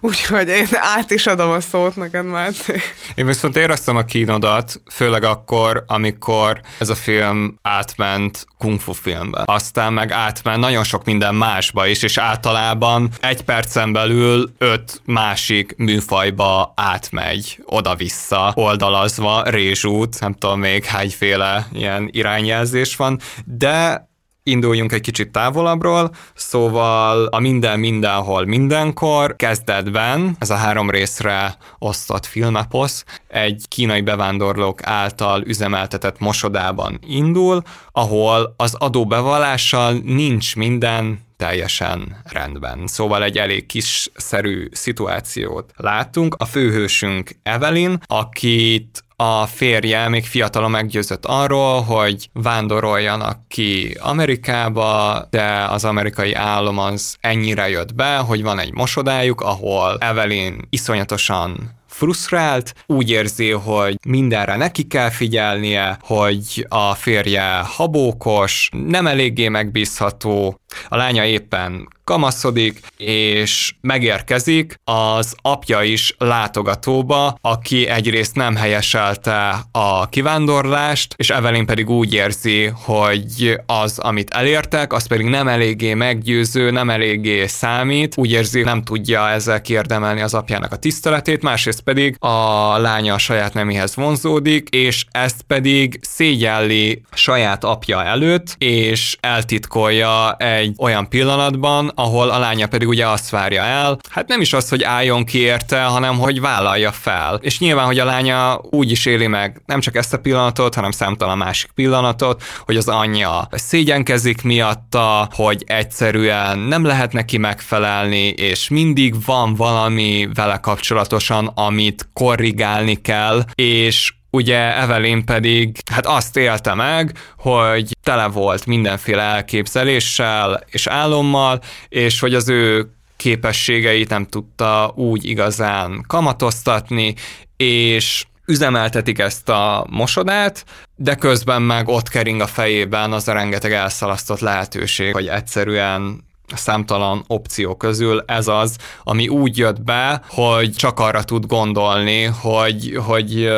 Úgyhogy 0.00 0.48
én 0.48 0.66
át 0.72 1.10
is 1.10 1.26
adom 1.26 1.50
a 1.50 1.60
szót 1.60 1.96
neked, 1.96 2.24
Márci. 2.24 2.72
Én 3.14 3.26
viszont 3.26 3.56
éreztem 3.56 3.96
a 3.96 4.04
kínodat, 4.04 4.82
főleg 4.90 5.24
akkor, 5.24 5.84
amikor 5.86 6.60
ez 6.78 6.88
a 6.88 6.94
film 6.94 7.58
átment 7.62 8.46
kung 8.58 8.80
fu 8.80 8.92
filmbe. 8.92 9.42
Aztán 9.44 9.92
meg 9.92 10.10
átment 10.10 10.60
nagyon 10.60 10.84
sok 10.84 11.04
minden 11.04 11.34
másba 11.34 11.86
is, 11.86 12.02
és 12.02 12.18
általában 12.18 13.10
egy 13.20 13.42
percen 13.42 13.92
belül 13.92 14.52
öt 14.58 15.00
másik 15.04 15.74
műfajba 15.76 16.72
átmegy 16.76 17.62
oda-vissza, 17.64 18.52
oldalazva, 18.54 19.42
rézsút, 19.42 20.20
nem 20.20 20.32
tudom 20.32 20.58
még 20.58 20.84
hányféle 20.84 21.66
ilyen 21.72 22.08
irányjelzés 22.12 22.96
van, 22.96 23.18
de 23.44 24.10
induljunk 24.42 24.92
egy 24.92 25.00
kicsit 25.00 25.30
távolabbról, 25.30 26.10
szóval 26.34 27.26
a 27.26 27.38
minden, 27.38 27.78
mindenhol, 27.78 28.44
mindenkor 28.44 29.36
kezdetben 29.36 30.36
ez 30.38 30.50
a 30.50 30.54
három 30.54 30.90
részre 30.90 31.56
osztott 31.78 32.26
filmeposz 32.26 33.04
egy 33.28 33.64
kínai 33.68 34.00
bevándorlók 34.00 34.80
által 34.82 35.42
üzemeltetett 35.46 36.18
mosodában 36.18 36.98
indul, 37.06 37.62
ahol 37.92 38.54
az 38.56 38.74
adóbevallással 38.74 39.92
nincs 39.92 40.56
minden 40.56 41.20
teljesen 41.36 42.16
rendben. 42.24 42.86
Szóval 42.86 43.22
egy 43.22 43.38
elég 43.38 43.66
kis 43.66 44.10
szerű 44.14 44.68
szituációt 44.70 45.72
látunk. 45.76 46.34
A 46.38 46.44
főhősünk 46.44 47.30
Evelyn, 47.42 48.00
akit 48.06 49.04
a 49.22 49.46
férje 49.46 50.08
még 50.08 50.24
fiatalon 50.24 50.70
meggyőzött 50.70 51.26
arról, 51.26 51.80
hogy 51.80 52.28
vándoroljanak 52.32 53.48
ki 53.48 53.96
Amerikába, 54.00 55.22
de 55.30 55.64
az 55.70 55.84
amerikai 55.84 56.32
állam 56.34 56.78
az 56.78 57.16
ennyire 57.20 57.68
jött 57.68 57.94
be, 57.94 58.16
hogy 58.16 58.42
van 58.42 58.58
egy 58.58 58.72
mosodájuk, 58.72 59.40
ahol 59.40 59.96
Evelyn 60.00 60.66
iszonyatosan 60.70 61.80
frusztrált, 61.86 62.74
úgy 62.86 63.10
érzi, 63.10 63.50
hogy 63.50 63.96
mindenre 64.06 64.56
neki 64.56 64.86
kell 64.86 65.10
figyelnie, 65.10 65.98
hogy 66.00 66.66
a 66.68 66.94
férje 66.94 67.60
habókos, 67.64 68.68
nem 68.86 69.06
eléggé 69.06 69.48
megbízható, 69.48 70.60
a 70.88 70.96
lánya 70.96 71.24
éppen 71.24 71.88
kamaszodik, 72.04 72.80
és 72.96 73.74
megérkezik 73.80 74.80
az 74.84 75.34
apja 75.42 75.82
is 75.82 76.14
látogatóba, 76.18 77.36
aki 77.40 77.86
egyrészt 77.86 78.34
nem 78.34 78.56
helyeselte 78.56 79.64
a 79.72 80.08
kivándorlást, 80.08 81.14
és 81.16 81.30
Evelyn 81.30 81.66
pedig 81.66 81.90
úgy 81.90 82.14
érzi, 82.14 82.72
hogy 82.74 83.60
az, 83.66 83.98
amit 83.98 84.30
elértek, 84.30 84.92
az 84.92 85.06
pedig 85.06 85.26
nem 85.26 85.48
eléggé 85.48 85.94
meggyőző, 85.94 86.70
nem 86.70 86.90
eléggé 86.90 87.46
számít, 87.46 88.14
úgy 88.16 88.30
érzi, 88.30 88.62
nem 88.62 88.82
tudja 88.82 89.28
ezzel 89.28 89.60
kiérdemelni 89.60 90.20
az 90.20 90.34
apjának 90.34 90.72
a 90.72 90.76
tiszteletét, 90.76 91.42
másrészt 91.42 91.80
pedig 91.80 92.16
a 92.18 92.78
lánya 92.78 93.14
a 93.14 93.18
saját 93.18 93.54
neméhez 93.54 93.96
vonzódik, 93.96 94.68
és 94.68 95.04
ezt 95.10 95.42
pedig 95.46 95.98
szégyelli 96.00 97.02
saját 97.12 97.64
apja 97.64 98.04
előtt, 98.04 98.54
és 98.58 99.16
eltitkolja 99.20 100.34
egy 100.36 100.61
olyan 100.78 101.08
pillanatban, 101.08 101.92
ahol 101.94 102.30
a 102.30 102.38
lánya 102.38 102.66
pedig 102.66 102.88
ugye 102.88 103.08
azt 103.08 103.30
várja 103.30 103.62
el, 103.62 103.98
hát 104.10 104.28
nem 104.28 104.40
is 104.40 104.52
az, 104.52 104.68
hogy 104.68 104.82
álljon 104.82 105.24
ki 105.24 105.38
érte, 105.38 105.82
hanem 105.82 106.18
hogy 106.18 106.40
vállalja 106.40 106.92
fel. 106.92 107.38
És 107.42 107.58
nyilván, 107.58 107.86
hogy 107.86 107.98
a 107.98 108.04
lánya 108.04 108.60
úgy 108.70 108.90
is 108.90 109.06
éli 109.06 109.26
meg 109.26 109.62
nem 109.66 109.80
csak 109.80 109.96
ezt 109.96 110.12
a 110.12 110.18
pillanatot, 110.18 110.74
hanem 110.74 110.90
számtalan 110.90 111.38
másik 111.38 111.70
pillanatot, 111.70 112.42
hogy 112.64 112.76
az 112.76 112.88
anyja 112.88 113.48
szégyenkezik 113.50 114.42
miatta, 114.42 115.28
hogy 115.32 115.64
egyszerűen 115.66 116.58
nem 116.58 116.84
lehet 116.84 117.12
neki 117.12 117.38
megfelelni, 117.38 118.26
és 118.26 118.68
mindig 118.68 119.24
van 119.24 119.54
valami 119.54 120.28
vele 120.34 120.56
kapcsolatosan, 120.56 121.46
amit 121.46 122.08
korrigálni 122.12 122.94
kell, 122.94 123.44
és 123.54 124.12
Ugye 124.34 124.76
Evelyn 124.76 125.24
pedig 125.24 125.76
hát 125.90 126.06
azt 126.06 126.36
élte 126.36 126.74
meg, 126.74 127.18
hogy 127.38 127.96
tele 128.02 128.26
volt 128.26 128.66
mindenféle 128.66 129.22
elképzeléssel 129.22 130.64
és 130.66 130.86
álommal, 130.86 131.60
és 131.88 132.20
hogy 132.20 132.34
az 132.34 132.48
ő 132.48 132.90
képességeit 133.16 134.08
nem 134.08 134.26
tudta 134.26 134.92
úgy 134.94 135.24
igazán 135.24 136.04
kamatoztatni, 136.06 137.14
és 137.56 138.24
üzemeltetik 138.46 139.18
ezt 139.18 139.48
a 139.48 139.86
mosodát, 139.90 140.64
de 140.96 141.14
közben 141.14 141.62
meg 141.62 141.88
ott 141.88 142.08
kering 142.08 142.40
a 142.40 142.46
fejében 142.46 143.12
az 143.12 143.28
a 143.28 143.32
rengeteg 143.32 143.72
elszalasztott 143.72 144.40
lehetőség, 144.40 145.12
hogy 145.12 145.26
egyszerűen 145.26 146.24
számtalan 146.54 147.24
opció 147.26 147.76
közül 147.76 148.22
ez 148.26 148.48
az, 148.48 148.76
ami 149.02 149.28
úgy 149.28 149.58
jött 149.58 149.82
be, 149.82 150.22
hogy 150.28 150.72
csak 150.72 151.00
arra 151.00 151.24
tud 151.24 151.46
gondolni, 151.46 152.22
hogy, 152.22 152.98
hogy 153.04 153.50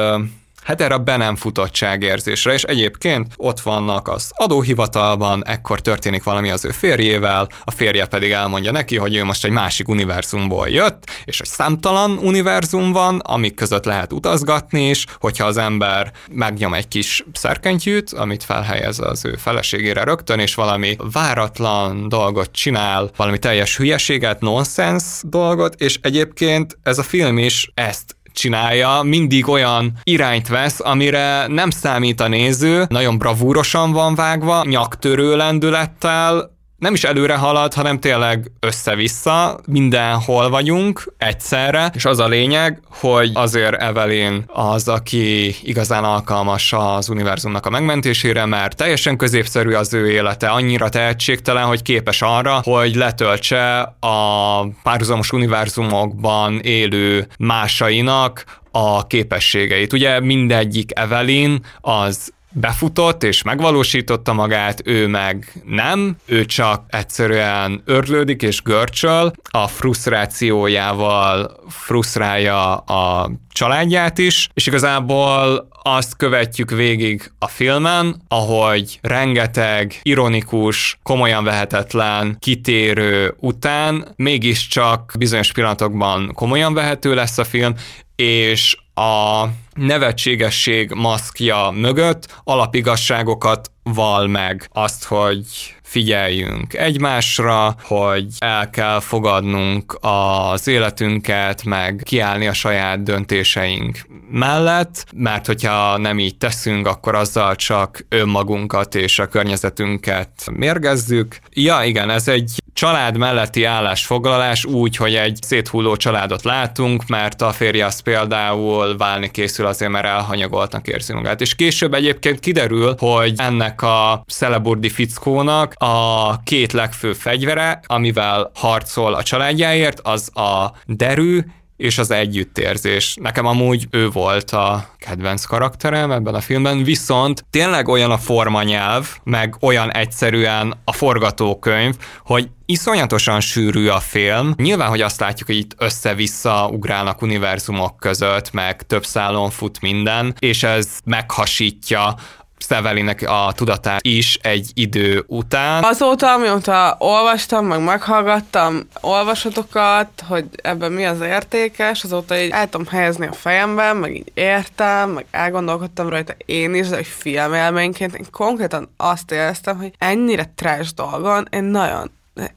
hát 0.65 0.81
erre 0.81 0.95
a 0.95 0.99
be 0.99 1.17
nem 1.17 1.37
futottság 1.37 2.03
érzésre, 2.03 2.53
és 2.53 2.62
egyébként 2.62 3.33
ott 3.37 3.61
vannak 3.61 4.09
az 4.09 4.31
adóhivatalban, 4.35 5.47
ekkor 5.47 5.81
történik 5.81 6.23
valami 6.23 6.51
az 6.51 6.65
ő 6.65 6.71
férjével, 6.71 7.49
a 7.65 7.71
férje 7.71 8.07
pedig 8.07 8.31
elmondja 8.31 8.73
neki, 8.73 8.97
hogy 8.97 9.15
ő 9.15 9.25
most 9.25 9.45
egy 9.45 9.51
másik 9.51 9.89
univerzumból 9.89 10.69
jött, 10.69 11.11
és 11.25 11.39
hogy 11.39 11.47
számtalan 11.47 12.19
univerzum 12.19 12.93
van, 12.93 13.19
amik 13.19 13.55
között 13.55 13.85
lehet 13.85 14.12
utazgatni 14.12 14.89
is, 14.89 15.07
hogyha 15.21 15.47
az 15.47 15.57
ember 15.57 16.12
megnyom 16.31 16.75
egy 16.75 16.89
kis 16.89 17.25
szerkentyűt, 17.33 18.12
amit 18.12 18.45
felhelyez 18.45 18.99
az 18.99 19.25
ő 19.25 19.35
feleségére 19.37 20.05
rögtön, 20.05 20.39
és 20.39 20.55
valami 20.55 20.97
váratlan 21.12 22.09
dolgot 22.09 22.53
csinál, 22.53 23.11
valami 23.17 23.39
teljes 23.39 23.77
hülyeséget, 23.77 24.41
nonsens 24.41 25.05
dolgot, 25.23 25.75
és 25.81 25.99
egyébként 26.03 26.79
ez 26.83 26.99
a 26.99 27.03
film 27.03 27.39
is 27.39 27.71
ezt 27.75 28.17
csinálja, 28.35 29.01
mindig 29.03 29.49
olyan 29.49 29.93
irányt 30.03 30.49
vesz, 30.49 30.80
amire 30.80 31.47
nem 31.47 31.70
számít 31.70 32.20
a 32.20 32.28
néző, 32.28 32.87
nagyon 32.89 33.18
bravúrosan 33.18 33.93
van 33.93 34.14
vágva, 34.14 34.64
nyaktörő 34.64 35.37
lendülettel, 35.37 36.53
nem 36.85 36.95
is 36.95 37.05
előre 37.05 37.35
halad, 37.35 37.74
hanem 37.74 37.99
tényleg 37.99 38.51
össze-vissza, 38.61 39.59
mindenhol 39.66 40.51
vagyunk 40.51 41.14
egyszerre, 41.18 41.91
és 41.95 42.05
az 42.05 42.18
a 42.18 42.28
lényeg, 42.28 42.80
hogy 42.89 43.30
azért 43.35 43.82
Evelyn 43.82 44.45
az, 44.47 44.89
aki 44.89 45.55
igazán 45.62 46.05
alkalmas 46.05 46.72
az 46.72 47.09
univerzumnak 47.09 47.66
a 47.66 47.70
megmentésére, 47.70 48.45
mert 48.45 48.76
teljesen 48.76 49.16
középszerű 49.16 49.72
az 49.72 49.95
ő 49.95 50.11
élete, 50.11 50.49
annyira 50.49 50.89
tehetségtelen, 50.89 51.64
hogy 51.64 51.82
képes 51.82 52.22
arra, 52.22 52.61
hogy 52.62 52.95
letöltse 52.95 53.80
a 54.01 54.61
párhuzamos 54.82 55.32
univerzumokban 55.32 56.61
élő 56.61 57.26
másainak 57.39 58.45
a 58.70 59.07
képességeit. 59.07 59.93
Ugye 59.93 60.20
mindegyik 60.20 60.91
Evelyn 60.95 61.64
az 61.80 62.32
befutott 62.55 63.22
és 63.22 63.42
megvalósította 63.42 64.32
magát, 64.32 64.80
ő 64.84 65.07
meg 65.07 65.52
nem, 65.64 66.16
ő 66.26 66.44
csak 66.44 66.84
egyszerűen 66.88 67.82
örlődik 67.84 68.42
és 68.42 68.62
görcsöl, 68.62 69.32
a 69.50 69.66
frusztrációjával 69.68 71.57
frusztrálja 71.68 72.76
a 72.76 73.30
családját 73.52 74.18
is, 74.18 74.48
és 74.55 74.66
igazából 74.66 75.68
azt 75.82 76.16
követjük 76.16 76.70
végig 76.70 77.32
a 77.38 77.48
filmen, 77.48 78.22
ahogy 78.28 78.98
rengeteg 79.02 80.00
ironikus, 80.02 80.98
komolyan 81.02 81.44
vehetetlen, 81.44 82.36
kitérő 82.38 83.34
után 83.40 84.09
mégiscsak 84.16 85.12
bizonyos 85.18 85.52
pillanatokban 85.52 86.32
komolyan 86.34 86.74
vehető 86.74 87.14
lesz 87.14 87.38
a 87.38 87.44
film, 87.44 87.74
és 88.16 88.76
a 88.95 89.45
nevetségesség 89.74 90.92
maszkja 90.92 91.70
mögött 91.70 92.40
alapigasságokat 92.45 93.70
val 93.82 94.26
meg. 94.26 94.68
Azt, 94.72 95.05
hogy 95.05 95.47
figyeljünk 95.82 96.74
egymásra, 96.74 97.74
hogy 97.82 98.26
el 98.38 98.70
kell 98.70 99.01
fogadnunk 99.01 99.99
az 100.01 100.68
életünket, 100.68 101.64
meg 101.64 102.01
kiállni 102.05 102.47
a 102.47 102.53
saját 102.53 103.03
döntéseink 103.03 103.99
mellett, 104.30 105.07
mert 105.16 105.47
hogyha 105.47 105.97
nem 105.99 106.18
így 106.18 106.36
teszünk, 106.36 106.86
akkor 106.86 107.14
azzal 107.14 107.57
csak 107.57 108.07
önmagunkat 108.09 108.95
és 108.95 109.18
a 109.18 109.26
környezetünket 109.26 110.51
mérgezzük. 110.53 111.38
Ja, 111.51 111.82
igen, 111.84 112.11
ez 112.11 112.28
egy 112.28 112.62
család 112.75 113.16
melletti 113.16 113.64
állásfoglalás 113.64 114.64
úgy, 114.64 114.97
hogy 114.97 115.14
egy 115.14 115.39
széthulló 115.43 115.97
családot 115.97 116.43
látunk, 116.43 117.07
mert 117.07 117.43
a 117.43 117.51
férje 117.51 117.87
az 117.87 118.01
például 118.01 118.97
válni 118.97 119.31
készül 119.31 119.66
azért, 119.66 119.91
mert 119.91 120.07
elhanyagoltnak 120.07 120.89
érzi 120.89 121.12
magát. 121.12 121.41
És 121.41 121.55
később 121.55 121.95
egyébként 121.95 122.41
kiderül, 122.41 122.95
hogy 122.99 123.35
ennek 123.37 123.83
a 123.83 124.25
szeleburdi 124.27 124.89
fickónak 124.89 125.75
a 125.79 126.39
két 126.43 126.72
legfőbb 126.72 127.14
fegyvere, 127.14 127.81
amivel 127.87 128.51
harcol 128.55 129.14
a 129.14 129.22
családjáért, 129.22 130.01
az 130.01 130.37
a 130.37 130.72
derű 130.87 131.41
és 131.77 131.99
az 131.99 132.11
együttérzés. 132.11 133.16
Nekem 133.20 133.47
amúgy 133.47 133.87
ő 133.91 134.09
volt 134.09 134.51
a 134.51 134.89
kedvenc 134.99 135.45
karakterem 135.45 136.11
ebben 136.11 136.35
a 136.35 136.41
filmben, 136.41 136.83
viszont 136.83 137.45
tényleg 137.51 137.89
olyan 137.89 138.11
a 138.11 138.18
formanyelv, 138.18 139.09
meg 139.25 139.57
olyan 139.61 139.93
egyszerűen 139.93 140.75
a 140.85 140.93
forgatókönyv, 140.93 141.95
hogy 142.25 142.49
iszonyatosan 142.66 143.41
sűrű 143.41 143.89
a 143.89 144.01
film. 144.01 144.55
Nyilván, 144.57 144.89
hogy 144.89 145.01
azt 145.01 145.20
látjuk, 145.20 145.49
hogy 145.49 145.57
itt 145.57 145.75
össze-vissza 145.79 146.68
ugrálnak 146.72 147.22
univerzumok 147.22 147.97
között, 147.97 148.53
meg 148.53 148.83
több 148.83 149.05
szálon 149.05 149.51
fut 149.51 149.81
minden, 149.81 150.35
és 150.39 150.62
ez 150.62 150.89
meghasítja 151.05 152.14
Szevelinek 152.59 153.24
a 153.28 153.52
tudatát 153.55 154.00
is 154.07 154.38
egy 154.42 154.70
idő 154.74 155.24
után. 155.26 155.82
Azóta, 155.82 156.32
amióta 156.32 156.96
olvastam, 156.98 157.66
meg 157.66 157.84
meghallgattam 157.84 158.88
olvasatokat, 159.00 160.09
hogy 160.28 160.44
ebben 160.62 160.92
mi 160.92 161.05
az 161.05 161.20
értékes, 161.20 162.05
azóta 162.05 162.38
így 162.38 162.50
el 162.50 162.68
tudom 162.68 162.86
helyezni 162.86 163.26
a 163.26 163.32
fejemben, 163.32 163.96
meg 163.96 164.14
így 164.14 164.30
értem, 164.34 165.11
meg 165.11 165.26
elgondolkodtam 165.30 166.09
rajta 166.09 166.34
én 166.46 166.74
is, 166.74 166.88
de 166.88 166.96
hogy 166.96 167.07
filmélményként 167.07 168.14
én 168.14 168.26
konkrétan 168.30 168.94
azt 168.96 169.30
éreztem, 169.30 169.76
hogy 169.76 169.92
ennyire 169.98 170.52
trash 170.55 170.94
dolgon 170.94 171.48
én 171.50 171.64
nagyon 171.64 172.11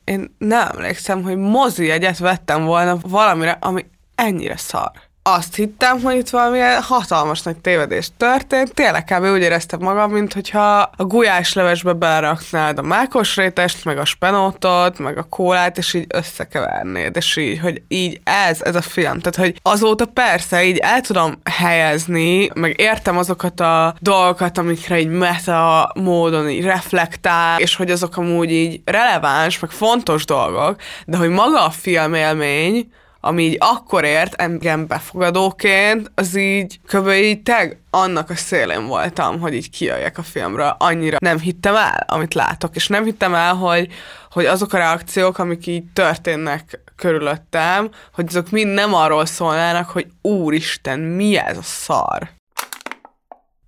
én 0.03 0.35
nem 0.37 0.67
emlékszem, 0.73 1.23
hogy 1.23 1.37
mozi 1.37 1.89
egyet 1.89 2.17
vettem 2.17 2.65
volna 2.65 2.97
valamire, 3.01 3.57
ami 3.61 3.85
ennyire 4.15 4.57
szar 4.57 4.91
azt 5.35 5.55
hittem, 5.55 6.01
hogy 6.01 6.15
itt 6.15 6.29
valamilyen 6.29 6.81
hatalmas 6.81 7.41
nagy 7.41 7.57
tévedés 7.57 8.09
történt. 8.17 8.73
Tényleg 8.73 9.03
kb. 9.03 9.23
úgy 9.23 9.41
éreztem 9.41 9.79
magam, 9.79 10.11
mint 10.11 10.33
hogyha 10.33 10.91
a 10.95 11.03
gulyáslevesbe 11.03 11.93
beleraknád 11.93 12.77
a 12.77 12.81
mákos 12.81 13.35
rétest, 13.35 13.85
meg 13.85 13.97
a 13.97 14.05
spenótot, 14.05 14.99
meg 14.99 15.17
a 15.17 15.23
kólát, 15.23 15.77
és 15.77 15.93
így 15.93 16.05
összekevernéd, 16.09 17.15
és 17.15 17.37
így, 17.37 17.59
hogy 17.59 17.81
így 17.87 18.19
ez, 18.23 18.61
ez 18.61 18.75
a 18.75 18.81
film. 18.81 19.19
Tehát, 19.19 19.35
hogy 19.35 19.59
azóta 19.61 20.05
persze 20.05 20.63
így 20.63 20.77
el 20.77 21.01
tudom 21.01 21.41
helyezni, 21.43 22.49
meg 22.53 22.79
értem 22.79 23.17
azokat 23.17 23.59
a 23.59 23.95
dolgokat, 23.99 24.57
amikre 24.57 24.99
így 24.99 25.09
meta 25.09 25.91
módon 25.95 26.49
így 26.49 26.63
reflektál, 26.63 27.59
és 27.59 27.75
hogy 27.75 27.91
azok 27.91 28.17
amúgy 28.17 28.51
így 28.51 28.81
releváns, 28.85 29.59
meg 29.59 29.69
fontos 29.69 30.25
dolgok, 30.25 30.75
de 31.05 31.17
hogy 31.17 31.29
maga 31.29 31.65
a 31.65 31.69
filmélmény, 31.69 32.87
ami 33.27 33.43
így 33.43 33.57
akkor 33.59 34.03
ért 34.03 34.33
engem 34.33 34.87
befogadóként, 34.87 36.11
az 36.15 36.35
így 36.35 36.79
kb. 36.87 37.07
így 37.09 37.43
teg 37.43 37.79
annak 37.89 38.29
a 38.29 38.35
szélén 38.35 38.87
voltam, 38.87 39.39
hogy 39.39 39.53
így 39.53 39.69
kijöjjek 39.69 40.17
a 40.17 40.23
filmről. 40.23 40.75
Annyira 40.79 41.17
nem 41.19 41.39
hittem 41.39 41.75
el, 41.75 42.05
amit 42.07 42.33
látok, 42.33 42.75
és 42.75 42.87
nem 42.87 43.03
hittem 43.03 43.33
el, 43.33 43.53
hogy, 43.53 43.87
hogy 44.31 44.45
azok 44.45 44.73
a 44.73 44.77
reakciók, 44.77 45.37
amik 45.37 45.67
így 45.67 45.83
történnek 45.93 46.79
körülöttem, 46.95 47.89
hogy 48.13 48.25
azok 48.27 48.49
mind 48.49 48.73
nem 48.73 48.93
arról 48.93 49.25
szólnának, 49.25 49.89
hogy 49.89 50.07
úristen, 50.21 50.99
mi 50.99 51.37
ez 51.37 51.57
a 51.57 51.61
szar 51.61 52.36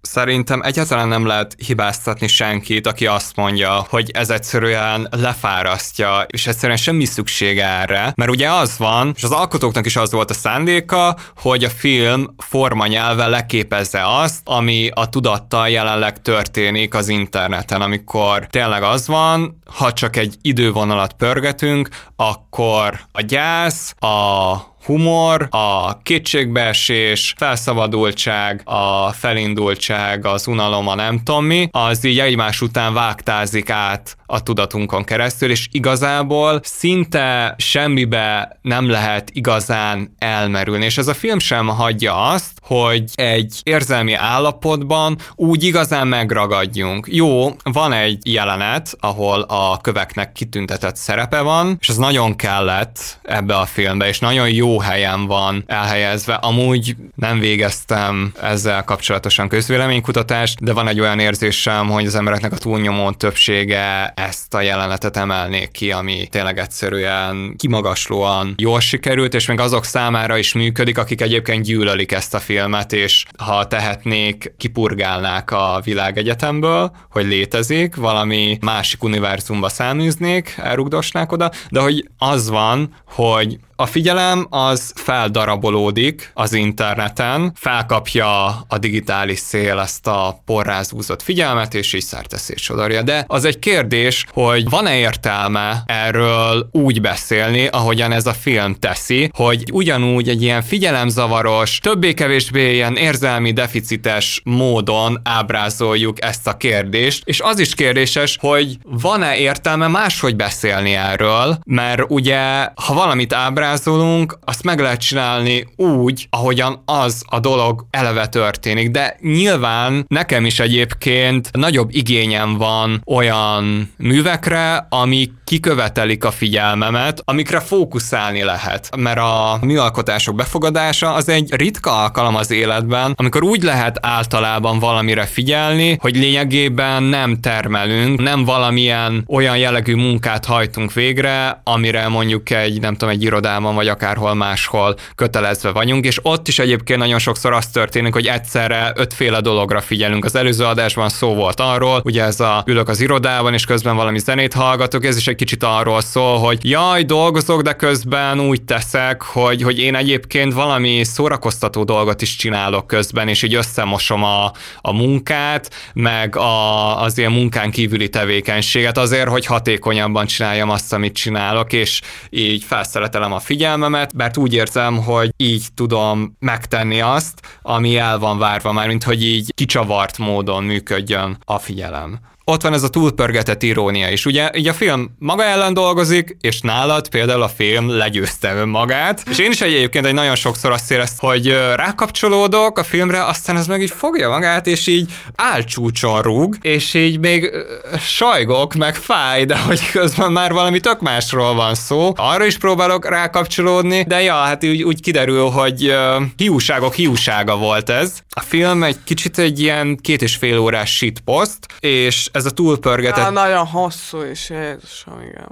Szerintem 0.01 0.61
egyáltalán 0.61 1.07
nem 1.07 1.25
lehet 1.25 1.55
hibáztatni 1.65 2.27
senkit, 2.27 2.87
aki 2.87 3.07
azt 3.07 3.35
mondja, 3.35 3.85
hogy 3.89 4.11
ez 4.13 4.29
egyszerűen 4.29 5.07
lefárasztja, 5.11 6.25
és 6.27 6.47
egyszerűen 6.47 6.77
semmi 6.77 7.05
szükség 7.05 7.59
erre, 7.59 8.13
mert 8.15 8.31
ugye 8.31 8.51
az 8.51 8.77
van, 8.77 9.13
és 9.15 9.23
az 9.23 9.31
alkotóknak 9.31 9.85
is 9.85 9.95
az 9.95 10.11
volt 10.11 10.29
a 10.29 10.33
szándéka, 10.33 11.15
hogy 11.35 11.63
a 11.63 11.69
film 11.69 12.35
formanyelve 12.37 13.27
leképezze 13.27 14.01
azt, 14.05 14.41
ami 14.43 14.89
a 14.93 15.09
tudattal 15.09 15.69
jelenleg 15.69 16.21
történik 16.21 16.93
az 16.93 17.07
interneten, 17.07 17.81
amikor 17.81 18.47
tényleg 18.49 18.83
az 18.83 19.07
van, 19.07 19.61
ha 19.65 19.93
csak 19.93 20.15
egy 20.15 20.35
idővonalat 20.41 21.13
pörgetünk, 21.13 21.89
akkor 22.15 22.99
a 23.11 23.21
gyász, 23.21 23.93
a 23.99 24.55
humor, 24.85 25.47
a 25.49 26.01
kétségbeesés, 26.01 27.33
felszabadultság, 27.37 28.61
a 28.63 29.11
felindultság, 29.11 30.25
az 30.25 30.47
unalom, 30.47 30.87
a 30.87 30.95
nem 30.95 31.17
tudom 31.23 31.45
mi, 31.45 31.67
az 31.71 32.03
így 32.03 32.19
egymás 32.19 32.61
után 32.61 32.93
vágtázik 32.93 33.69
át 33.69 34.17
a 34.25 34.43
tudatunkon 34.43 35.03
keresztül, 35.03 35.49
és 35.49 35.67
igazából 35.71 36.59
szinte 36.63 37.55
semmibe 37.57 38.59
nem 38.61 38.89
lehet 38.89 39.29
igazán 39.33 40.15
elmerülni, 40.17 40.85
és 40.85 40.97
ez 40.97 41.07
a 41.07 41.13
film 41.13 41.39
sem 41.39 41.67
hagyja 41.67 42.21
azt, 42.21 42.51
hogy 42.61 43.03
egy 43.15 43.59
érzelmi 43.63 44.13
állapotban 44.13 45.17
úgy 45.35 45.63
igazán 45.63 46.07
megragadjunk. 46.07 47.07
Jó, 47.11 47.49
van 47.63 47.93
egy 47.93 48.33
jelenet, 48.33 48.95
ahol 48.99 49.41
a 49.41 49.77
köveknek 49.81 50.31
kitüntetett 50.31 50.95
szerepe 50.95 51.41
van, 51.41 51.77
és 51.79 51.89
az 51.89 51.97
nagyon 51.97 52.35
kellett 52.35 53.19
ebbe 53.23 53.57
a 53.57 53.65
filmbe, 53.65 54.07
és 54.07 54.19
nagyon 54.19 54.49
jó 54.49 54.68
helyen 54.77 55.25
van 55.25 55.63
elhelyezve. 55.67 56.33
Amúgy 56.33 56.95
nem 57.15 57.39
végeztem 57.39 58.33
ezzel 58.41 58.83
kapcsolatosan 58.83 59.47
közvéleménykutatást, 59.47 60.63
de 60.63 60.73
van 60.73 60.87
egy 60.87 60.99
olyan 60.99 61.19
érzésem, 61.19 61.89
hogy 61.89 62.05
az 62.05 62.15
embereknek 62.15 62.51
a 62.51 62.57
túlnyomó 62.57 63.11
többsége 63.11 64.13
ezt 64.15 64.53
a 64.53 64.61
jelenetet 64.61 65.17
emelnék 65.17 65.71
ki, 65.71 65.91
ami 65.91 66.27
tényleg 66.31 66.57
egyszerűen 66.57 67.53
kimagaslóan 67.57 68.53
jól 68.57 68.79
sikerült, 68.79 69.33
és 69.33 69.47
még 69.47 69.59
azok 69.59 69.85
számára 69.85 70.37
is 70.37 70.53
működik, 70.53 70.97
akik 70.97 71.21
egyébként 71.21 71.65
gyűlölik 71.65 72.11
ezt 72.11 72.33
a 72.33 72.39
filmet, 72.39 72.93
és 72.93 73.25
ha 73.37 73.67
tehetnék, 73.67 74.53
kipurgálnák 74.57 75.51
a 75.51 75.81
világegyetemből, 75.83 76.91
hogy 77.11 77.25
létezik, 77.25 77.95
valami 77.95 78.57
másik 78.61 79.03
univerzumba 79.03 79.69
száműznék, 79.69 80.55
elrugdosnák 80.57 81.31
oda, 81.31 81.51
de 81.69 81.79
hogy 81.79 82.09
az 82.17 82.49
van, 82.49 82.93
hogy 83.05 83.59
a 83.79 83.85
figyelem 83.85 84.47
az 84.49 84.93
feldarabolódik 84.95 86.31
az 86.33 86.53
interneten, 86.53 87.51
felkapja 87.55 88.45
a 88.67 88.77
digitális 88.77 89.39
szél 89.39 89.79
ezt 89.79 90.07
a 90.07 90.41
porrázúzott 90.45 91.21
figyelmet, 91.21 91.73
és 91.73 91.93
így 91.93 92.03
szerteszét 92.03 92.57
sodorja. 92.57 93.01
De 93.01 93.23
az 93.27 93.45
egy 93.45 93.59
kérdés, 93.59 94.25
hogy 94.31 94.69
van-e 94.69 94.97
értelme 94.97 95.83
erről 95.85 96.69
úgy 96.71 97.01
beszélni, 97.01 97.67
ahogyan 97.67 98.11
ez 98.11 98.25
a 98.25 98.33
film 98.33 98.75
teszi, 98.75 99.29
hogy 99.33 99.63
ugyanúgy 99.71 100.29
egy 100.29 100.41
ilyen 100.41 100.61
figyelemzavaros, 100.61 101.77
többé-kevésbé 101.77 102.73
ilyen 102.73 102.95
érzelmi 102.95 103.51
deficites 103.51 104.41
módon 104.43 105.21
ábrázoljuk 105.23 106.23
ezt 106.23 106.47
a 106.47 106.57
kérdést, 106.57 107.21
és 107.25 107.39
az 107.41 107.59
is 107.59 107.73
kérdéses, 107.73 108.37
hogy 108.39 108.77
van-e 108.83 109.37
értelme 109.37 109.87
máshogy 109.87 110.35
beszélni 110.35 110.93
erről, 110.93 111.59
mert 111.65 112.03
ugye, 112.07 112.67
ha 112.75 112.93
valamit 112.93 113.33
ábrázolunk, 113.33 113.67
ábrázolunk, 113.69 114.37
azt 114.45 114.63
meg 114.63 114.79
lehet 114.79 114.99
csinálni 114.99 115.67
úgy, 115.75 116.27
ahogyan 116.29 116.81
az 116.85 117.23
a 117.25 117.39
dolog 117.39 117.85
eleve 117.91 118.27
történik, 118.27 118.91
de 118.91 119.17
nyilván 119.21 120.05
nekem 120.07 120.45
is 120.45 120.59
egyébként 120.59 121.49
nagyobb 121.51 121.89
igényem 121.91 122.57
van 122.57 123.01
olyan 123.05 123.91
művekre, 123.97 124.87
amik 124.89 125.31
kikövetelik 125.43 126.23
a 126.23 126.31
figyelmemet, 126.31 127.21
amikre 127.25 127.59
fókuszálni 127.59 128.43
lehet. 128.43 128.95
Mert 128.97 129.19
a 129.19 129.57
műalkotások 129.61 130.35
befogadása 130.35 131.13
az 131.13 131.29
egy 131.29 131.53
ritka 131.55 132.01
alkalom 132.01 132.35
az 132.35 132.51
életben, 132.51 133.13
amikor 133.15 133.43
úgy 133.43 133.63
lehet 133.63 133.97
általában 134.01 134.79
valamire 134.79 135.25
figyelni, 135.25 135.97
hogy 135.99 136.15
lényegében 136.15 137.03
nem 137.03 137.39
termelünk, 137.39 138.21
nem 138.21 138.45
valamilyen 138.45 139.23
olyan 139.27 139.57
jellegű 139.57 139.95
munkát 139.95 140.45
hajtunk 140.45 140.93
végre, 140.93 141.61
amire 141.63 142.07
mondjuk 142.07 142.49
egy, 142.49 142.81
nem 142.81 142.93
tudom, 142.93 143.09
egy 143.09 143.23
irodában 143.23 143.58
iskolában, 143.59 143.75
vagy 143.75 143.87
akárhol 143.87 144.33
máshol 144.33 144.95
kötelezve 145.15 145.71
vagyunk, 145.71 146.05
és 146.05 146.19
ott 146.21 146.47
is 146.47 146.59
egyébként 146.59 146.99
nagyon 146.99 147.19
sokszor 147.19 147.53
az 147.53 147.67
történik, 147.67 148.13
hogy 148.13 148.27
egyszerre 148.27 148.91
ötféle 148.95 149.41
dologra 149.41 149.81
figyelünk. 149.81 150.25
Az 150.25 150.35
előző 150.35 150.63
adásban 150.63 151.09
szó 151.09 151.33
volt 151.33 151.59
arról, 151.59 152.01
ugye 152.03 152.23
ez 152.23 152.39
a 152.39 152.63
ülök 152.65 152.89
az 152.89 153.01
irodában, 153.01 153.53
és 153.53 153.65
közben 153.65 153.95
valami 153.95 154.19
zenét 154.19 154.53
hallgatok, 154.53 155.05
ez 155.05 155.17
is 155.17 155.27
egy 155.27 155.35
kicsit 155.35 155.63
arról 155.63 156.01
szól, 156.01 156.37
hogy 156.37 156.69
jaj, 156.69 157.03
dolgozok, 157.03 157.61
de 157.61 157.73
közben 157.73 158.39
úgy 158.39 158.61
teszek, 158.61 159.21
hogy, 159.21 159.61
hogy 159.61 159.79
én 159.79 159.95
egyébként 159.95 160.53
valami 160.53 161.03
szórakoztató 161.03 161.83
dolgot 161.83 162.21
is 162.21 162.35
csinálok 162.35 162.87
közben, 162.87 163.27
és 163.27 163.43
így 163.43 163.53
összemosom 163.53 164.23
a, 164.23 164.51
a 164.81 164.93
munkát, 164.93 165.69
meg 165.93 166.35
a, 166.35 167.01
az 167.01 167.17
ilyen 167.17 167.31
munkán 167.31 167.71
kívüli 167.71 168.09
tevékenységet 168.09 168.97
azért, 168.97 169.27
hogy 169.29 169.45
hatékonyabban 169.45 170.25
csináljam 170.25 170.69
azt, 170.69 170.93
amit 170.93 171.13
csinálok, 171.13 171.73
és 171.73 172.01
így 172.29 172.63
felszeretelem 172.63 173.33
a 173.33 173.39
figyelmemet, 173.49 174.13
mert 174.13 174.37
úgy 174.37 174.53
érzem, 174.53 174.97
hogy 175.03 175.33
így 175.37 175.65
tudom 175.75 176.35
megtenni 176.39 177.01
azt, 177.01 177.59
ami 177.61 177.97
el 177.97 178.19
van 178.19 178.37
várva 178.37 178.71
már, 178.71 178.87
mint 178.87 179.03
hogy 179.03 179.23
így 179.23 179.53
kicsavart 179.53 180.17
módon 180.17 180.63
működjön 180.63 181.37
a 181.45 181.59
figyelem 181.59 182.19
ott 182.49 182.61
van 182.61 182.73
ez 182.73 182.83
a 182.83 182.89
túlpörgetett 182.89 183.63
irónia 183.63 184.09
is. 184.09 184.25
Ugye 184.25 184.49
így 184.53 184.67
a 184.67 184.73
film 184.73 185.15
maga 185.19 185.43
ellen 185.43 185.73
dolgozik, 185.73 186.37
és 186.41 186.61
nálad 186.61 187.09
például 187.09 187.41
a 187.41 187.49
film 187.49 187.89
legyőzte 187.89 188.53
önmagát. 188.53 189.23
És 189.29 189.37
én 189.37 189.51
is 189.51 189.61
egyébként 189.61 190.05
egy 190.05 190.13
nagyon 190.13 190.35
sokszor 190.35 190.71
azt 190.71 190.91
éreztem, 190.91 191.29
hogy 191.29 191.47
rákapcsolódok 191.75 192.77
a 192.77 192.83
filmre, 192.83 193.25
aztán 193.25 193.57
ez 193.57 193.67
meg 193.67 193.81
így 193.81 193.91
fogja 193.91 194.29
magát, 194.29 194.67
és 194.67 194.87
így 194.87 195.11
álcsúcson 195.35 196.21
rúg, 196.21 196.57
és 196.61 196.93
így 196.93 197.19
még 197.19 197.51
sajgok, 197.99 198.73
meg 198.73 198.95
fáj, 198.95 199.45
de 199.45 199.57
hogy 199.57 199.91
közben 199.91 200.31
már 200.31 200.53
valami 200.53 200.79
tök 200.79 200.99
másról 200.99 201.53
van 201.53 201.75
szó. 201.75 202.13
Arra 202.15 202.45
is 202.45 202.57
próbálok 202.57 203.09
rákapcsolódni, 203.09 204.03
de 204.07 204.21
ja, 204.21 204.33
hát 204.33 204.63
úgy, 204.63 204.83
úgy 204.83 205.01
kiderül, 205.01 205.49
hogy 205.49 205.87
uh, 205.87 206.23
hiúságok 206.37 206.93
hiúsága 206.93 207.57
volt 207.57 207.89
ez. 207.89 208.19
A 208.29 208.41
film 208.41 208.83
egy 208.83 208.97
kicsit 209.03 209.37
egy 209.37 209.59
ilyen 209.59 209.97
két 210.01 210.21
és 210.21 210.35
fél 210.35 210.57
órás 210.57 210.95
shitpost, 210.95 211.57
és 211.79 212.29
ez 212.39 212.45
a 212.45 212.51
túlpörgetett... 212.51 213.23
Ja, 213.23 213.29
nagyon 213.29 213.65
hosszú 213.65 214.21
is, 214.21 214.49
Jézusom, 214.49 215.21
igen. 215.21 215.47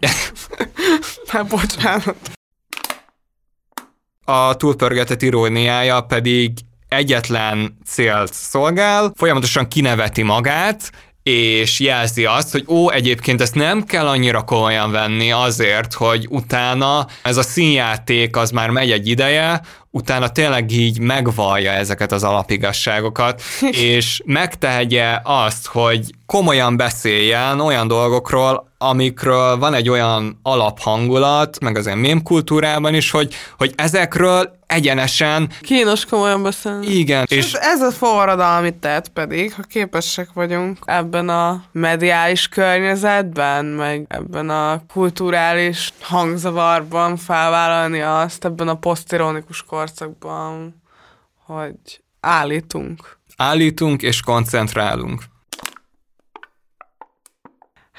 hát 1.31 1.47
bocsánat. 1.47 2.15
A 4.25 4.55
túlpörgetett 4.55 5.21
iróniája 5.21 6.01
pedig 6.01 6.51
egyetlen 6.87 7.77
célt 7.85 8.33
szolgál, 8.33 9.11
folyamatosan 9.15 9.67
kineveti 9.67 10.21
magát, 10.21 10.91
és 11.27 11.79
jelzi 11.79 12.25
azt, 12.25 12.51
hogy 12.51 12.63
ó, 12.67 12.89
egyébként 12.89 13.41
ezt 13.41 13.55
nem 13.55 13.83
kell 13.83 14.07
annyira 14.07 14.41
komolyan 14.41 14.91
venni 14.91 15.31
azért, 15.31 15.93
hogy 15.93 16.27
utána 16.29 17.07
ez 17.23 17.37
a 17.37 17.41
színjáték 17.41 18.35
az 18.35 18.51
már 18.51 18.69
megy 18.69 18.91
egy 18.91 19.07
ideje, 19.07 19.61
utána 19.91 20.29
tényleg 20.29 20.71
így 20.71 20.99
megvallja 20.99 21.71
ezeket 21.71 22.11
az 22.11 22.23
alapigasságokat, 22.23 23.41
és 23.93 24.21
megtehetje 24.25 25.21
azt, 25.23 25.67
hogy 25.67 26.11
komolyan 26.25 26.77
beszéljen 26.77 27.59
olyan 27.59 27.87
dolgokról, 27.87 28.66
amikről 28.77 29.57
van 29.57 29.73
egy 29.73 29.89
olyan 29.89 30.39
alaphangulat, 30.41 31.59
meg 31.59 31.77
az 31.77 31.85
ilyen 31.85 31.97
mém 31.97 32.23
kultúrában 32.23 32.93
is, 32.93 33.11
hogy, 33.11 33.33
hogy 33.57 33.73
ezekről 33.75 34.57
egyenesen... 34.65 35.49
Kínos 35.61 36.05
komolyan 36.05 36.43
beszélni. 36.43 36.87
Igen. 36.87 37.25
És, 37.29 37.37
és 37.37 37.53
ez 37.53 37.81
a 37.81 37.91
forradalmi 37.91 38.75
tett 38.79 39.07
pedig, 39.07 39.53
ha 39.53 39.61
képesek 39.61 40.29
vagyunk 40.33 40.77
ebben 40.85 41.29
a 41.29 41.63
mediális 41.71 42.47
környezetben, 42.47 43.65
meg 43.65 44.05
ebben 44.07 44.49
a 44.49 44.81
kulturális 44.93 45.93
hangzavarban 46.01 47.17
felvállalni 47.17 48.01
azt, 48.01 48.45
ebben 48.45 48.67
a 48.67 48.75
posztironikus 48.75 49.63
korszakban, 49.63 50.81
hogy 51.45 52.01
állítunk. 52.19 53.17
Állítunk 53.35 54.01
és 54.01 54.21
koncentrálunk. 54.21 55.23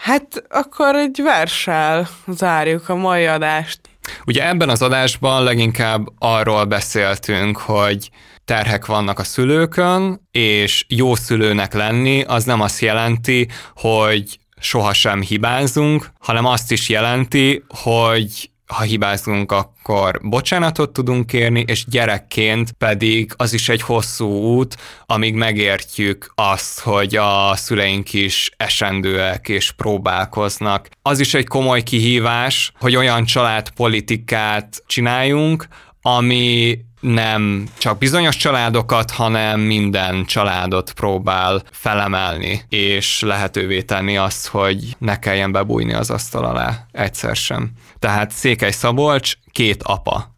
Hát 0.00 0.44
akkor 0.48 0.94
egy 0.94 1.20
versel 1.22 2.08
zárjuk 2.26 2.88
a 2.88 2.94
mai 2.94 3.26
adást. 3.26 3.80
Ugye 4.26 4.48
ebben 4.48 4.68
az 4.68 4.82
adásban 4.82 5.42
leginkább 5.42 6.06
arról 6.18 6.64
beszéltünk, 6.64 7.56
hogy 7.56 8.10
terhek 8.44 8.86
vannak 8.86 9.18
a 9.18 9.24
szülőkön, 9.24 10.28
és 10.30 10.84
jó 10.88 11.14
szülőnek 11.14 11.74
lenni 11.74 12.22
az 12.22 12.44
nem 12.44 12.60
azt 12.60 12.80
jelenti, 12.80 13.48
hogy 13.74 14.38
sohasem 14.60 15.20
hibázunk, 15.20 16.08
hanem 16.18 16.46
azt 16.46 16.72
is 16.72 16.88
jelenti, 16.88 17.64
hogy 17.68 18.50
ha 18.74 18.82
hibázunk, 18.82 19.52
akkor 19.52 20.20
bocsánatot 20.22 20.92
tudunk 20.92 21.26
kérni, 21.26 21.64
és 21.66 21.84
gyerekként 21.86 22.72
pedig 22.72 23.32
az 23.36 23.52
is 23.52 23.68
egy 23.68 23.82
hosszú 23.82 24.26
út, 24.26 24.76
amíg 25.06 25.34
megértjük 25.34 26.32
azt, 26.34 26.80
hogy 26.80 27.16
a 27.16 27.56
szüleink 27.56 28.12
is 28.12 28.50
esendőek 28.56 29.48
és 29.48 29.72
próbálkoznak. 29.72 30.88
Az 31.02 31.20
is 31.20 31.34
egy 31.34 31.46
komoly 31.46 31.82
kihívás, 31.82 32.72
hogy 32.78 32.96
olyan 32.96 33.24
családpolitikát 33.24 34.82
csináljunk, 34.86 35.68
ami 36.02 36.78
nem 37.00 37.68
csak 37.78 37.98
bizonyos 37.98 38.36
családokat, 38.36 39.10
hanem 39.10 39.60
minden 39.60 40.24
családot 40.24 40.92
próbál 40.92 41.62
felemelni, 41.70 42.62
és 42.68 43.20
lehetővé 43.20 43.82
tenni 43.82 44.16
azt, 44.16 44.46
hogy 44.46 44.96
ne 44.98 45.18
kelljen 45.18 45.52
bebújni 45.52 45.92
az 45.92 46.10
asztal 46.10 46.44
alá 46.44 46.86
egyszer 46.92 47.36
sem. 47.36 47.70
Tehát 47.98 48.30
Székely 48.30 48.70
Szabolcs, 48.70 49.32
két 49.52 49.82
apa. 49.82 50.32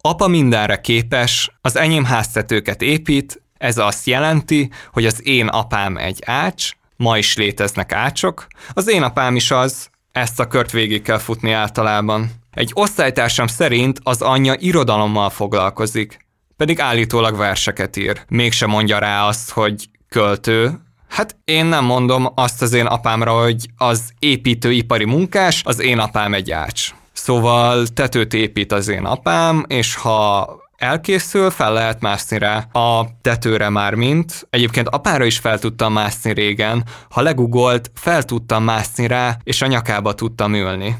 Apa 0.00 0.26
mindenre 0.26 0.80
képes, 0.80 1.50
az 1.60 1.76
enyém 1.76 2.04
háztetőket 2.04 2.82
épít, 2.82 3.42
ez 3.58 3.78
azt 3.78 4.06
jelenti, 4.06 4.70
hogy 4.92 5.06
az 5.06 5.26
én 5.26 5.46
apám 5.46 5.96
egy 5.96 6.22
ács, 6.26 6.70
ma 6.96 7.18
is 7.18 7.36
léteznek 7.36 7.92
ácsok, 7.92 8.46
az 8.72 8.88
én 8.88 9.02
apám 9.02 9.36
is 9.36 9.50
az, 9.50 9.90
ezt 10.12 10.40
a 10.40 10.48
kört 10.48 10.70
végig 10.70 11.02
kell 11.02 11.18
futni 11.18 11.52
általában. 11.52 12.30
Egy 12.50 12.70
osztálytársam 12.74 13.46
szerint 13.46 14.00
az 14.02 14.22
anyja 14.22 14.54
irodalommal 14.58 15.30
foglalkozik, 15.30 16.18
pedig 16.56 16.80
állítólag 16.80 17.36
verseket 17.36 17.96
ír. 17.96 18.24
Mégsem 18.28 18.70
mondja 18.70 18.98
rá 18.98 19.26
azt, 19.26 19.50
hogy 19.50 19.88
költő, 20.08 20.78
Hát 21.14 21.36
én 21.44 21.66
nem 21.66 21.84
mondom 21.84 22.32
azt 22.34 22.62
az 22.62 22.72
én 22.72 22.86
apámra, 22.86 23.32
hogy 23.42 23.66
az 23.76 24.12
építőipari 24.18 25.04
munkás, 25.04 25.62
az 25.64 25.80
én 25.80 25.98
apám 25.98 26.34
egy 26.34 26.50
ács. 26.50 26.90
Szóval 27.14 27.86
tetőt 27.86 28.34
épít 28.34 28.72
az 28.72 28.88
én 28.88 29.04
apám, 29.04 29.64
és 29.68 29.94
ha 29.94 30.48
elkészül, 30.76 31.50
fel 31.50 31.72
lehet 31.72 32.00
mászni 32.00 32.38
rá 32.38 32.56
a 32.72 33.06
tetőre 33.22 33.68
már 33.68 33.94
mint. 33.94 34.46
Egyébként 34.50 34.88
apára 34.88 35.24
is 35.24 35.38
fel 35.38 35.58
tudtam 35.58 35.92
mászni 35.92 36.32
régen, 36.32 36.84
ha 37.10 37.22
legugolt, 37.22 37.90
fel 37.94 38.22
tudtam 38.22 38.64
mászni 38.64 39.06
rá, 39.06 39.36
és 39.42 39.62
a 39.62 39.66
nyakába 39.66 40.14
tudtam 40.14 40.54
ülni. 40.54 40.96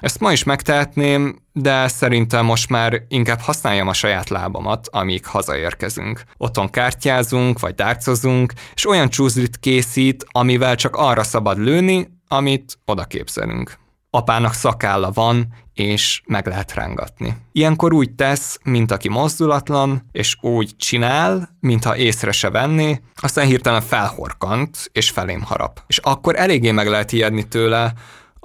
Ezt 0.00 0.20
ma 0.20 0.32
is 0.32 0.44
megtehetném, 0.44 1.38
de 1.52 1.88
szerintem 1.88 2.44
most 2.44 2.68
már 2.68 3.02
inkább 3.08 3.40
használjam 3.40 3.88
a 3.88 3.92
saját 3.92 4.28
lábamat, 4.28 4.88
amíg 4.90 5.26
hazaérkezünk. 5.26 6.22
Otthon 6.36 6.70
kártyázunk, 6.70 7.60
vagy 7.60 7.74
dárcozunk, 7.74 8.52
és 8.74 8.88
olyan 8.88 9.08
csúzlit 9.08 9.56
készít, 9.56 10.26
amivel 10.30 10.74
csak 10.74 10.96
arra 10.96 11.22
szabad 11.22 11.58
lőni, 11.58 12.08
amit 12.28 12.78
oda 12.84 13.04
képzelünk. 13.04 13.78
Apának 14.10 14.52
szakálla 14.52 15.10
van, 15.10 15.54
és 15.74 16.22
meg 16.26 16.46
lehet 16.46 16.74
rángatni. 16.74 17.36
Ilyenkor 17.52 17.92
úgy 17.92 18.14
tesz, 18.14 18.58
mint 18.64 18.90
aki 18.90 19.08
mozdulatlan, 19.08 20.08
és 20.12 20.36
úgy 20.40 20.76
csinál, 20.76 21.56
mintha 21.60 21.96
észre 21.96 22.32
se 22.32 22.50
venné, 22.50 23.00
aztán 23.14 23.46
hirtelen 23.46 23.80
felhorkant, 23.80 24.90
és 24.92 25.10
felém 25.10 25.42
harap. 25.42 25.80
És 25.86 25.98
akkor 25.98 26.36
eléggé 26.36 26.70
meg 26.70 26.88
lehet 26.88 27.12
ijedni 27.12 27.48
tőle, 27.48 27.92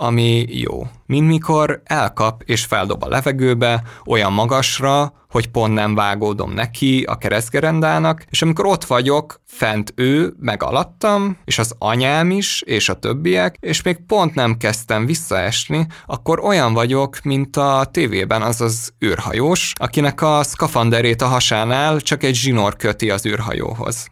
ami 0.01 0.45
jó. 0.47 0.87
Mint 1.05 1.27
mikor 1.27 1.81
elkap 1.83 2.43
és 2.45 2.65
feldob 2.65 3.03
a 3.03 3.07
levegőbe, 3.07 3.83
olyan 4.05 4.33
magasra, 4.33 5.13
hogy 5.29 5.47
pont 5.47 5.73
nem 5.73 5.95
vágódom 5.95 6.51
neki 6.53 7.03
a 7.03 7.17
keresztgerendának, 7.17 8.25
és 8.29 8.41
amikor 8.41 8.65
ott 8.65 8.83
vagyok, 8.83 9.41
fent 9.45 9.93
ő, 9.95 10.33
meg 10.39 10.63
alattam, 10.63 11.37
és 11.45 11.59
az 11.59 11.75
anyám 11.77 12.31
is, 12.31 12.61
és 12.61 12.89
a 12.89 12.93
többiek, 12.99 13.55
és 13.59 13.81
még 13.81 14.05
pont 14.07 14.35
nem 14.35 14.57
kezdtem 14.57 15.05
visszaesni, 15.05 15.87
akkor 16.05 16.39
olyan 16.39 16.73
vagyok, 16.73 17.21
mint 17.23 17.57
a 17.57 17.87
tévében 17.91 18.41
az 18.41 18.61
az 18.61 18.93
űrhajós, 19.05 19.73
akinek 19.75 20.21
a 20.21 20.43
szkafanderét 20.43 21.21
a 21.21 21.27
hasánál 21.27 21.99
csak 21.99 22.23
egy 22.23 22.35
zsinór 22.35 22.75
köti 22.75 23.09
az 23.09 23.25
űrhajóhoz. 23.25 24.09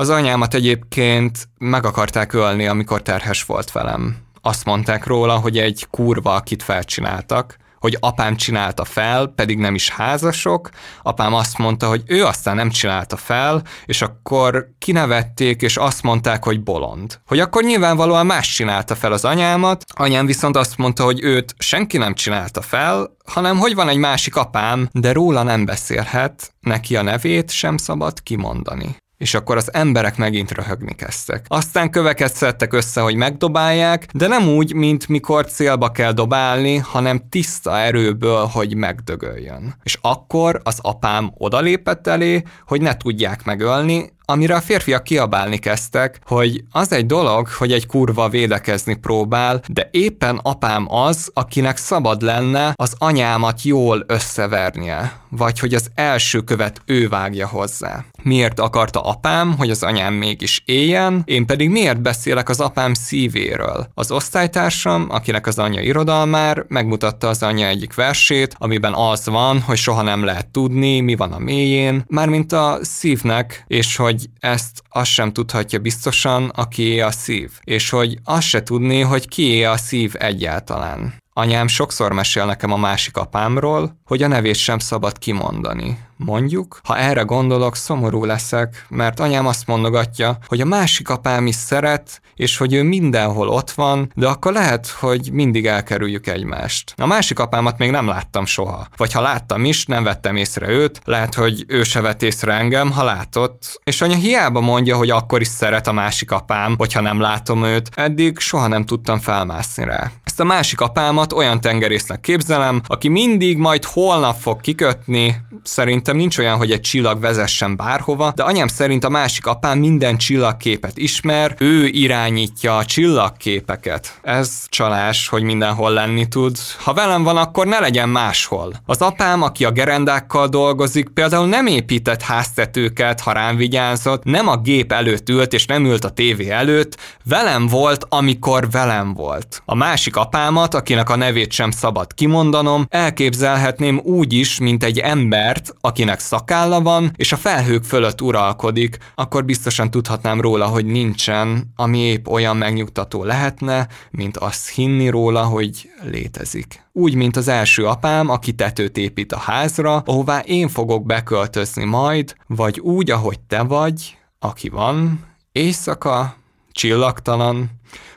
Az 0.00 0.08
anyámat 0.08 0.54
egyébként 0.54 1.48
meg 1.58 1.84
akarták 1.84 2.32
ölni, 2.32 2.66
amikor 2.66 3.02
terhes 3.02 3.42
volt 3.42 3.72
velem. 3.72 4.16
Azt 4.42 4.64
mondták 4.64 5.06
róla, 5.06 5.36
hogy 5.36 5.58
egy 5.58 5.86
kurva, 5.90 6.34
akit 6.34 6.62
felcsináltak, 6.62 7.56
hogy 7.78 7.96
apám 8.00 8.36
csinálta 8.36 8.84
fel, 8.84 9.26
pedig 9.26 9.58
nem 9.58 9.74
is 9.74 9.90
házasok. 9.90 10.70
Apám 11.02 11.34
azt 11.34 11.58
mondta, 11.58 11.88
hogy 11.88 12.02
ő 12.06 12.24
aztán 12.24 12.56
nem 12.56 12.70
csinálta 12.70 13.16
fel, 13.16 13.62
és 13.84 14.02
akkor 14.02 14.68
kinevették, 14.78 15.62
és 15.62 15.76
azt 15.76 16.02
mondták, 16.02 16.44
hogy 16.44 16.62
bolond. 16.62 17.20
Hogy 17.26 17.40
akkor 17.40 17.62
nyilvánvalóan 17.62 18.26
más 18.26 18.54
csinálta 18.54 18.94
fel 18.94 19.12
az 19.12 19.24
anyámat, 19.24 19.84
anyám 19.94 20.26
viszont 20.26 20.56
azt 20.56 20.76
mondta, 20.76 21.04
hogy 21.04 21.22
őt 21.22 21.54
senki 21.58 21.98
nem 21.98 22.14
csinálta 22.14 22.62
fel, 22.62 23.16
hanem 23.24 23.58
hogy 23.58 23.74
van 23.74 23.88
egy 23.88 23.98
másik 23.98 24.36
apám, 24.36 24.88
de 24.92 25.12
róla 25.12 25.42
nem 25.42 25.64
beszélhet, 25.64 26.52
neki 26.60 26.96
a 26.96 27.02
nevét 27.02 27.50
sem 27.50 27.76
szabad 27.76 28.22
kimondani 28.22 28.96
és 29.20 29.34
akkor 29.34 29.56
az 29.56 29.72
emberek 29.72 30.16
megint 30.16 30.50
röhögni 30.50 30.94
kezdtek. 30.94 31.44
Aztán 31.48 31.90
köveket 31.90 32.34
össze, 32.70 33.00
hogy 33.00 33.14
megdobálják, 33.14 34.06
de 34.12 34.26
nem 34.26 34.48
úgy, 34.48 34.74
mint 34.74 35.08
mikor 35.08 35.46
célba 35.46 35.90
kell 35.90 36.12
dobálni, 36.12 36.76
hanem 36.76 37.28
tiszta 37.28 37.78
erőből, 37.78 38.44
hogy 38.44 38.74
megdögöljön. 38.74 39.74
És 39.82 39.98
akkor 40.00 40.60
az 40.64 40.78
apám 40.82 41.32
odalépett 41.38 42.06
elé, 42.06 42.42
hogy 42.66 42.80
ne 42.80 42.96
tudják 42.96 43.44
megölni, 43.44 44.12
amire 44.30 44.54
a 44.54 44.60
férfiak 44.60 45.02
kiabálni 45.02 45.58
kezdtek, 45.58 46.20
hogy 46.26 46.64
az 46.70 46.92
egy 46.92 47.06
dolog, 47.06 47.48
hogy 47.48 47.72
egy 47.72 47.86
kurva 47.86 48.28
védekezni 48.28 48.94
próbál, 48.94 49.60
de 49.68 49.88
éppen 49.92 50.40
apám 50.42 50.92
az, 50.92 51.30
akinek 51.34 51.76
szabad 51.76 52.22
lenne 52.22 52.72
az 52.74 52.94
anyámat 52.98 53.62
jól 53.62 54.04
összevernie, 54.06 55.12
vagy 55.28 55.58
hogy 55.58 55.74
az 55.74 55.90
első 55.94 56.40
követ 56.40 56.82
ő 56.84 57.08
vágja 57.08 57.48
hozzá. 57.48 58.04
Miért 58.22 58.60
akarta 58.60 59.00
apám, 59.00 59.56
hogy 59.56 59.70
az 59.70 59.82
anyám 59.82 60.14
mégis 60.14 60.62
éljen, 60.64 61.22
én 61.24 61.46
pedig 61.46 61.70
miért 61.70 62.00
beszélek 62.00 62.48
az 62.48 62.60
apám 62.60 62.94
szívéről? 62.94 63.90
Az 63.94 64.10
osztálytársam, 64.10 65.06
akinek 65.08 65.46
az 65.46 65.58
anyja 65.58 65.80
irodalmár, 65.80 66.64
megmutatta 66.68 67.28
az 67.28 67.42
anyja 67.42 67.66
egyik 67.66 67.94
versét, 67.94 68.54
amiben 68.58 68.94
az 68.94 69.26
van, 69.26 69.60
hogy 69.60 69.76
soha 69.76 70.02
nem 70.02 70.24
lehet 70.24 70.48
tudni, 70.48 71.00
mi 71.00 71.16
van 71.16 71.32
a 71.32 71.38
mélyén, 71.38 72.04
mármint 72.08 72.52
a 72.52 72.78
szívnek, 72.82 73.64
és 73.66 73.96
hogy 73.96 74.19
hogy 74.20 74.30
ezt 74.50 74.82
azt 74.88 75.10
sem 75.10 75.32
tudhatja 75.32 75.78
biztosan, 75.78 76.48
aki 76.48 77.00
a 77.00 77.10
szív, 77.10 77.50
és 77.64 77.90
hogy 77.90 78.18
azt 78.24 78.46
se 78.46 78.62
tudni, 78.62 79.00
hogy 79.00 79.28
kié 79.28 79.64
a 79.64 79.76
szív 79.76 80.14
egyáltalán. 80.18 81.14
Anyám 81.32 81.66
sokszor 81.66 82.12
mesél 82.12 82.44
nekem 82.44 82.72
a 82.72 82.76
másik 82.76 83.16
apámról, 83.16 83.96
hogy 84.04 84.22
a 84.22 84.26
nevét 84.26 84.54
sem 84.54 84.78
szabad 84.78 85.18
kimondani. 85.18 85.98
Mondjuk, 86.24 86.80
ha 86.84 86.98
erre 86.98 87.22
gondolok, 87.22 87.76
szomorú 87.76 88.24
leszek, 88.24 88.86
mert 88.88 89.20
anyám 89.20 89.46
azt 89.46 89.66
mondogatja, 89.66 90.38
hogy 90.46 90.60
a 90.60 90.64
másik 90.64 91.08
apám 91.08 91.46
is 91.46 91.54
szeret, 91.54 92.20
és 92.34 92.56
hogy 92.56 92.74
ő 92.74 92.82
mindenhol 92.82 93.48
ott 93.48 93.70
van, 93.70 94.12
de 94.14 94.26
akkor 94.28 94.52
lehet, 94.52 94.88
hogy 94.88 95.28
mindig 95.32 95.66
elkerüljük 95.66 96.26
egymást. 96.26 96.94
A 96.96 97.06
másik 97.06 97.38
apámat 97.38 97.78
még 97.78 97.90
nem 97.90 98.06
láttam 98.06 98.44
soha. 98.44 98.86
Vagy 98.96 99.12
ha 99.12 99.20
láttam 99.20 99.64
is, 99.64 99.86
nem 99.86 100.04
vettem 100.04 100.36
észre 100.36 100.68
őt, 100.68 101.00
lehet, 101.04 101.34
hogy 101.34 101.64
ő 101.66 101.82
se 101.82 102.00
vett 102.00 102.22
észre 102.22 102.52
engem, 102.52 102.90
ha 102.90 103.04
látott. 103.04 103.80
És 103.84 104.00
anya 104.00 104.16
hiába 104.16 104.60
mondja, 104.60 104.96
hogy 104.96 105.10
akkor 105.10 105.40
is 105.40 105.48
szeret 105.48 105.86
a 105.86 105.92
másik 105.92 106.30
apám, 106.30 106.74
hogyha 106.78 107.00
nem 107.00 107.20
látom 107.20 107.64
őt, 107.64 107.90
eddig 107.94 108.38
soha 108.38 108.66
nem 108.66 108.84
tudtam 108.84 109.18
felmászni 109.18 109.84
rá. 109.84 110.10
Ezt 110.24 110.40
a 110.40 110.44
másik 110.44 110.80
apámat 110.80 111.32
olyan 111.32 111.60
tengerésznek 111.60 112.20
képzelem, 112.20 112.80
aki 112.86 113.08
mindig 113.08 113.56
majd 113.56 113.84
holnap 113.84 114.36
fog 114.40 114.60
kikötni, 114.60 115.36
szerintem 115.62 116.09
nincs 116.16 116.38
olyan, 116.38 116.56
hogy 116.56 116.70
egy 116.70 116.80
csillag 116.80 117.20
vezessen 117.20 117.76
bárhova, 117.76 118.32
de 118.34 118.42
anyám 118.42 118.66
szerint 118.66 119.04
a 119.04 119.08
másik 119.08 119.46
apám 119.46 119.78
minden 119.78 120.16
csillagképet 120.16 120.98
ismer, 120.98 121.54
ő 121.58 121.86
irányítja 121.86 122.76
a 122.76 122.84
csillagképeket. 122.84 124.18
Ez 124.22 124.66
csalás, 124.68 125.28
hogy 125.28 125.42
mindenhol 125.42 125.92
lenni 125.92 126.28
tud. 126.28 126.56
Ha 126.84 126.92
velem 126.92 127.22
van, 127.22 127.36
akkor 127.36 127.66
ne 127.66 127.78
legyen 127.78 128.08
máshol. 128.08 128.72
Az 128.86 129.02
apám, 129.02 129.42
aki 129.42 129.64
a 129.64 129.70
gerendákkal 129.70 130.48
dolgozik, 130.48 131.08
például 131.08 131.46
nem 131.46 131.66
épített 131.66 132.22
háztetőket, 132.22 133.20
ha 133.20 133.32
rám 133.32 133.56
vigyázott, 133.56 134.24
nem 134.24 134.48
a 134.48 134.56
gép 134.56 134.92
előtt 134.92 135.28
ült, 135.28 135.52
és 135.52 135.66
nem 135.66 135.84
ült 135.84 136.04
a 136.04 136.10
tévé 136.10 136.48
előtt, 136.48 136.96
velem 137.24 137.66
volt, 137.66 138.06
amikor 138.08 138.70
velem 138.70 139.14
volt. 139.14 139.62
A 139.64 139.74
másik 139.74 140.16
apámat, 140.16 140.74
akinek 140.74 141.10
a 141.10 141.16
nevét 141.16 141.52
sem 141.52 141.70
szabad 141.70 142.14
kimondanom, 142.14 142.86
elképzelhetném 142.88 144.00
úgy 144.04 144.32
is, 144.32 144.58
mint 144.58 144.84
egy 144.84 144.98
embert, 144.98 145.74
akinek 146.00 146.20
szakálla 146.20 146.80
van, 146.80 147.12
és 147.16 147.32
a 147.32 147.36
felhők 147.36 147.84
fölött 147.84 148.20
uralkodik, 148.20 148.98
akkor 149.14 149.44
biztosan 149.44 149.90
tudhatnám 149.90 150.40
róla, 150.40 150.66
hogy 150.66 150.86
nincsen, 150.86 151.72
ami 151.76 151.98
épp 151.98 152.26
olyan 152.26 152.56
megnyugtató 152.56 153.24
lehetne, 153.24 153.88
mint 154.10 154.36
azt 154.36 154.68
hinni 154.68 155.08
róla, 155.08 155.44
hogy 155.44 155.90
létezik. 156.02 156.82
Úgy, 156.92 157.14
mint 157.14 157.36
az 157.36 157.48
első 157.48 157.86
apám, 157.86 158.28
aki 158.28 158.52
tetőt 158.52 158.96
épít 158.96 159.32
a 159.32 159.38
házra, 159.38 159.96
ahová 159.96 160.38
én 160.38 160.68
fogok 160.68 161.06
beköltözni 161.06 161.84
majd, 161.84 162.34
vagy 162.46 162.80
úgy, 162.80 163.10
ahogy 163.10 163.40
te 163.40 163.62
vagy, 163.62 164.16
aki 164.38 164.68
van, 164.68 165.24
éjszaka, 165.52 166.36
csillagtalan, 166.72 167.70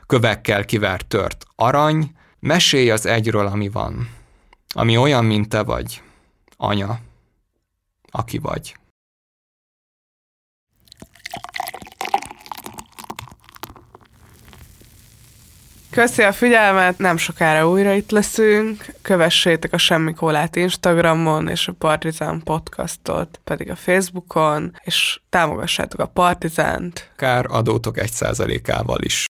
kövekkel 0.07 0.65
kivert 0.65 1.05
tört 1.07 1.45
arany, 1.55 2.11
mesélj 2.39 2.89
az 2.89 3.05
egyről, 3.05 3.45
ami 3.45 3.69
van, 3.69 4.09
ami 4.73 4.97
olyan, 4.97 5.25
mint 5.25 5.49
te 5.49 5.63
vagy, 5.63 6.01
anya, 6.57 6.99
aki 8.13 8.37
vagy. 8.37 8.75
Köszi 15.93 16.21
a 16.21 16.31
figyelmet, 16.31 16.97
nem 16.97 17.17
sokára 17.17 17.69
újra 17.69 17.93
itt 17.93 18.11
leszünk. 18.11 18.85
Kövessétek 19.01 19.73
a 19.73 19.77
Semmi 19.77 20.13
Kólát 20.13 20.55
Instagramon, 20.55 21.47
és 21.47 21.67
a 21.67 21.73
Partizán 21.73 22.41
podcastot 22.43 23.39
pedig 23.43 23.69
a 23.69 23.75
Facebookon, 23.75 24.75
és 24.83 25.19
támogassátok 25.29 25.99
a 25.99 26.05
Partizánt. 26.05 27.11
Kár 27.15 27.45
adótok 27.49 27.97
egy 27.97 28.11
százalékával 28.11 29.01
is. 29.01 29.15